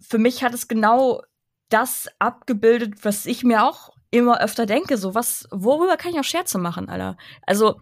[0.01, 1.23] für mich hat es genau
[1.71, 6.25] das abgebildet, was ich mir auch immer öfter denke, so was, worüber kann ich auch
[6.25, 7.17] Scherze machen, Alter?
[7.49, 7.81] Also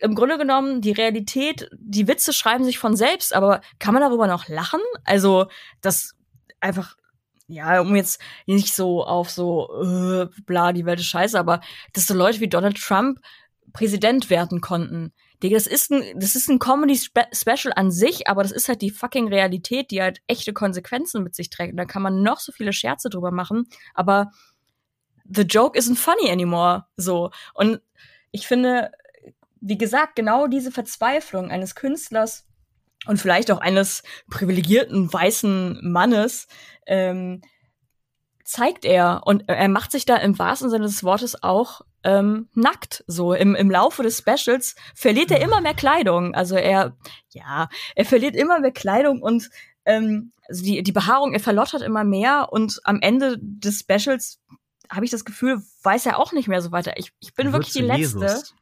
[0.00, 4.26] im Grunde genommen die Realität, die Witze schreiben sich von selbst, aber kann man darüber
[4.26, 4.80] noch lachen?
[5.04, 5.46] Also,
[5.80, 6.14] das
[6.60, 6.96] einfach,
[7.46, 11.60] ja, um jetzt nicht so auf so, äh, bla, die Welt ist scheiße, aber
[11.92, 13.20] dass so Leute wie Donald Trump
[13.72, 15.12] Präsident werden konnten.
[15.42, 18.90] Digga, das ist ein, das ist ein Comedy-Special an sich, aber das ist halt die
[18.90, 21.72] fucking Realität, die halt echte Konsequenzen mit sich trägt.
[21.72, 24.32] Und da kann man noch so viele Scherze drüber machen, aber
[25.24, 26.86] the joke isn't funny anymore.
[26.96, 27.30] So.
[27.54, 27.80] Und
[28.32, 28.90] ich finde,
[29.60, 32.46] wie gesagt, genau diese Verzweiflung eines Künstlers
[33.06, 36.46] und vielleicht auch eines privilegierten weißen Mannes
[36.86, 37.42] ähm,
[38.44, 39.22] zeigt er.
[39.24, 43.04] Und er macht sich da im wahrsten Sinne des Wortes auch ähm, nackt.
[43.06, 46.34] So im, im Laufe des Specials verliert er immer mehr Kleidung.
[46.34, 46.96] Also er,
[47.30, 49.50] ja, er verliert immer mehr Kleidung und
[49.84, 54.40] ähm, also die, die Behaarung, er verlottert immer mehr und am Ende des Specials
[54.90, 56.94] habe ich das Gefühl, weiß er auch nicht mehr so weiter.
[56.96, 58.20] Ich, ich bin wirklich die Letzte.
[58.20, 58.54] Jesus.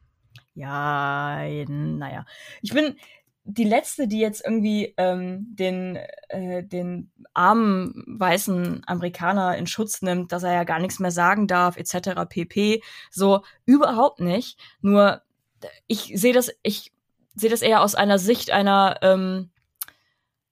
[0.57, 2.25] Ja, naja.
[2.63, 2.95] Ich bin
[3.43, 5.97] die Letzte, die jetzt irgendwie ähm, den,
[6.29, 11.45] äh, den armen weißen Amerikaner in Schutz nimmt, dass er ja gar nichts mehr sagen
[11.45, 12.25] darf, etc.
[12.27, 12.81] pp.
[13.11, 14.59] So, überhaupt nicht.
[14.81, 15.21] Nur,
[15.85, 16.91] ich sehe das, ich
[17.35, 19.51] sehe das eher aus einer Sicht einer, ähm,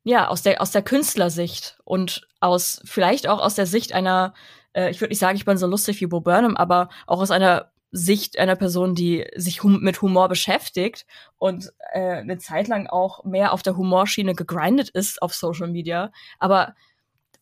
[0.03, 4.36] ja, aus der, aus der Künstlersicht und aus, vielleicht auch aus der Sicht einer,
[4.73, 7.32] äh, ich würde nicht sagen, ich bin so lustig wie Bo Burnham, aber auch aus
[7.32, 11.05] einer Sicht einer Person, die sich hum mit Humor beschäftigt
[11.38, 16.11] und äh, eine Zeit lang auch mehr auf der Humorschiene gegrindet ist auf Social Media.
[16.38, 16.76] Aber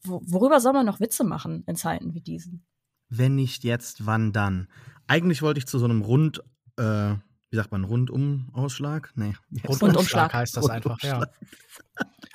[0.04, 2.64] worüber soll man noch Witze machen in Zeiten wie diesen?
[3.10, 4.68] Wenn nicht jetzt, wann dann?
[5.08, 6.44] Eigentlich wollte ich zu so einem Rund,
[6.78, 7.16] äh,
[7.50, 9.12] wie sagt man, Rundum-Ausschlag?
[9.16, 9.34] Nee.
[9.68, 11.26] Rundumschlag heißt das einfach, ja.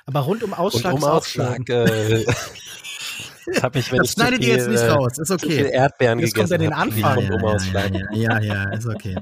[0.05, 2.25] Aber Rundum-Ausschlag Rundum-Ausschlag, äh,
[3.61, 5.69] habe ich, wenn das schneidet ihr jetzt nicht äh, raus, ist okay.
[5.71, 7.21] Erdbeeren jetzt gegessen kommt ja den Anfang.
[7.73, 9.17] Ja, ja, ja, ja, ist okay.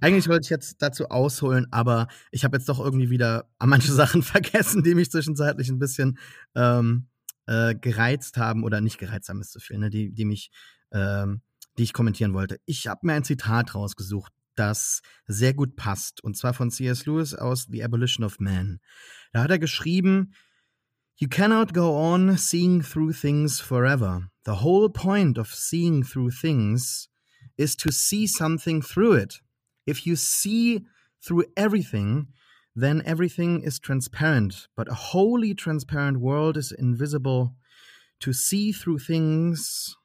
[0.00, 4.22] Eigentlich wollte ich jetzt dazu ausholen, aber ich habe jetzt doch irgendwie wieder manche Sachen
[4.22, 6.18] vergessen, die mich zwischenzeitlich ein bisschen
[6.54, 7.08] ähm,
[7.46, 9.90] äh, gereizt haben oder nicht gereizt haben, ist zu viel, ne?
[9.90, 10.50] die, die mich,
[10.92, 11.42] ähm,
[11.78, 12.58] die ich kommentieren wollte.
[12.66, 17.06] Ich habe mir ein Zitat rausgesucht, das sehr gut passt, und zwar von C.S.
[17.06, 18.80] Lewis aus The Abolition of Man.
[19.32, 20.32] Da hat er geschrieben,
[21.16, 24.30] You cannot go on seeing through things forever.
[24.44, 27.08] The whole point of seeing through things
[27.56, 29.34] is to see something through it.
[29.86, 30.84] If you see
[31.24, 32.28] through everything,
[32.74, 34.66] then everything is transparent.
[34.76, 37.54] But a wholly transparent world is invisible.
[38.20, 39.96] To see through things,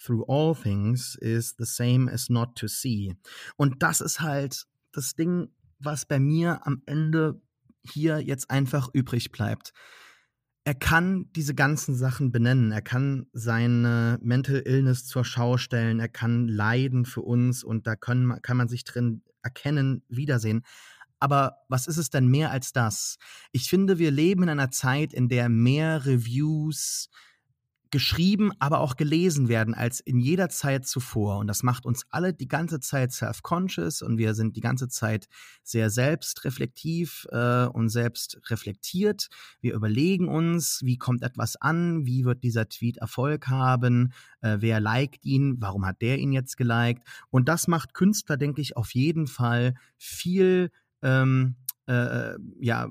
[0.00, 3.14] through all things, is the same as not to see.
[3.58, 7.40] Und das ist halt das Ding, was bei mir am Ende
[7.82, 9.74] hier jetzt einfach übrig bleibt.
[10.64, 12.72] Er kann diese ganzen Sachen benennen.
[12.72, 16.00] Er kann seine Mental Illness zur Schau stellen.
[16.00, 20.62] Er kann leiden für uns und da können, kann man sich drin erkennen, wiedersehen.
[21.20, 23.18] Aber was ist es denn mehr als das?
[23.52, 27.10] Ich finde, wir leben in einer Zeit, in der mehr Reviews,
[27.94, 31.38] geschrieben, aber auch gelesen werden als in jeder Zeit zuvor.
[31.38, 35.28] Und das macht uns alle die ganze Zeit self-conscious und wir sind die ganze Zeit
[35.62, 39.28] sehr selbstreflektiv äh, und selbst reflektiert.
[39.60, 44.80] Wir überlegen uns, wie kommt etwas an, wie wird dieser Tweet Erfolg haben, äh, wer
[44.80, 47.04] liked ihn, warum hat der ihn jetzt geliked.
[47.30, 51.54] Und das macht Künstler, denke ich, auf jeden Fall viel ähm,
[51.86, 52.88] äh, ja,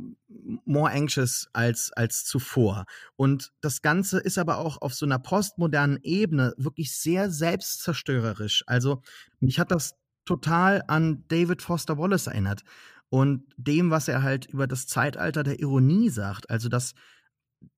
[0.65, 2.86] more anxious als, als zuvor.
[3.15, 8.64] Und das Ganze ist aber auch auf so einer postmodernen Ebene wirklich sehr selbstzerstörerisch.
[8.68, 9.02] Also
[9.40, 9.95] mich hat das
[10.26, 12.64] total an David Foster Wallace erinnert
[13.10, 16.49] und dem, was er halt über das Zeitalter der Ironie sagt.
[16.49, 16.94] Also dass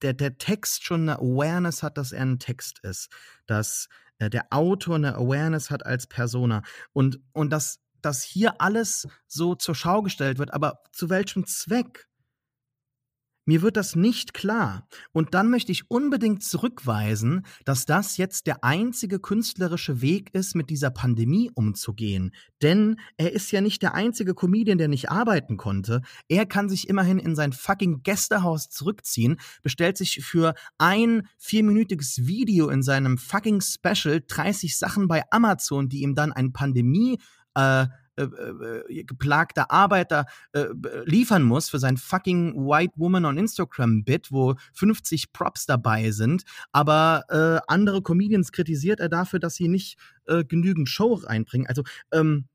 [0.02, 3.10] der, der Text schon eine Awareness hat, dass er ein Text ist,
[3.46, 3.88] dass
[4.20, 6.62] äh, der Autor eine Awareness hat als Persona
[6.94, 12.07] und, und dass dass hier alles so zur Schau gestellt wird, aber zu welchem Zweck?
[13.48, 14.88] Mir wird das nicht klar.
[15.11, 20.72] Und dann möchte ich unbedingt zurückweisen, dass das jetzt der einzige künstlerische Weg ist, mit
[20.72, 22.34] dieser Pandemie umzugehen.
[22.64, 26.02] Denn er ist ja nicht der einzige Comedian, der nicht arbeiten konnte.
[26.27, 32.69] Er kann sich immerhin in sein fucking Gästehaus zurückziehen, bestellt sich für ein vierminütiges Video
[32.69, 37.19] in seinem fucking Special 30 Sachen bei Amazon, die ihm dann ein Pandemie
[37.56, 37.88] äh,
[38.18, 40.68] äh, äh, geplagter Arbeiter äh,
[41.03, 46.45] liefern muss für sein fucking White Woman on Instagram Bit, wo 50 Props dabei sind,
[46.72, 51.68] aber äh, andere Comedians kritisiert er dafür, dass sie nicht äh, genügend Show reinbringen.
[51.68, 51.84] Also
[52.14, 52.45] ähm,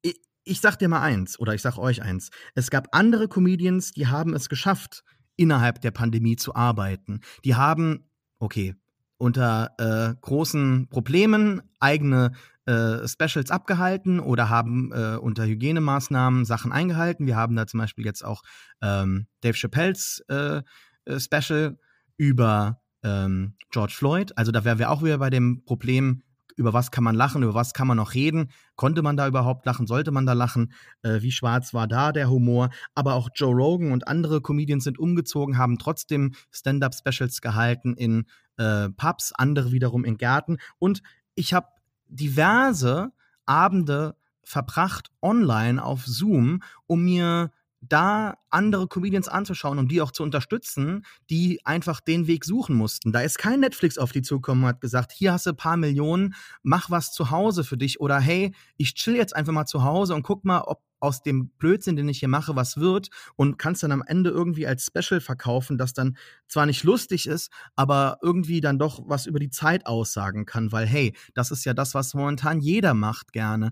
[0.00, 3.92] ich, ich sag dir mal eins oder ich sag euch eins: Es gab andere Comedians,
[3.92, 5.04] die haben es geschafft,
[5.36, 7.20] innerhalb der Pandemie zu arbeiten.
[7.44, 8.74] Die haben okay
[9.18, 12.32] unter äh, großen Problemen eigene
[12.68, 17.26] äh, Specials abgehalten oder haben äh, unter Hygienemaßnahmen Sachen eingehalten.
[17.26, 18.42] Wir haben da zum Beispiel jetzt auch
[18.82, 20.60] ähm, Dave Chappelles äh,
[21.06, 21.78] äh, Special
[22.18, 24.36] über ähm, George Floyd.
[24.36, 26.22] Also da wären wir auch wieder bei dem Problem,
[26.56, 29.64] über was kann man lachen, über was kann man noch reden, konnte man da überhaupt
[29.64, 30.72] lachen, sollte man da lachen,
[31.02, 34.98] äh, wie schwarz war da der Humor, aber auch Joe Rogan und andere Comedians sind
[34.98, 38.26] umgezogen, haben trotzdem Stand-up-Specials gehalten in
[38.58, 40.58] äh, Pubs, andere wiederum in Gärten.
[40.78, 41.00] Und
[41.34, 41.68] ich habe
[42.08, 43.12] diverse
[43.46, 50.22] Abende verbracht online auf Zoom, um mir da andere Comedians anzuschauen, um die auch zu
[50.22, 53.12] unterstützen, die einfach den Weg suchen mussten.
[53.12, 56.34] Da ist kein Netflix auf die zugekommen hat gesagt, hier hast du ein paar Millionen,
[56.62, 60.14] mach was zu Hause für dich oder hey, ich chill jetzt einfach mal zu Hause
[60.14, 63.82] und guck mal, ob aus dem Blödsinn, den ich hier mache, was wird und kannst
[63.82, 66.16] dann am Ende irgendwie als Special verkaufen, das dann
[66.48, 70.86] zwar nicht lustig ist, aber irgendwie dann doch was über die Zeit aussagen kann, weil
[70.86, 73.70] hey, das ist ja das, was momentan jeder macht gerne.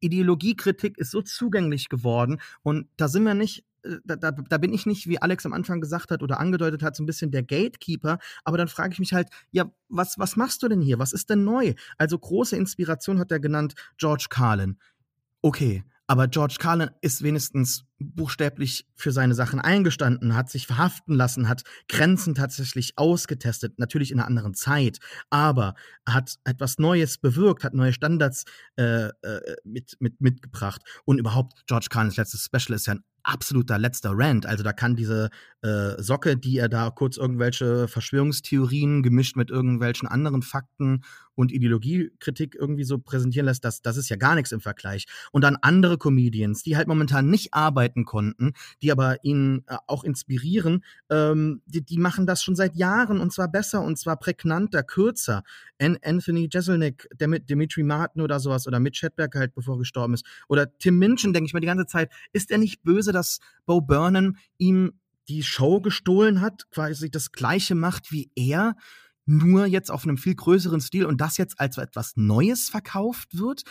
[0.00, 4.72] Ideologiekritik ist so zugänglich geworden und da sind wir nicht äh, da, da, da, bin
[4.72, 7.42] ich nicht, wie Alex am Anfang gesagt hat oder angedeutet hat, so ein bisschen der
[7.42, 8.18] Gatekeeper.
[8.44, 10.98] Aber dann frage ich mich halt, ja, was, was machst du denn hier?
[10.98, 11.74] Was ist denn neu?
[11.98, 14.78] Also große Inspiration hat er genannt George Carlin.
[15.42, 21.48] Okay, aber George Carlin ist wenigstens buchstäblich für seine Sachen eingestanden, hat sich verhaften lassen,
[21.48, 24.98] hat Grenzen tatsächlich ausgetestet, natürlich in einer anderen Zeit,
[25.30, 25.72] aber
[26.06, 28.44] hat etwas Neues bewirkt, hat neue Standards
[28.76, 30.82] äh, äh, mit, mit, mitgebracht.
[31.06, 34.44] Und überhaupt, George Carlins letztes Special ist ja ein absoluter letzter Rant.
[34.44, 35.30] Also da kann diese
[35.62, 41.04] äh, Socke, die er da kurz irgendwelche Verschwörungstheorien gemischt mit irgendwelchen anderen Fakten
[41.34, 45.06] und Ideologiekritik irgendwie so präsentieren lässt, das, das ist ja gar nichts im Vergleich.
[45.30, 48.52] Und dann andere Comedians, die halt momentan nicht arbeiten konnten,
[48.82, 53.32] die aber ihn äh, auch inspirieren, ähm, die, die machen das schon seit Jahren und
[53.32, 55.42] zwar besser und zwar prägnanter, kürzer.
[55.80, 59.78] An Anthony Jeselnik, der mit Dimitri Martin oder sowas oder Mitch Hedberg halt, bevor er
[59.78, 60.24] gestorben ist.
[60.48, 63.80] Oder Tim Minchin, denke ich mir die ganze Zeit, ist er nicht böse, dass Bo
[63.80, 64.92] Burnham ihm
[65.28, 68.76] die Show gestohlen hat, quasi das gleiche macht wie er,
[69.26, 73.62] nur jetzt auf einem viel größeren Stil und das jetzt als etwas Neues verkauft wird.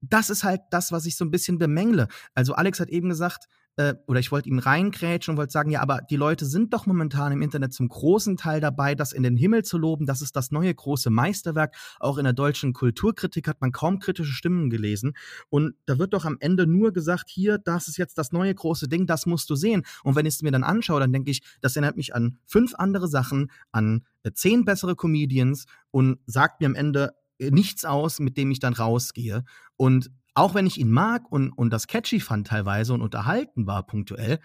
[0.00, 2.08] Das ist halt das, was ich so ein bisschen bemängle.
[2.34, 5.80] Also Alex hat eben gesagt, äh, oder ich wollte ihn reingrätschen und wollte sagen, ja,
[5.80, 9.36] aber die Leute sind doch momentan im Internet zum großen Teil dabei, das in den
[9.36, 10.06] Himmel zu loben.
[10.06, 11.74] Das ist das neue große Meisterwerk.
[11.98, 15.14] Auch in der deutschen Kulturkritik hat man kaum kritische Stimmen gelesen.
[15.48, 18.88] Und da wird doch am Ende nur gesagt, hier, das ist jetzt das neue große
[18.88, 19.82] Ding, das musst du sehen.
[20.04, 22.74] Und wenn ich es mir dann anschaue, dann denke ich, das erinnert mich an fünf
[22.74, 28.20] andere Sachen, an äh, zehn bessere Comedians und sagt mir am Ende, äh, nichts aus,
[28.20, 29.44] mit dem ich dann rausgehe.
[29.76, 33.86] Und auch wenn ich ihn mag und, und das catchy fand teilweise und unterhalten war
[33.86, 34.38] punktuell,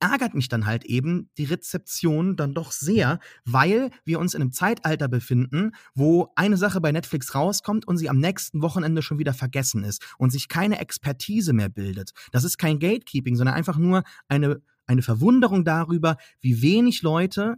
[0.00, 4.52] ärgert mich dann halt eben die Rezeption dann doch sehr, weil wir uns in einem
[4.52, 9.32] Zeitalter befinden, wo eine Sache bei Netflix rauskommt und sie am nächsten Wochenende schon wieder
[9.32, 12.12] vergessen ist und sich keine Expertise mehr bildet.
[12.32, 17.56] Das ist kein Gatekeeping, sondern einfach nur eine, eine Verwunderung darüber, wie wenig Leute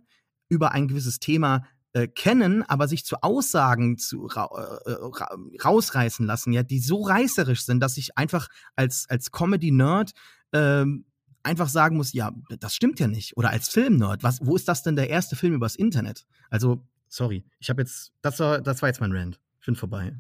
[0.49, 4.45] über ein gewisses Thema äh, kennen, aber sich zu Aussagen zu ra
[4.85, 9.71] äh, ra rausreißen lassen, ja, die so reißerisch sind, dass ich einfach als als Comedy
[9.71, 10.13] Nerd
[10.53, 11.07] ähm,
[11.43, 13.37] einfach sagen muss, ja, das stimmt ja nicht.
[13.37, 16.27] Oder als Film-Nerd, was, wo ist das denn der erste Film übers Internet?
[16.51, 19.41] Also, sorry, ich habe jetzt, das war, das war jetzt mein Rant.
[19.61, 20.15] Ich bin vorbei.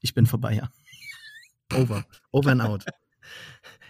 [0.00, 0.70] Ich bin vorbei, ja.
[1.76, 2.04] Over.
[2.30, 2.84] Over and out.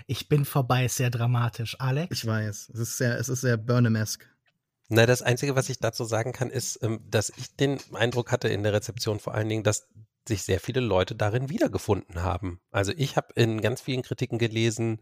[0.07, 1.77] Ich bin vorbei, ist sehr dramatisch.
[1.81, 2.19] Alex?
[2.19, 2.71] Ich weiß.
[2.75, 4.27] Es ist sehr, es ist sehr Burnham-esque.
[4.89, 8.49] Na, das Einzige, was ich dazu sagen kann, ist, ähm, dass ich den Eindruck hatte
[8.49, 9.89] in der Rezeption vor allen Dingen, dass
[10.29, 12.61] sich sehr viele Leute darin wiedergefunden haben.
[12.71, 15.01] Also ich habe in ganz vielen Kritiken gelesen,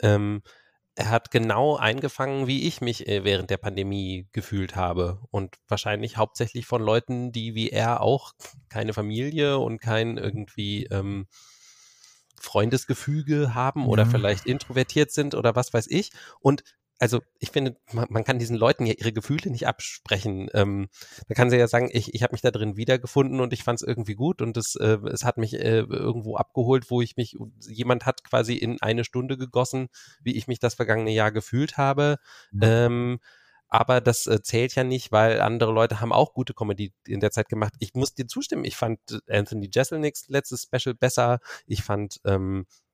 [0.00, 0.42] ähm,
[0.94, 5.20] er hat genau eingefangen, wie ich mich äh, während der Pandemie gefühlt habe.
[5.30, 8.32] Und wahrscheinlich hauptsächlich von Leuten, die wie er auch
[8.68, 11.26] keine Familie und kein irgendwie ähm,
[12.38, 16.10] Freundesgefüge haben oder vielleicht introvertiert sind oder was weiß ich.
[16.40, 16.62] Und
[17.02, 20.48] also ich finde, man, man, kann diesen Leuten ja ihre Gefühle nicht absprechen.
[20.54, 20.88] Ähm,
[21.26, 23.82] man kann sie ja sagen, ich, ich habe mich da drin wiedergefunden und ich fand
[23.82, 27.36] es irgendwie gut und es, äh, es hat mich äh, irgendwo abgeholt, wo ich mich,
[27.68, 29.88] jemand hat quasi in eine Stunde gegossen,
[30.22, 32.18] wie ich mich das vergangene Jahr gefühlt habe.
[32.52, 32.60] Mhm.
[32.62, 33.18] Ähm,
[33.66, 37.32] aber das äh, zählt ja nicht, weil andere Leute haben auch gute Comedy in der
[37.32, 37.72] Zeit gemacht.
[37.80, 41.40] Ich muss dir zustimmen, ich fand Anthony Jeselnik's letztes Special besser.
[41.66, 42.91] Ich fand ähm, äh,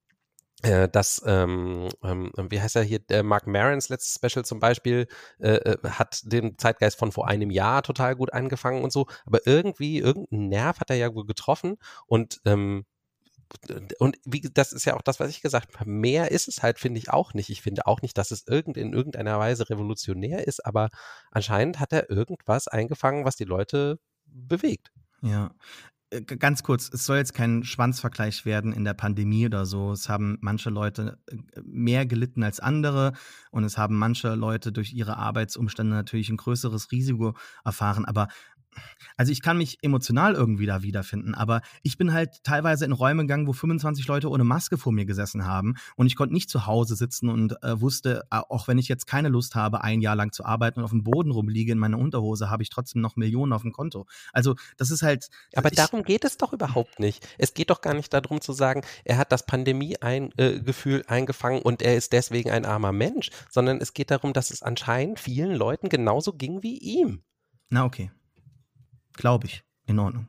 [0.63, 5.07] dass, ähm, ähm, wie heißt er hier, der Mark Marons letztes Special zum Beispiel,
[5.39, 9.47] äh, äh, hat den Zeitgeist von vor einem Jahr total gut angefangen und so, aber
[9.47, 11.77] irgendwie, irgendein Nerv hat er ja wohl getroffen
[12.07, 12.85] und ähm,
[13.99, 15.89] und wie, das ist ja auch das, was ich gesagt habe.
[15.89, 17.49] Mehr ist es halt, finde ich auch nicht.
[17.49, 20.91] Ich finde auch nicht, dass es irgend, in irgendeiner Weise revolutionär ist, aber
[21.31, 24.93] anscheinend hat er irgendwas eingefangen, was die Leute bewegt.
[25.23, 25.51] Ja, äh,
[26.39, 29.93] ganz kurz, es soll jetzt kein Schwanzvergleich werden in der Pandemie oder so.
[29.93, 33.13] Es haben manche Leute äh, mehr gelitten als andere
[33.51, 38.05] und es haben manche Leute durch ihre Arbeitsumstände natürlich ein größeres Risiko erfahren.
[38.05, 38.29] Aber
[39.17, 43.23] also ich kann mich emotional irgendwie da wiederfinden, aber ich bin halt teilweise in Räume
[43.23, 46.67] gegangen, wo 25 Leute ohne Maske vor mir gesessen haben und ich konnte nicht zu
[46.67, 50.17] Hause sitzen und äh, wusste, äh, auch wenn ich jetzt keine Lust habe, ein Jahr
[50.17, 53.17] lang zu arbeiten und auf dem Boden rumliege in meiner Unterhose, habe ich trotzdem noch
[53.17, 54.07] Millionen auf dem Konto.
[54.33, 55.29] Also das ist halt.
[55.55, 57.27] Aber ich, darum geht es doch überhaupt nicht.
[57.39, 61.83] Es geht doch gar nicht darum zu sagen, er hat das Pandemie-Gefühl ein, eingefangen und
[61.83, 65.89] er ist deswegen ein armer Mensch, sondern es geht darum, dass es anscheinend vielen Leuten
[65.89, 67.23] genauso ging wie ihm.
[67.71, 68.11] Na okay.
[69.19, 69.63] Glaube ich.
[69.87, 70.29] In Ordnung.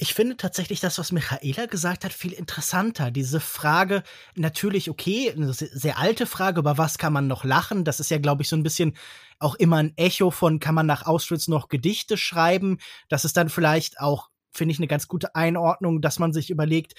[0.00, 3.10] Ich finde tatsächlich das, was Michaela gesagt hat, viel interessanter.
[3.10, 4.02] Diese Frage,
[4.36, 7.84] natürlich okay, eine sehr alte Frage, über was kann man noch lachen?
[7.84, 8.96] Das ist ja, glaube ich, so ein bisschen
[9.38, 12.78] auch immer ein Echo von, kann man nach Auschwitz noch Gedichte schreiben?
[13.08, 16.94] Das ist dann vielleicht auch, finde ich, eine ganz gute Einordnung, dass man sich überlegt,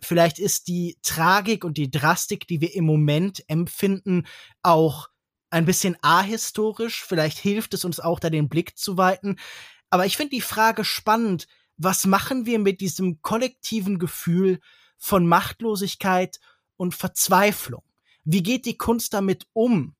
[0.00, 4.26] vielleicht ist die Tragik und die Drastik, die wir im Moment empfinden,
[4.62, 5.08] auch
[5.50, 7.04] ein bisschen ahistorisch.
[7.04, 9.36] Vielleicht hilft es uns auch, da den Blick zu weiten.
[9.92, 11.46] Aber ich finde die Frage spannend,
[11.76, 14.58] was machen wir mit diesem kollektiven Gefühl
[14.96, 16.40] von Machtlosigkeit
[16.78, 17.82] und Verzweiflung?
[18.24, 19.94] Wie geht die Kunst damit um?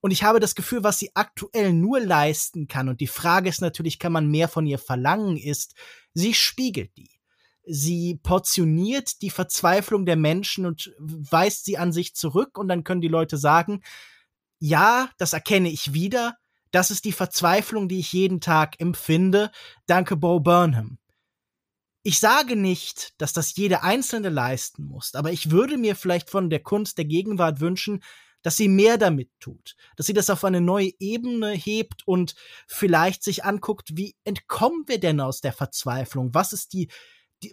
[0.00, 3.60] Und ich habe das Gefühl, was sie aktuell nur leisten kann, und die Frage ist
[3.60, 5.76] natürlich, kann man mehr von ihr verlangen, ist,
[6.12, 7.20] sie spiegelt die.
[7.62, 13.00] Sie portioniert die Verzweiflung der Menschen und weist sie an sich zurück, und dann können
[13.00, 13.84] die Leute sagen,
[14.58, 16.36] ja, das erkenne ich wieder,
[16.70, 19.50] das ist die Verzweiflung, die ich jeden Tag empfinde.
[19.86, 20.98] Danke, Bo Burnham.
[22.02, 26.50] Ich sage nicht, dass das jede Einzelne leisten muss, aber ich würde mir vielleicht von
[26.50, 28.02] der Kunst der Gegenwart wünschen,
[28.42, 32.36] dass sie mehr damit tut, dass sie das auf eine neue Ebene hebt und
[32.68, 36.32] vielleicht sich anguckt, wie entkommen wir denn aus der Verzweiflung?
[36.32, 36.88] Was ist die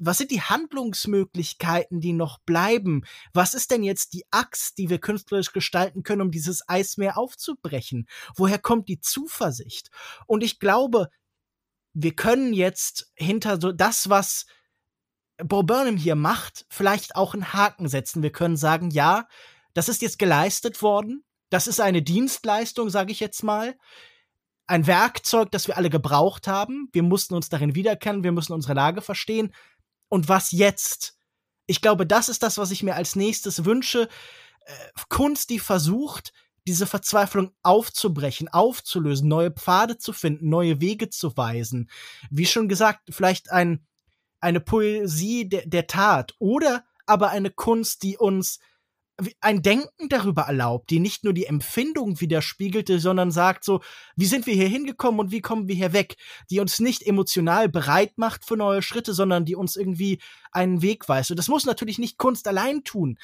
[0.01, 3.03] was sind die Handlungsmöglichkeiten, die noch bleiben?
[3.33, 8.07] Was ist denn jetzt die Axt, die wir künstlerisch gestalten können, um dieses Eismeer aufzubrechen?
[8.35, 9.89] Woher kommt die Zuversicht?
[10.27, 11.09] Und ich glaube,
[11.93, 14.45] wir können jetzt hinter so das, was
[15.37, 18.23] Bo Burnham hier macht, vielleicht auch einen Haken setzen.
[18.23, 19.27] Wir können sagen, ja,
[19.73, 21.23] das ist jetzt geleistet worden.
[21.49, 23.75] Das ist eine Dienstleistung, sage ich jetzt mal
[24.67, 26.89] ein Werkzeug, das wir alle gebraucht haben.
[26.93, 29.53] Wir mussten uns darin wiedererkennen, wir müssen unsere Lage verstehen.
[30.13, 31.17] Und was jetzt?
[31.65, 34.07] Ich glaube, das ist das, was ich mir als nächstes wünsche.
[34.63, 34.73] Äh,
[35.09, 36.33] Kunst, die versucht,
[36.67, 41.89] diese Verzweiflung aufzubrechen, aufzulösen, neue Pfade zu finden, neue Wege zu weisen.
[42.29, 43.87] Wie schon gesagt, vielleicht ein,
[44.39, 48.59] eine Poesie der, der Tat oder aber eine Kunst, die uns
[49.41, 53.81] ein Denken darüber erlaubt, die nicht nur die Empfindung widerspiegelte, sondern sagt so,
[54.15, 56.15] wie sind wir hier hingekommen und wie kommen wir hier weg,
[56.49, 60.19] die uns nicht emotional bereit macht für neue Schritte, sondern die uns irgendwie
[60.51, 61.31] einen Weg weist.
[61.31, 63.17] Und das muss natürlich nicht Kunst allein tun.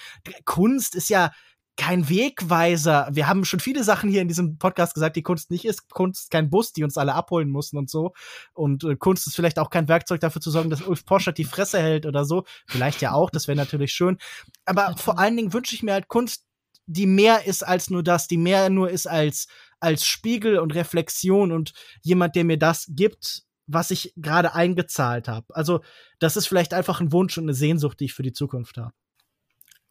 [0.46, 1.32] Kunst ist ja
[1.80, 3.08] kein Wegweiser.
[3.10, 5.90] Wir haben schon viele Sachen hier in diesem Podcast gesagt, die Kunst nicht ist.
[5.90, 8.12] Kunst ist kein Bus, die uns alle abholen müssen und so.
[8.54, 11.46] Und äh, Kunst ist vielleicht auch kein Werkzeug dafür zu sorgen, dass Ulf Poschert die
[11.46, 12.44] Fresse hält oder so.
[12.68, 14.18] Vielleicht ja auch, das wäre natürlich schön.
[14.66, 16.44] Aber vor allen Dingen wünsche ich mir halt Kunst,
[16.86, 19.48] die mehr ist als nur das, die mehr nur ist als,
[19.80, 25.56] als Spiegel und Reflexion und jemand, der mir das gibt, was ich gerade eingezahlt habe.
[25.56, 25.80] Also,
[26.20, 28.92] das ist vielleicht einfach ein Wunsch und eine Sehnsucht, die ich für die Zukunft habe.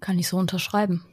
[0.01, 1.07] Kann ich so unterschreiben.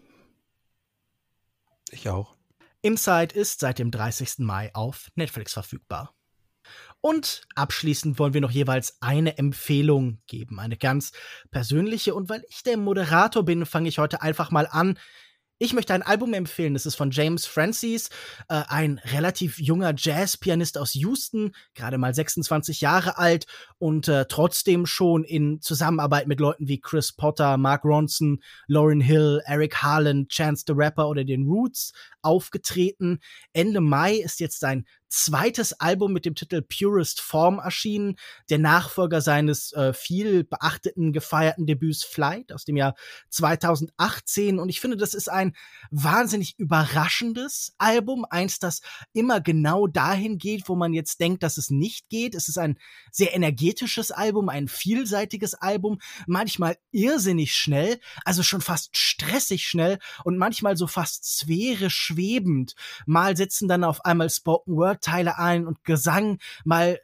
[1.92, 2.36] Ich auch.
[2.82, 4.40] Inside ist seit dem 30.
[4.40, 6.14] Mai auf Netflix verfügbar.
[7.02, 11.12] Und abschließend wollen wir noch jeweils eine Empfehlung geben, eine ganz
[11.52, 12.16] persönliche.
[12.16, 14.98] Und weil ich der Moderator bin, fange ich heute einfach mal an
[15.58, 16.74] ich möchte ein Album empfehlen.
[16.74, 18.10] Das ist von James Francis,
[18.50, 23.46] äh, ein relativ junger Jazzpianist aus Houston, gerade mal 26 Jahre alt
[23.78, 29.42] und äh, trotzdem schon in Zusammenarbeit mit Leuten wie Chris Potter, Mark Ronson, Lauryn Hill,
[29.46, 33.20] Eric Harlan, Chance the Rapper oder den Roots aufgetreten.
[33.54, 38.18] Ende Mai ist jetzt sein zweites Album mit dem Titel Purest Form erschienen,
[38.50, 42.96] der Nachfolger seines äh, viel beachteten, gefeierten Debüts Flight aus dem Jahr
[43.30, 44.60] 2018.
[44.60, 45.56] Und ich finde, das ist ein
[45.90, 48.82] wahnsinnig überraschendes Album, eins, das
[49.14, 52.36] immer genau dahin geht, wo man jetzt denkt, dass es nicht geht.
[52.36, 52.78] Es ist ein
[53.10, 60.38] sehr energetisches Album, ein vielseitiges Album, manchmal irrsinnig schnell, also schon fast stressig schnell und
[60.38, 62.76] manchmal so fast sphärisch schwebend.
[63.06, 67.00] Mal setzen dann auf einmal Spoken Word Teile ein und Gesang, mal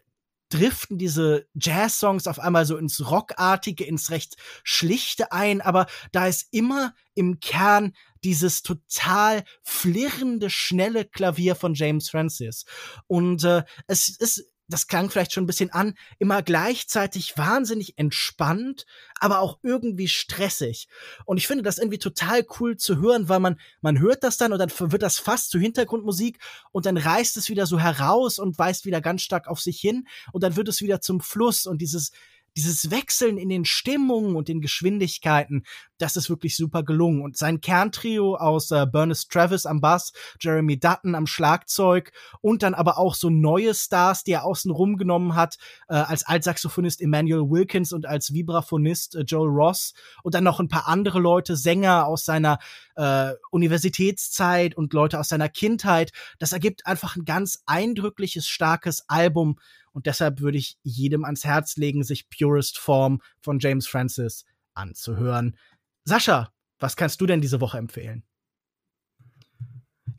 [0.50, 6.48] driften diese Jazz-Songs auf einmal so ins Rockartige, ins recht Schlichte ein, aber da ist
[6.52, 12.66] immer im Kern dieses total flirrende, schnelle Klavier von James Francis.
[13.08, 18.86] Und äh, es ist das klang vielleicht schon ein bisschen an, immer gleichzeitig wahnsinnig entspannt,
[19.20, 20.88] aber auch irgendwie stressig.
[21.26, 24.54] Und ich finde das irgendwie total cool zu hören, weil man, man hört das dann
[24.54, 26.40] und dann wird das fast zu Hintergrundmusik
[26.72, 30.08] und dann reißt es wieder so heraus und weist wieder ganz stark auf sich hin
[30.32, 32.12] und dann wird es wieder zum Fluss und dieses,
[32.56, 35.64] dieses Wechseln in den Stimmungen und den Geschwindigkeiten,
[35.98, 37.22] das ist wirklich super gelungen.
[37.22, 42.12] Und sein Kerntrio aus äh, Bernice Travis am Bass, Jeremy Dutton am Schlagzeug
[42.42, 45.58] und dann aber auch so neue Stars, die er außen rumgenommen hat,
[45.88, 50.70] äh, als Altsaxophonist Emmanuel Wilkins und als Vibraphonist äh, Joel Ross und dann noch ein
[50.70, 52.60] paar andere Leute, Sänger aus seiner
[52.96, 56.12] äh, Universitätszeit und Leute aus seiner Kindheit.
[56.40, 59.58] Das ergibt einfach ein ganz eindrückliches, starkes Album,
[59.94, 65.58] und deshalb würde ich jedem ans Herz legen, sich Purest Form von James Francis anzuhören.
[66.06, 68.24] Sascha, was kannst du denn diese Woche empfehlen?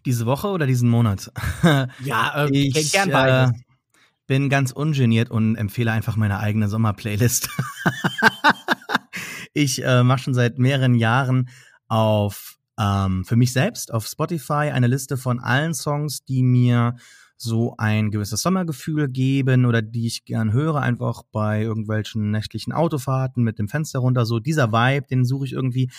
[0.05, 1.33] Diese Woche oder diesen Monat?
[2.05, 3.59] ja, äh, ich, gern beides.
[3.59, 3.63] Äh,
[4.27, 7.49] bin ganz ungeniert und empfehle einfach meine eigene Sommerplaylist.
[9.53, 11.51] ich äh, mache schon seit mehreren Jahren
[11.89, 16.97] auf ähm, für mich selbst auf Spotify eine Liste von allen Songs, die mir
[17.43, 23.43] so ein gewisses Sommergefühl geben oder die ich gern höre, einfach bei irgendwelchen nächtlichen Autofahrten
[23.43, 24.27] mit dem Fenster runter.
[24.27, 25.91] So dieser Vibe, den suche ich irgendwie.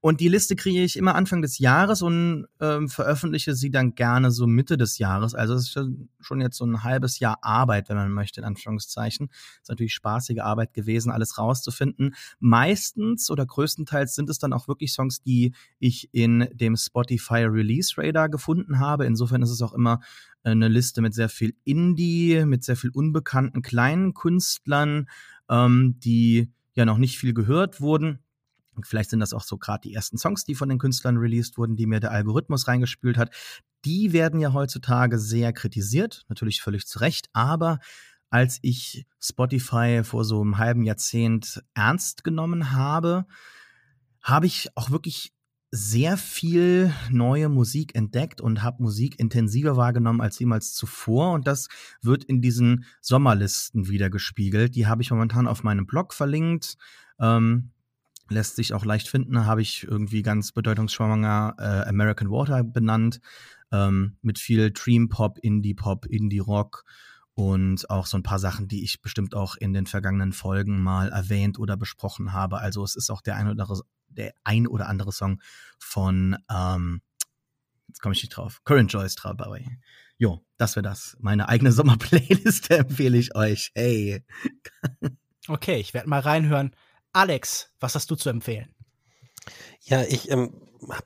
[0.00, 4.30] Und die Liste kriege ich immer Anfang des Jahres und ähm, veröffentliche sie dann gerne
[4.30, 5.34] so Mitte des Jahres.
[5.34, 5.88] Also es ist
[6.20, 9.30] schon jetzt so ein halbes Jahr Arbeit, wenn man möchte, in Anführungszeichen.
[9.62, 12.14] Ist natürlich spaßige Arbeit gewesen, alles rauszufinden.
[12.40, 17.94] Meistens oder größtenteils sind es dann auch wirklich Songs, die ich in dem Spotify Release
[17.96, 19.06] Radar gefunden habe.
[19.06, 20.00] Insofern ist es auch immer
[20.42, 25.08] eine Liste mit sehr viel Indie, mit sehr viel unbekannten kleinen Künstlern,
[25.48, 28.20] ähm, die ja noch nicht viel gehört wurden.
[28.82, 31.76] Vielleicht sind das auch so gerade die ersten Songs, die von den Künstlern released wurden,
[31.76, 33.34] die mir der Algorithmus reingespült hat.
[33.84, 37.78] Die werden ja heutzutage sehr kritisiert, natürlich völlig zu Recht, aber
[38.30, 43.26] als ich Spotify vor so einem halben Jahrzehnt ernst genommen habe,
[44.22, 45.32] habe ich auch wirklich
[45.72, 51.32] sehr viel neue Musik entdeckt und habe Musik intensiver wahrgenommen als jemals zuvor.
[51.32, 51.68] Und das
[52.02, 54.74] wird in diesen Sommerlisten wieder gespiegelt.
[54.74, 56.76] Die habe ich momentan auf meinem Blog verlinkt.
[57.20, 57.70] Ähm,
[58.28, 59.46] lässt sich auch leicht finden.
[59.46, 63.20] Habe ich irgendwie ganz bedeutungsschwanger äh, American Water benannt.
[63.70, 66.84] Ähm, mit viel Dream Pop, Indie Pop, Indie Rock
[67.40, 71.08] und auch so ein paar Sachen, die ich bestimmt auch in den vergangenen Folgen mal
[71.08, 72.58] erwähnt oder besprochen habe.
[72.58, 75.40] Also es ist auch der ein oder andere der ein oder andere Song
[75.78, 77.00] von, ähm,
[77.88, 79.78] jetzt komme ich nicht drauf, Current Joyce dabei.
[80.18, 81.16] Jo, das wäre das.
[81.18, 83.70] Meine eigene Sommerplaylist empfehle ich euch.
[83.74, 84.22] Hey.
[85.48, 86.76] okay, ich werde mal reinhören.
[87.14, 88.74] Alex, was hast du zu empfehlen?
[89.80, 90.60] Ja, ich ähm,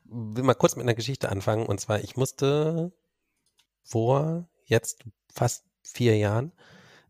[0.05, 1.65] will mal kurz mit einer Geschichte anfangen.
[1.65, 2.93] Und zwar, ich musste
[3.85, 6.53] vor jetzt fast vier Jahren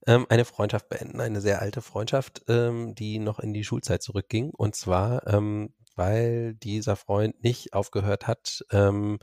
[0.06, 4.50] ähm, eine Freundschaft beenden, eine sehr alte Freundschaft, ähm, die noch in die Schulzeit zurückging.
[4.50, 9.18] Und zwar ähm, weil dieser Freund nicht aufgehört hat, ähm,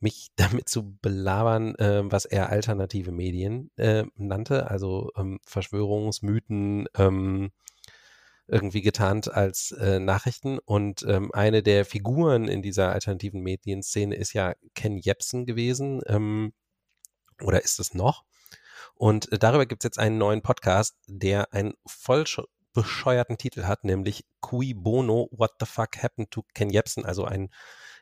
[0.00, 7.50] mich damit zu belabern, äh, was er alternative Medien äh, nannte, also ähm, Verschwörungsmythen ähm,
[8.48, 10.58] irgendwie getarnt als äh, Nachrichten.
[10.58, 16.02] Und ähm, eine der Figuren in dieser alternativen Medienszene ist ja Ken Jebsen gewesen.
[16.06, 16.52] Ähm,
[17.40, 18.24] oder ist es noch?
[18.94, 22.24] Und darüber gibt es jetzt einen neuen Podcast, der ein voll
[22.72, 27.48] bescheuerten Titel hat, nämlich Cui Bono, What the Fuck Happened to Ken Jebsen, also eine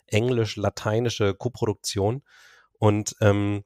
[0.06, 2.22] englisch-lateinische Koproduktion.
[2.78, 3.64] Und ähm,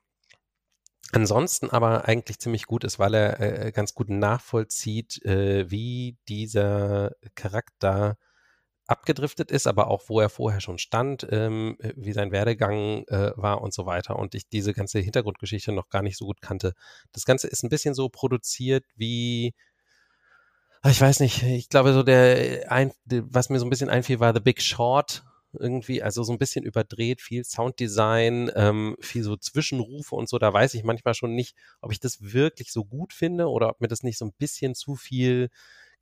[1.12, 7.12] ansonsten aber eigentlich ziemlich gut ist, weil er äh, ganz gut nachvollzieht, äh, wie dieser
[7.34, 8.16] Charakter
[8.86, 13.62] abgedriftet ist, aber auch wo er vorher schon stand, ähm, wie sein Werdegang äh, war
[13.62, 14.16] und so weiter.
[14.16, 16.74] Und ich diese ganze Hintergrundgeschichte noch gar nicht so gut kannte.
[17.12, 19.54] Das Ganze ist ein bisschen so produziert wie
[20.82, 24.20] Ah, ich weiß nicht, ich glaube so der, ein, was mir so ein bisschen einfiel,
[24.20, 25.22] war The Big Short
[25.58, 30.52] irgendwie, also so ein bisschen überdreht, viel Sounddesign, ähm, viel so Zwischenrufe und so, da
[30.52, 33.88] weiß ich manchmal schon nicht, ob ich das wirklich so gut finde oder ob mir
[33.88, 35.48] das nicht so ein bisschen zu viel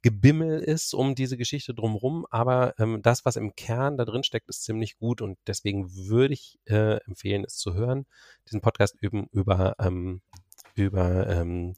[0.03, 4.49] Gebimmel ist um diese Geschichte drumherum, aber ähm, das, was im Kern da drin steckt,
[4.49, 8.07] ist ziemlich gut und deswegen würde ich äh, empfehlen, es zu hören,
[8.49, 10.21] diesen Podcast üben über, ähm,
[10.75, 11.77] über ähm,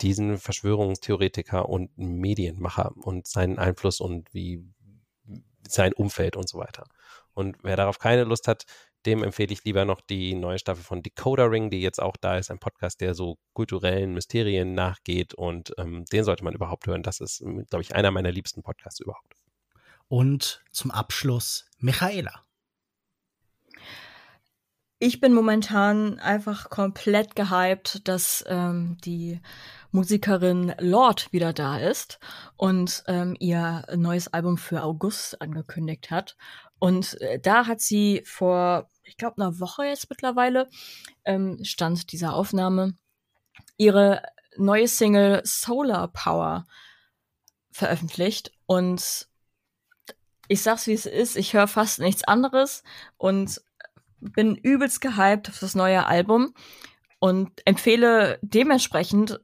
[0.00, 4.64] diesen Verschwörungstheoretiker und Medienmacher und seinen Einfluss und wie
[5.68, 6.84] sein Umfeld und so weiter.
[7.34, 8.64] Und wer darauf keine Lust hat,
[9.06, 12.36] dem empfehle ich lieber noch die neue Staffel von Decoder Ring, die jetzt auch da
[12.36, 17.02] ist, ein Podcast, der so kulturellen Mysterien nachgeht und ähm, den sollte man überhaupt hören.
[17.02, 19.34] Das ist, glaube ich, einer meiner liebsten Podcasts überhaupt.
[20.08, 22.46] Und zum Abschluss Michaela.
[24.98, 29.40] Ich bin momentan einfach komplett gehypt, dass ähm, die
[29.90, 32.18] Musikerin Lord wieder da ist
[32.56, 36.36] und ähm, ihr neues Album für August angekündigt hat.
[36.78, 40.68] Und äh, da hat sie vor, ich glaube, einer Woche jetzt mittlerweile,
[41.24, 42.94] ähm, stand dieser Aufnahme,
[43.76, 44.22] ihre
[44.56, 46.66] neue Single Solar Power
[47.70, 48.52] veröffentlicht.
[48.66, 49.28] Und
[50.48, 52.82] ich sag's wie es ist, ich höre fast nichts anderes
[53.16, 53.60] und
[54.20, 56.54] bin übelst gehypt auf das neue Album
[57.18, 59.40] und empfehle dementsprechend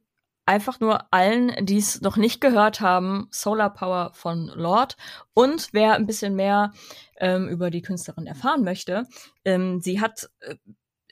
[0.46, 4.96] einfach nur allen, die es noch nicht gehört haben, Solar Power von Lord.
[5.34, 6.72] Und wer ein bisschen mehr
[7.18, 9.06] ähm, über die Künstlerin erfahren möchte,
[9.44, 10.56] ähm, sie hat äh,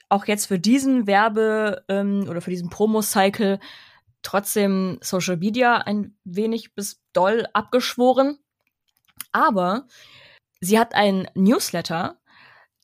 [0.09, 3.59] auch jetzt für diesen Werbe- ähm, oder für diesen Promo-Cycle
[4.23, 8.37] trotzdem Social Media ein wenig bis doll abgeschworen.
[9.31, 9.87] Aber
[10.59, 12.19] sie hat einen Newsletter,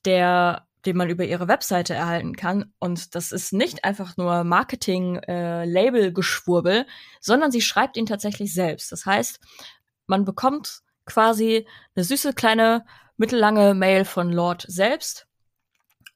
[0.06, 2.72] der den man über ihre Webseite erhalten kann.
[2.80, 6.86] Und das ist nicht einfach nur Marketing-Label-Geschwurbel, äh,
[7.20, 8.94] sondern sie schreibt ihn tatsächlich selbst.
[8.94, 9.42] Das heißt,
[10.08, 12.86] man bekommt quasi eine süße kleine
[13.18, 15.28] mittellange Mail von Lord selbst.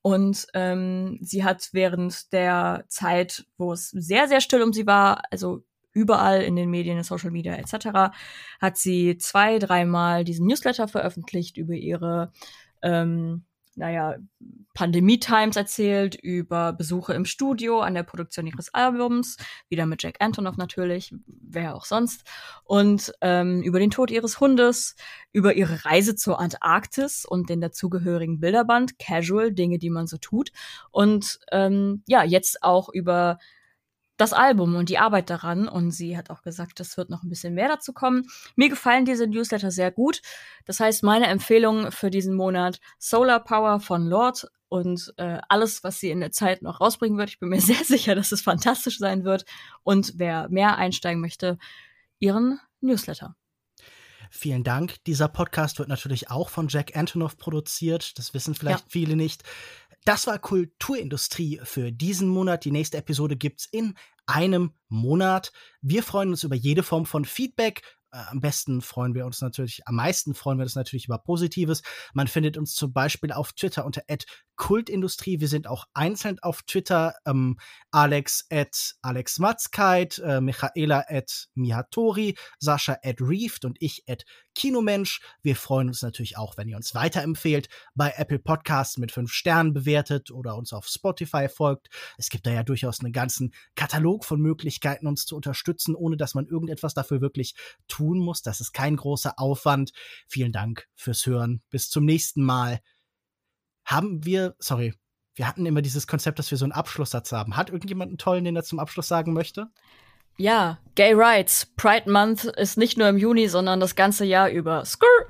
[0.02, 5.24] Und ähm, sie hat während der Zeit, wo es sehr, sehr still um sie war,
[5.32, 8.14] also überall in den Medien, in Social Media etc.,
[8.62, 12.32] hat sie zwei, dreimal diesen Newsletter veröffentlicht über ihre
[12.82, 13.44] ähm,
[13.76, 14.18] naja,
[14.74, 19.38] Pandemie-Times erzählt, über Besuche im Studio an der Produktion ihres Albums,
[19.70, 22.24] wieder mit Jack Antonoff natürlich, wer auch sonst,
[22.64, 24.96] und ähm, über den Tod ihres Hundes,
[25.32, 30.52] über ihre Reise zur Antarktis und den dazugehörigen Bilderband, Casual, Dinge, die man so tut,
[30.92, 33.40] und ähm, ja, jetzt auch über
[34.22, 35.68] das Album und die Arbeit daran.
[35.68, 38.28] Und sie hat auch gesagt, es wird noch ein bisschen mehr dazu kommen.
[38.56, 40.22] Mir gefallen diese Newsletter sehr gut.
[40.66, 46.00] Das heißt, meine Empfehlung für diesen Monat Solar Power von Lord und äh, alles, was
[46.00, 47.30] sie in der Zeit noch rausbringen wird.
[47.30, 49.46] Ich bin mir sehr sicher, dass es fantastisch sein wird.
[49.82, 51.58] Und wer mehr einsteigen möchte,
[52.20, 53.36] ihren Newsletter.
[54.30, 55.04] Vielen Dank.
[55.06, 58.18] Dieser Podcast wird natürlich auch von Jack Antonoff produziert.
[58.18, 58.88] Das wissen vielleicht ja.
[58.88, 59.44] viele nicht.
[60.04, 62.66] Das war Kulturindustrie für diesen Monat.
[62.66, 63.94] Die nächste Episode gibt's in
[64.26, 65.52] einem Monat.
[65.82, 67.82] Wir freuen uns über jede Form von Feedback,
[68.14, 71.82] äh, am besten freuen wir uns natürlich, am meisten freuen wir uns natürlich über Positives.
[72.14, 74.04] Man findet uns zum Beispiel auf Twitter unter
[74.58, 75.40] Kultindustrie.
[75.40, 77.16] Wir sind auch einzeln auf Twitter.
[77.26, 77.58] Ähm,
[77.92, 85.22] Alex at Alex Matzkeit, äh, Michaela at Mihatori, Sascha at Reeft und ich at Kinomensch.
[85.42, 89.74] Wir freuen uns natürlich auch, wenn ihr uns weiterempfehlt, bei Apple Podcasts mit fünf Sternen
[89.74, 91.90] bewertet oder uns auf Spotify folgt.
[92.18, 96.36] Es gibt da ja durchaus einen ganzen Katalog von Möglichkeiten, uns zu unterstützen, ohne dass
[96.36, 97.56] man irgendetwas dafür wirklich
[97.88, 98.42] tun muss.
[98.42, 99.92] Das ist kein großer Aufwand.
[100.28, 101.62] Vielen Dank fürs Hören.
[101.70, 102.82] Bis zum nächsten Mal.
[103.86, 104.94] Haben wir, sorry,
[105.34, 107.56] wir hatten immer dieses Konzept, dass wir so einen Abschlusssatz haben.
[107.58, 109.68] Hat irgendjemand einen tollen, den er zum Abschluss sagen möchte?
[110.42, 111.68] Ja, Gay Rights.
[111.78, 114.84] Pride Month ist nicht nur im Juni, sondern das ganze Jahr über.
[114.86, 115.28] Skrr!